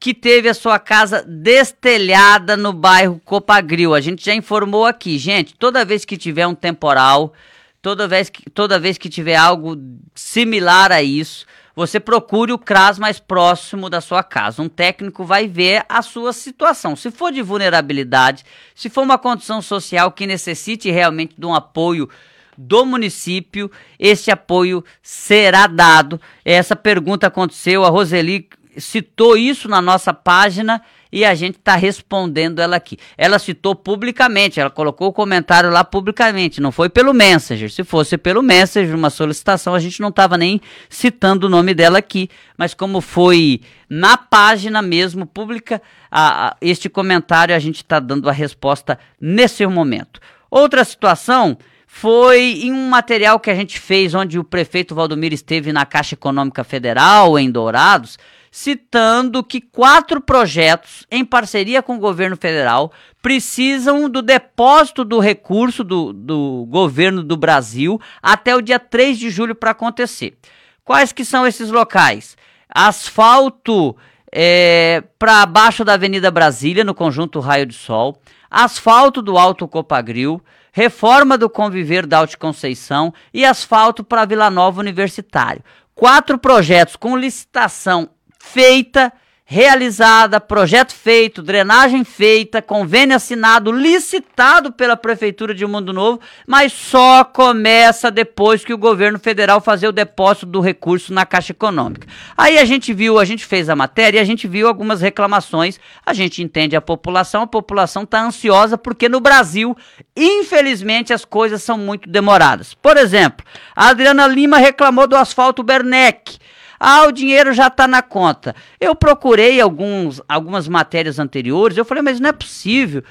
que 0.02 0.12
teve 0.12 0.48
a 0.48 0.54
sua 0.54 0.80
casa 0.80 1.22
destelhada 1.22 2.56
no 2.56 2.72
bairro 2.72 3.20
Copagril. 3.24 3.94
A 3.94 4.00
gente 4.00 4.24
já 4.24 4.34
informou 4.34 4.84
aqui, 4.84 5.16
gente, 5.16 5.54
toda 5.54 5.84
vez 5.84 6.04
que 6.04 6.16
tiver 6.16 6.44
um 6.44 6.56
temporal, 6.56 7.32
toda 7.80 8.08
vez 8.08 8.28
que, 8.28 8.50
toda 8.50 8.80
vez 8.80 8.98
que 8.98 9.08
tiver 9.08 9.36
algo 9.36 9.76
similar 10.12 10.90
a 10.90 11.00
isso, 11.00 11.46
você 11.74 12.00
procure 12.00 12.52
o 12.52 12.58
CRAS 12.58 12.98
mais 12.98 13.20
próximo 13.20 13.88
da 13.88 14.00
sua 14.00 14.24
casa. 14.24 14.60
Um 14.60 14.68
técnico 14.68 15.24
vai 15.24 15.46
ver 15.46 15.84
a 15.88 16.02
sua 16.02 16.32
situação. 16.32 16.96
Se 16.96 17.10
for 17.10 17.30
de 17.30 17.40
vulnerabilidade, 17.40 18.44
se 18.74 18.90
for 18.90 19.02
uma 19.02 19.18
condição 19.18 19.62
social 19.62 20.10
que 20.10 20.26
necessite 20.26 20.90
realmente 20.90 21.34
de 21.38 21.46
um 21.46 21.54
apoio 21.54 22.08
do 22.56 22.84
município, 22.84 23.70
esse 23.98 24.30
apoio 24.30 24.84
será 25.02 25.66
dado. 25.66 26.20
Essa 26.44 26.76
pergunta 26.76 27.26
aconteceu, 27.26 27.84
a 27.84 27.88
Roseli 27.88 28.48
citou 28.76 29.36
isso 29.36 29.68
na 29.68 29.82
nossa 29.82 30.14
página 30.14 30.82
e 31.12 31.26
a 31.26 31.34
gente 31.34 31.58
está 31.58 31.76
respondendo 31.76 32.60
ela 32.60 32.76
aqui. 32.76 32.96
Ela 33.18 33.38
citou 33.38 33.74
publicamente, 33.74 34.58
ela 34.58 34.70
colocou 34.70 35.08
o 35.08 35.12
comentário 35.12 35.70
lá 35.70 35.84
publicamente, 35.84 36.60
não 36.60 36.72
foi 36.72 36.88
pelo 36.88 37.12
Messenger. 37.12 37.70
Se 37.70 37.84
fosse 37.84 38.16
pelo 38.16 38.42
Messenger, 38.42 38.96
uma 38.96 39.10
solicitação, 39.10 39.74
a 39.74 39.78
gente 39.78 40.00
não 40.00 40.08
estava 40.08 40.38
nem 40.38 40.60
citando 40.88 41.46
o 41.46 41.50
nome 41.50 41.74
dela 41.74 41.98
aqui, 41.98 42.30
mas 42.56 42.72
como 42.72 43.02
foi 43.02 43.60
na 43.90 44.16
página 44.16 44.80
mesmo 44.80 45.26
pública, 45.26 45.82
a, 46.10 46.48
a, 46.48 46.56
este 46.62 46.88
comentário 46.88 47.54
a 47.54 47.58
gente 47.58 47.76
está 47.76 48.00
dando 48.00 48.28
a 48.28 48.32
resposta 48.32 48.98
nesse 49.20 49.66
momento. 49.66 50.18
Outra 50.50 50.82
situação 50.82 51.58
foi 51.94 52.62
em 52.62 52.72
um 52.72 52.88
material 52.88 53.38
que 53.38 53.50
a 53.50 53.54
gente 53.54 53.78
fez, 53.78 54.14
onde 54.14 54.38
o 54.38 54.42
prefeito 54.42 54.94
Valdomiro 54.94 55.34
esteve 55.34 55.72
na 55.72 55.84
Caixa 55.84 56.14
Econômica 56.14 56.64
Federal, 56.64 57.38
em 57.38 57.50
Dourados 57.50 58.18
citando 58.54 59.42
que 59.42 59.62
quatro 59.62 60.20
projetos, 60.20 61.06
em 61.10 61.24
parceria 61.24 61.82
com 61.82 61.96
o 61.96 61.98
governo 61.98 62.36
federal, 62.36 62.92
precisam 63.22 64.10
do 64.10 64.20
depósito 64.20 65.06
do 65.06 65.18
recurso 65.20 65.82
do, 65.82 66.12
do 66.12 66.66
governo 66.68 67.22
do 67.22 67.34
Brasil 67.34 67.98
até 68.22 68.54
o 68.54 68.60
dia 68.60 68.78
3 68.78 69.18
de 69.18 69.30
julho 69.30 69.54
para 69.54 69.70
acontecer. 69.70 70.36
Quais 70.84 71.12
que 71.12 71.24
são 71.24 71.46
esses 71.46 71.70
locais? 71.70 72.36
Asfalto 72.68 73.96
é, 74.30 75.02
para 75.18 75.46
baixo 75.46 75.82
da 75.82 75.94
Avenida 75.94 76.30
Brasília, 76.30 76.84
no 76.84 76.94
conjunto 76.94 77.40
Raio 77.40 77.64
de 77.64 77.74
Sol, 77.74 78.20
asfalto 78.50 79.22
do 79.22 79.38
Alto 79.38 79.66
Copagril, 79.66 80.42
reforma 80.72 81.36
do 81.36 81.50
conviver 81.50 82.06
da 82.06 82.18
Alta 82.18 82.36
Conceição 82.36 83.12
e 83.32 83.44
asfalto 83.44 84.02
para 84.02 84.24
Vila 84.24 84.50
Nova 84.50 84.80
Universitário. 84.80 85.62
Quatro 85.94 86.38
projetos 86.38 86.96
com 86.96 87.16
licitação 87.16 88.08
feita 88.40 89.12
realizada, 89.52 90.40
projeto 90.40 90.94
feito, 90.94 91.42
drenagem 91.42 92.04
feita, 92.04 92.62
convênio 92.62 93.14
assinado, 93.14 93.70
licitado 93.70 94.72
pela 94.72 94.96
Prefeitura 94.96 95.54
de 95.54 95.66
Mundo 95.66 95.92
Novo, 95.92 96.20
mas 96.46 96.72
só 96.72 97.22
começa 97.22 98.10
depois 98.10 98.64
que 98.64 98.72
o 98.72 98.78
governo 98.78 99.18
federal 99.18 99.60
fazer 99.60 99.86
o 99.86 99.92
depósito 99.92 100.46
do 100.46 100.58
recurso 100.58 101.12
na 101.12 101.26
Caixa 101.26 101.52
Econômica. 101.52 102.08
Aí 102.34 102.56
a 102.56 102.64
gente 102.64 102.94
viu, 102.94 103.18
a 103.18 103.26
gente 103.26 103.44
fez 103.44 103.68
a 103.68 103.76
matéria 103.76 104.16
e 104.16 104.22
a 104.22 104.24
gente 104.24 104.48
viu 104.48 104.66
algumas 104.66 105.02
reclamações, 105.02 105.78
a 106.06 106.14
gente 106.14 106.42
entende 106.42 106.74
a 106.74 106.80
população, 106.80 107.42
a 107.42 107.46
população 107.46 108.04
está 108.04 108.22
ansiosa 108.22 108.78
porque 108.78 109.06
no 109.06 109.20
Brasil, 109.20 109.76
infelizmente, 110.16 111.12
as 111.12 111.26
coisas 111.26 111.62
são 111.62 111.76
muito 111.76 112.08
demoradas. 112.08 112.72
Por 112.72 112.96
exemplo, 112.96 113.44
a 113.76 113.88
Adriana 113.88 114.26
Lima 114.26 114.56
reclamou 114.56 115.06
do 115.06 115.14
asfalto 115.14 115.62
Bernec. 115.62 116.40
Ah, 116.84 117.06
o 117.06 117.12
dinheiro 117.12 117.52
já 117.52 117.68
está 117.68 117.86
na 117.86 118.02
conta. 118.02 118.56
Eu 118.80 118.96
procurei 118.96 119.60
alguns, 119.60 120.20
algumas 120.28 120.66
matérias 120.66 121.20
anteriores, 121.20 121.76
eu 121.76 121.84
falei, 121.84 122.02
mas 122.02 122.18
não 122.18 122.30
é 122.30 122.32
possível. 122.32 123.04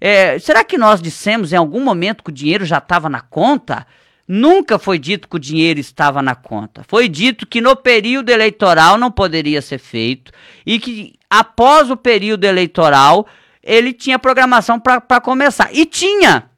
É, 0.00 0.38
será 0.38 0.64
que 0.64 0.78
nós 0.78 1.02
dissemos 1.02 1.52
em 1.52 1.56
algum 1.56 1.84
momento 1.84 2.24
que 2.24 2.30
o 2.30 2.32
dinheiro 2.32 2.64
já 2.64 2.78
estava 2.78 3.06
na 3.10 3.20
conta? 3.20 3.86
Nunca 4.26 4.78
foi 4.78 4.98
dito 4.98 5.28
que 5.28 5.36
o 5.36 5.38
dinheiro 5.38 5.78
estava 5.78 6.22
na 6.22 6.34
conta. 6.34 6.82
Foi 6.88 7.06
dito 7.06 7.46
que 7.46 7.60
no 7.60 7.76
período 7.76 8.30
eleitoral 8.30 8.96
não 8.96 9.10
poderia 9.10 9.60
ser 9.60 9.78
feito 9.78 10.32
e 10.64 10.78
que 10.78 11.12
após 11.28 11.90
o 11.90 11.98
período 11.98 12.44
eleitoral 12.44 13.26
ele 13.62 13.92
tinha 13.92 14.18
programação 14.18 14.80
para 14.80 15.20
começar. 15.20 15.68
E 15.74 15.84
tinha! 15.84 16.48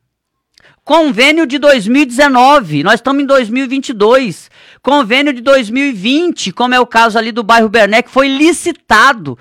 Convênio 0.85 1.47
de 1.47 1.59
2019, 1.59 2.83
nós 2.83 2.95
estamos 2.95 3.23
em 3.23 3.27
2022. 3.27 4.51
Convênio 4.83 5.33
de 5.33 5.41
2020, 5.41 6.53
como 6.53 6.75
é 6.75 6.81
o 6.81 6.87
caso 6.87 7.19
ali 7.19 7.31
do 7.31 7.43
bairro 7.43 7.69
Bernec, 7.69 8.11
foi 8.11 8.29
licitado. 8.29 9.39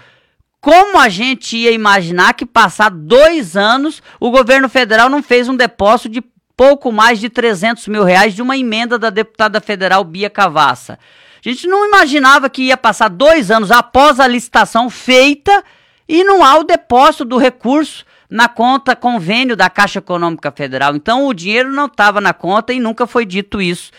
Como 0.61 0.99
a 0.99 1.07
gente 1.07 1.55
ia 1.55 1.71
imaginar 1.71 2.33
que 2.33 2.45
passar 2.45 2.89
dois 2.89 3.55
anos 3.55 4.03
o 4.19 4.29
governo 4.29 4.67
federal 4.67 5.09
não 5.09 5.23
fez 5.23 5.47
um 5.47 5.55
depósito 5.55 6.09
de 6.09 6.21
pouco 6.55 6.91
mais 6.91 7.19
de 7.19 7.29
300 7.29 7.87
mil 7.87 8.03
reais 8.03 8.35
de 8.35 8.41
uma 8.41 8.57
emenda 8.57 8.99
da 8.99 9.09
deputada 9.09 9.61
federal 9.61 10.03
Bia 10.03 10.29
Cavassa? 10.29 10.99
A 11.43 11.49
gente 11.49 11.65
não 11.67 11.87
imaginava 11.87 12.49
que 12.49 12.63
ia 12.63 12.75
passar 12.75 13.07
dois 13.07 13.49
anos 13.49 13.71
após 13.71 14.19
a 14.19 14.27
licitação 14.27 14.89
feita 14.89 15.63
e 16.07 16.21
não 16.25 16.43
há 16.43 16.57
o 16.57 16.65
depósito 16.65 17.23
do 17.23 17.37
recurso 17.37 18.05
na 18.29 18.47
conta 18.47 18.95
convênio 18.95 19.55
da 19.55 19.69
Caixa 19.69 19.99
Econômica 19.99 20.51
Federal. 20.51 20.95
Então 20.95 21.27
o 21.27 21.33
dinheiro 21.33 21.71
não 21.71 21.85
estava 21.85 22.21
na 22.21 22.33
conta 22.33 22.71
e 22.73 22.79
nunca 22.79 23.07
foi 23.07 23.25
dito 23.25 23.61
isso 23.61 23.91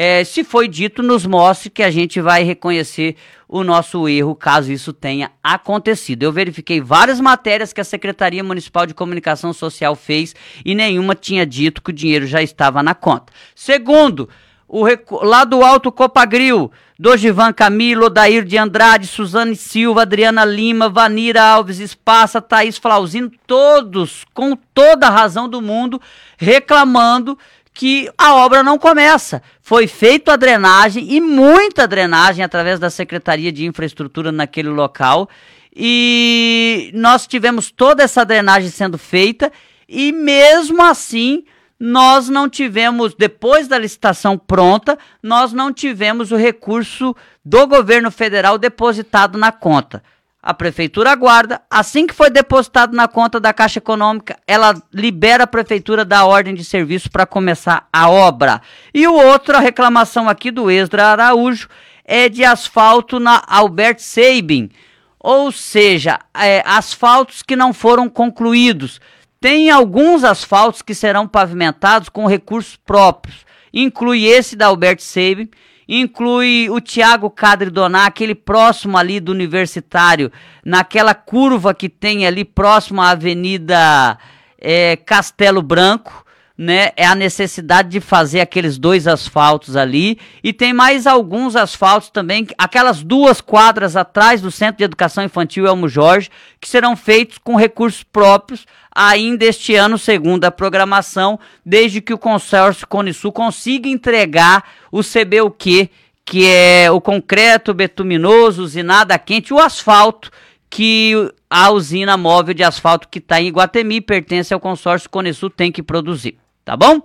é, 0.00 0.22
se 0.22 0.44
foi 0.44 0.68
dito, 0.68 1.02
nos 1.02 1.26
mostre 1.26 1.68
que 1.68 1.82
a 1.82 1.90
gente 1.90 2.20
vai 2.20 2.44
reconhecer 2.44 3.16
o 3.48 3.64
nosso 3.64 4.08
erro 4.08 4.32
caso 4.32 4.70
isso 4.70 4.92
tenha 4.92 5.32
acontecido. 5.42 6.22
Eu 6.22 6.30
verifiquei 6.30 6.80
várias 6.80 7.20
matérias 7.20 7.72
que 7.72 7.80
a 7.80 7.84
Secretaria 7.84 8.44
Municipal 8.44 8.86
de 8.86 8.94
Comunicação 8.94 9.52
Social 9.52 9.96
fez 9.96 10.36
e 10.64 10.72
nenhuma 10.72 11.16
tinha 11.16 11.44
dito 11.44 11.82
que 11.82 11.90
o 11.90 11.92
dinheiro 11.92 12.28
já 12.28 12.40
estava 12.40 12.80
na 12.80 12.94
conta. 12.94 13.32
Segundo, 13.56 14.28
o 14.68 14.84
lá 15.24 15.44
do 15.44 15.64
Alto 15.64 15.90
Copagril, 15.90 16.70
Dogivan 16.98 17.52
Camilo, 17.52 18.10
Dair 18.10 18.44
de 18.44 18.58
Andrade, 18.58 19.06
Suzane 19.06 19.56
Silva, 19.56 20.02
Adriana 20.02 20.44
Lima, 20.44 20.90
Vanira 20.90 21.42
Alves 21.42 21.78
Espaça, 21.78 22.42
Thaís 22.42 22.76
Flauzino, 22.76 23.32
todos 23.46 24.26
com 24.34 24.54
toda 24.74 25.06
a 25.06 25.10
razão 25.10 25.48
do 25.48 25.62
mundo 25.62 26.00
reclamando 26.36 27.38
que 27.72 28.10
a 28.18 28.34
obra 28.34 28.62
não 28.62 28.76
começa. 28.76 29.40
Foi 29.62 29.86
feita 29.86 30.32
a 30.32 30.36
drenagem 30.36 31.14
e 31.14 31.20
muita 31.20 31.86
drenagem 31.86 32.44
através 32.44 32.78
da 32.78 32.90
Secretaria 32.90 33.52
de 33.52 33.64
Infraestrutura 33.64 34.30
naquele 34.30 34.68
local. 34.68 35.28
E 35.74 36.90
nós 36.92 37.26
tivemos 37.26 37.70
toda 37.70 38.02
essa 38.02 38.24
drenagem 38.24 38.68
sendo 38.68 38.98
feita 38.98 39.52
e 39.88 40.12
mesmo 40.12 40.82
assim 40.82 41.44
nós 41.78 42.28
não 42.28 42.48
tivemos, 42.48 43.14
depois 43.14 43.68
da 43.68 43.78
licitação 43.78 44.36
pronta, 44.36 44.98
nós 45.22 45.52
não 45.52 45.72
tivemos 45.72 46.32
o 46.32 46.36
recurso 46.36 47.14
do 47.44 47.66
governo 47.66 48.10
federal 48.10 48.58
depositado 48.58 49.38
na 49.38 49.52
conta 49.52 50.02
a 50.42 50.54
prefeitura 50.54 51.10
aguarda, 51.10 51.60
assim 51.70 52.06
que 52.06 52.14
foi 52.14 52.30
depositado 52.30 52.94
na 52.94 53.08
conta 53.08 53.40
da 53.40 53.52
Caixa 53.52 53.80
Econômica, 53.80 54.38
ela 54.46 54.80
libera 54.94 55.44
a 55.44 55.46
prefeitura 55.46 56.04
da 56.04 56.24
ordem 56.24 56.54
de 56.54 56.64
serviço 56.64 57.10
para 57.10 57.26
começar 57.26 57.86
a 57.92 58.08
obra. 58.08 58.62
E 58.94 59.06
o 59.06 59.12
outro, 59.12 59.56
a 59.56 59.60
reclamação 59.60 60.28
aqui 60.28 60.50
do 60.50 60.70
Extra 60.70 61.08
Araújo, 61.08 61.68
é 62.04 62.28
de 62.28 62.44
asfalto 62.44 63.18
na 63.18 63.42
Albert 63.46 63.98
Sabin, 63.98 64.70
ou 65.18 65.50
seja, 65.52 66.18
é, 66.32 66.62
asfaltos 66.64 67.42
que 67.42 67.56
não 67.56 67.74
foram 67.74 68.08
concluídos. 68.08 69.00
Tem 69.40 69.70
alguns 69.70 70.24
asfaltos 70.24 70.82
que 70.82 70.94
serão 70.94 71.28
pavimentados 71.28 72.08
com 72.08 72.26
recursos 72.26 72.76
próprios. 72.76 73.46
Inclui 73.72 74.24
esse 74.24 74.56
da 74.56 74.66
Albert 74.66 75.00
Sabin, 75.00 75.48
inclui 75.88 76.68
o 76.70 76.80
Tiago 76.80 77.30
Cadre 77.30 77.70
Doná, 77.70 78.06
aquele 78.06 78.34
próximo 78.34 78.98
ali 78.98 79.20
do 79.20 79.30
Universitário, 79.30 80.32
naquela 80.64 81.14
curva 81.14 81.72
que 81.72 81.88
tem 81.88 82.26
ali 82.26 82.44
próximo 82.44 83.00
à 83.00 83.10
Avenida 83.10 84.18
é, 84.60 84.96
Castelo 84.96 85.62
Branco. 85.62 86.26
Né, 86.60 86.90
é 86.96 87.06
a 87.06 87.14
necessidade 87.14 87.88
de 87.88 88.00
fazer 88.00 88.40
aqueles 88.40 88.78
dois 88.78 89.06
asfaltos 89.06 89.76
ali. 89.76 90.18
E 90.42 90.52
tem 90.52 90.72
mais 90.72 91.06
alguns 91.06 91.54
asfaltos 91.54 92.10
também, 92.10 92.48
aquelas 92.58 93.00
duas 93.00 93.40
quadras 93.40 93.94
atrás 93.94 94.40
do 94.40 94.50
Centro 94.50 94.78
de 94.78 94.82
Educação 94.82 95.22
Infantil 95.22 95.68
Elmo 95.68 95.88
Jorge, 95.88 96.28
que 96.60 96.68
serão 96.68 96.96
feitos 96.96 97.38
com 97.38 97.54
recursos 97.54 98.02
próprios 98.02 98.66
ainda 98.92 99.44
este 99.44 99.76
ano, 99.76 99.96
segundo 99.96 100.44
a 100.44 100.50
programação, 100.50 101.38
desde 101.64 102.00
que 102.00 102.12
o 102.12 102.18
consórcio 102.18 102.88
Conisul 102.88 103.30
consiga 103.30 103.88
entregar 103.88 104.64
o 104.90 105.00
CBUQ, 105.02 105.88
que 106.24 106.44
é 106.44 106.90
o 106.90 107.00
concreto 107.00 107.72
betuminoso, 107.72 108.64
usinada 108.64 109.16
quente, 109.16 109.54
o 109.54 109.60
asfalto, 109.60 110.32
que 110.68 111.14
a 111.48 111.70
usina 111.70 112.16
móvel 112.16 112.54
de 112.54 112.64
asfalto 112.64 113.08
que 113.08 113.18
está 113.18 113.40
em 113.40 113.46
Iguatemi 113.46 114.00
pertence 114.00 114.52
ao 114.52 114.60
consórcio 114.60 115.08
Conesul 115.08 115.48
tem 115.48 115.72
que 115.72 115.82
produzir, 115.82 116.36
tá 116.68 116.76
bom? 116.76 117.00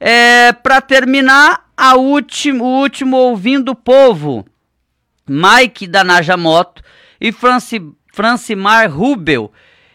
É, 0.00 0.52
Para 0.52 0.80
terminar, 0.80 1.70
a 1.76 1.94
último, 1.94 2.64
o 2.64 2.80
último 2.80 3.16
ouvindo 3.16 3.68
o 3.70 3.76
povo, 3.76 4.44
Mike 5.24 5.86
da 5.86 6.02
Najamoto 6.02 6.82
e 7.20 7.30
Franci, 7.30 7.80
Francimar 8.12 8.90
Rubel 8.90 9.52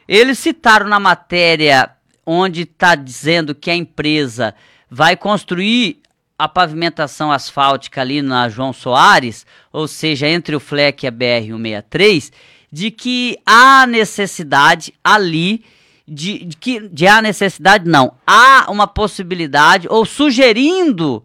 eles 0.08 0.40
citaram 0.40 0.88
na 0.88 1.00
matéria 1.02 1.92
onde 2.26 2.62
está 2.62 2.96
dizendo 2.96 3.54
que 3.54 3.70
a 3.70 3.76
empresa 3.76 4.56
vai 4.90 5.18
construir 5.18 6.00
a 6.38 6.48
pavimentação 6.48 7.30
asfáltica 7.30 8.00
ali 8.00 8.22
na 8.22 8.48
João 8.48 8.72
Soares, 8.72 9.46
ou 9.72 9.86
seja, 9.86 10.28
entre 10.30 10.56
o 10.56 10.60
FLEC 10.60 11.04
e 11.04 11.08
a 11.08 11.12
BR-163, 11.12 12.32
de 12.72 12.90
que 12.90 13.38
há 13.46 13.86
necessidade 13.86 14.94
ali 15.04 15.64
de, 16.10 16.46
de 16.46 16.58
que 16.58 16.88
de 16.88 17.08
há 17.08 17.22
necessidade? 17.22 17.90
Não, 17.90 18.14
há 18.26 18.66
uma 18.70 18.88
possibilidade 18.88 19.88
ou 19.90 20.06
sugerindo 20.06 21.24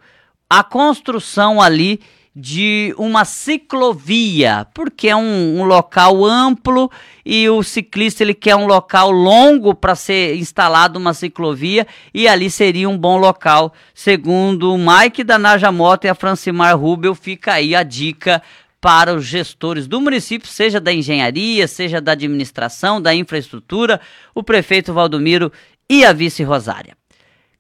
a 0.49 0.63
construção 0.63 1.61
ali 1.61 2.01
de 2.37 2.93
uma 2.99 3.25
ciclovia, 3.25 4.67
porque 4.75 5.09
é 5.09 5.15
um, 5.15 5.61
um, 5.61 5.65
local 5.65 6.25
amplo 6.25 6.91
e 7.25 7.49
o 7.49 7.63
ciclista 7.63 8.25
ele 8.25 8.35
quer 8.35 8.57
um 8.57 8.67
local 8.67 9.13
longo 9.13 9.73
para 9.73 9.95
ser 9.95 10.35
instalado 10.35 10.99
uma 10.99 11.15
ciclovia 11.15 11.87
e 12.13 12.27
ali 12.27 12.51
seria 12.51 12.89
um 12.89 12.99
bom 12.99 13.19
local, 13.19 13.73
segundo 13.95 14.75
o 14.75 14.79
Mike 14.79 15.23
da 15.23 15.39
Naja 15.39 15.71
Moto 15.71 16.07
e 16.07 16.09
a 16.09 16.15
Francimar 16.15 16.77
Rubel, 16.77 17.15
fica 17.15 17.53
aí 17.53 17.73
a 17.73 17.85
dica 17.85 18.43
para 18.85 19.15
os 19.15 19.25
gestores 19.25 19.87
do 19.87 19.99
município, 19.99 20.47
seja 20.47 20.79
da 20.79 20.93
engenharia, 20.93 21.67
seja 21.67 22.03
da 22.03 22.13
administração, 22.13 23.01
da 23.01 23.15
infraestrutura, 23.15 23.99
o 24.35 24.43
prefeito 24.43 24.93
Valdomiro 24.93 25.51
e 25.89 26.05
a 26.05 26.13
vice 26.13 26.43
Rosária. 26.43 26.95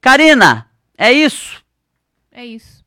Karina, 0.02 0.66
é 0.98 1.10
isso? 1.10 1.62
É 2.30 2.44
isso 2.44 2.84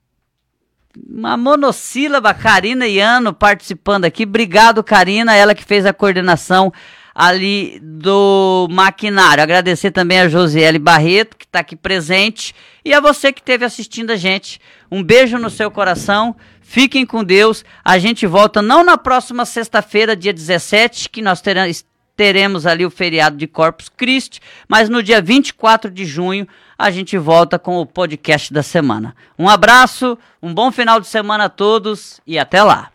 uma 1.09 1.38
monossílaba, 1.38 2.34
Karina 2.34 2.88
Iano 2.88 3.31
participando 3.31 4.05
aqui. 4.05 4.23
Obrigado, 4.23 4.84
Karina, 4.84 5.35
ela 5.35 5.53
que 5.53 5.64
fez 5.64 5.85
a 5.85 5.93
coordenação 5.93 6.73
ali 7.19 7.80
do 7.81 8.68
maquinário. 8.69 9.41
Agradecer 9.41 9.89
também 9.89 10.19
a 10.19 10.30
Josiele 10.30 10.77
Barreto, 10.77 11.35
que 11.35 11.45
está 11.45 11.61
aqui 11.61 11.76
presente, 11.76 12.53
e 12.85 12.94
a 12.94 12.99
você 12.99 13.34
que 13.34 13.41
esteve 13.41 13.65
assistindo 13.65 14.11
a 14.11 14.15
gente. 14.15 14.61
Um 14.91 15.02
beijo 15.02 15.39
no 15.39 15.49
seu 15.49 15.72
coração. 15.72 16.35
Fiquem 16.61 17.07
com 17.07 17.23
Deus. 17.23 17.65
A 17.84 17.98
gente 17.98 18.27
volta 18.27 18.61
não 18.61 18.84
na 18.84 18.99
próxima 18.99 19.45
sexta-feira, 19.45 20.15
dia 20.15 20.31
17, 20.31 21.10
que 21.10 21.23
nós 21.23 21.41
teremos, 21.41 21.84
teremos 22.15 22.68
ali 22.68 22.85
o 22.85 22.91
feriado 22.91 23.35
de 23.35 23.48
Corpus 23.48 23.89
Christi, 23.89 24.39
mas 24.68 24.88
no 24.88 25.02
dia 25.02 25.19
24 25.19 25.89
de 25.89 26.06
junho 26.06 26.48
a 26.77 26.91
gente 26.91 27.18
volta 27.18 27.57
com 27.57 27.77
o 27.77 27.85
podcast 27.85 28.53
da 28.53 28.61
semana. 28.61 29.15
Um 29.39 29.49
abraço, 29.49 30.15
um 30.39 30.53
bom 30.53 30.72
final 30.72 30.99
de 30.99 31.07
semana 31.07 31.45
a 31.45 31.49
todos 31.49 32.22
e 32.27 32.38
até 32.38 32.61
lá. 32.61 32.91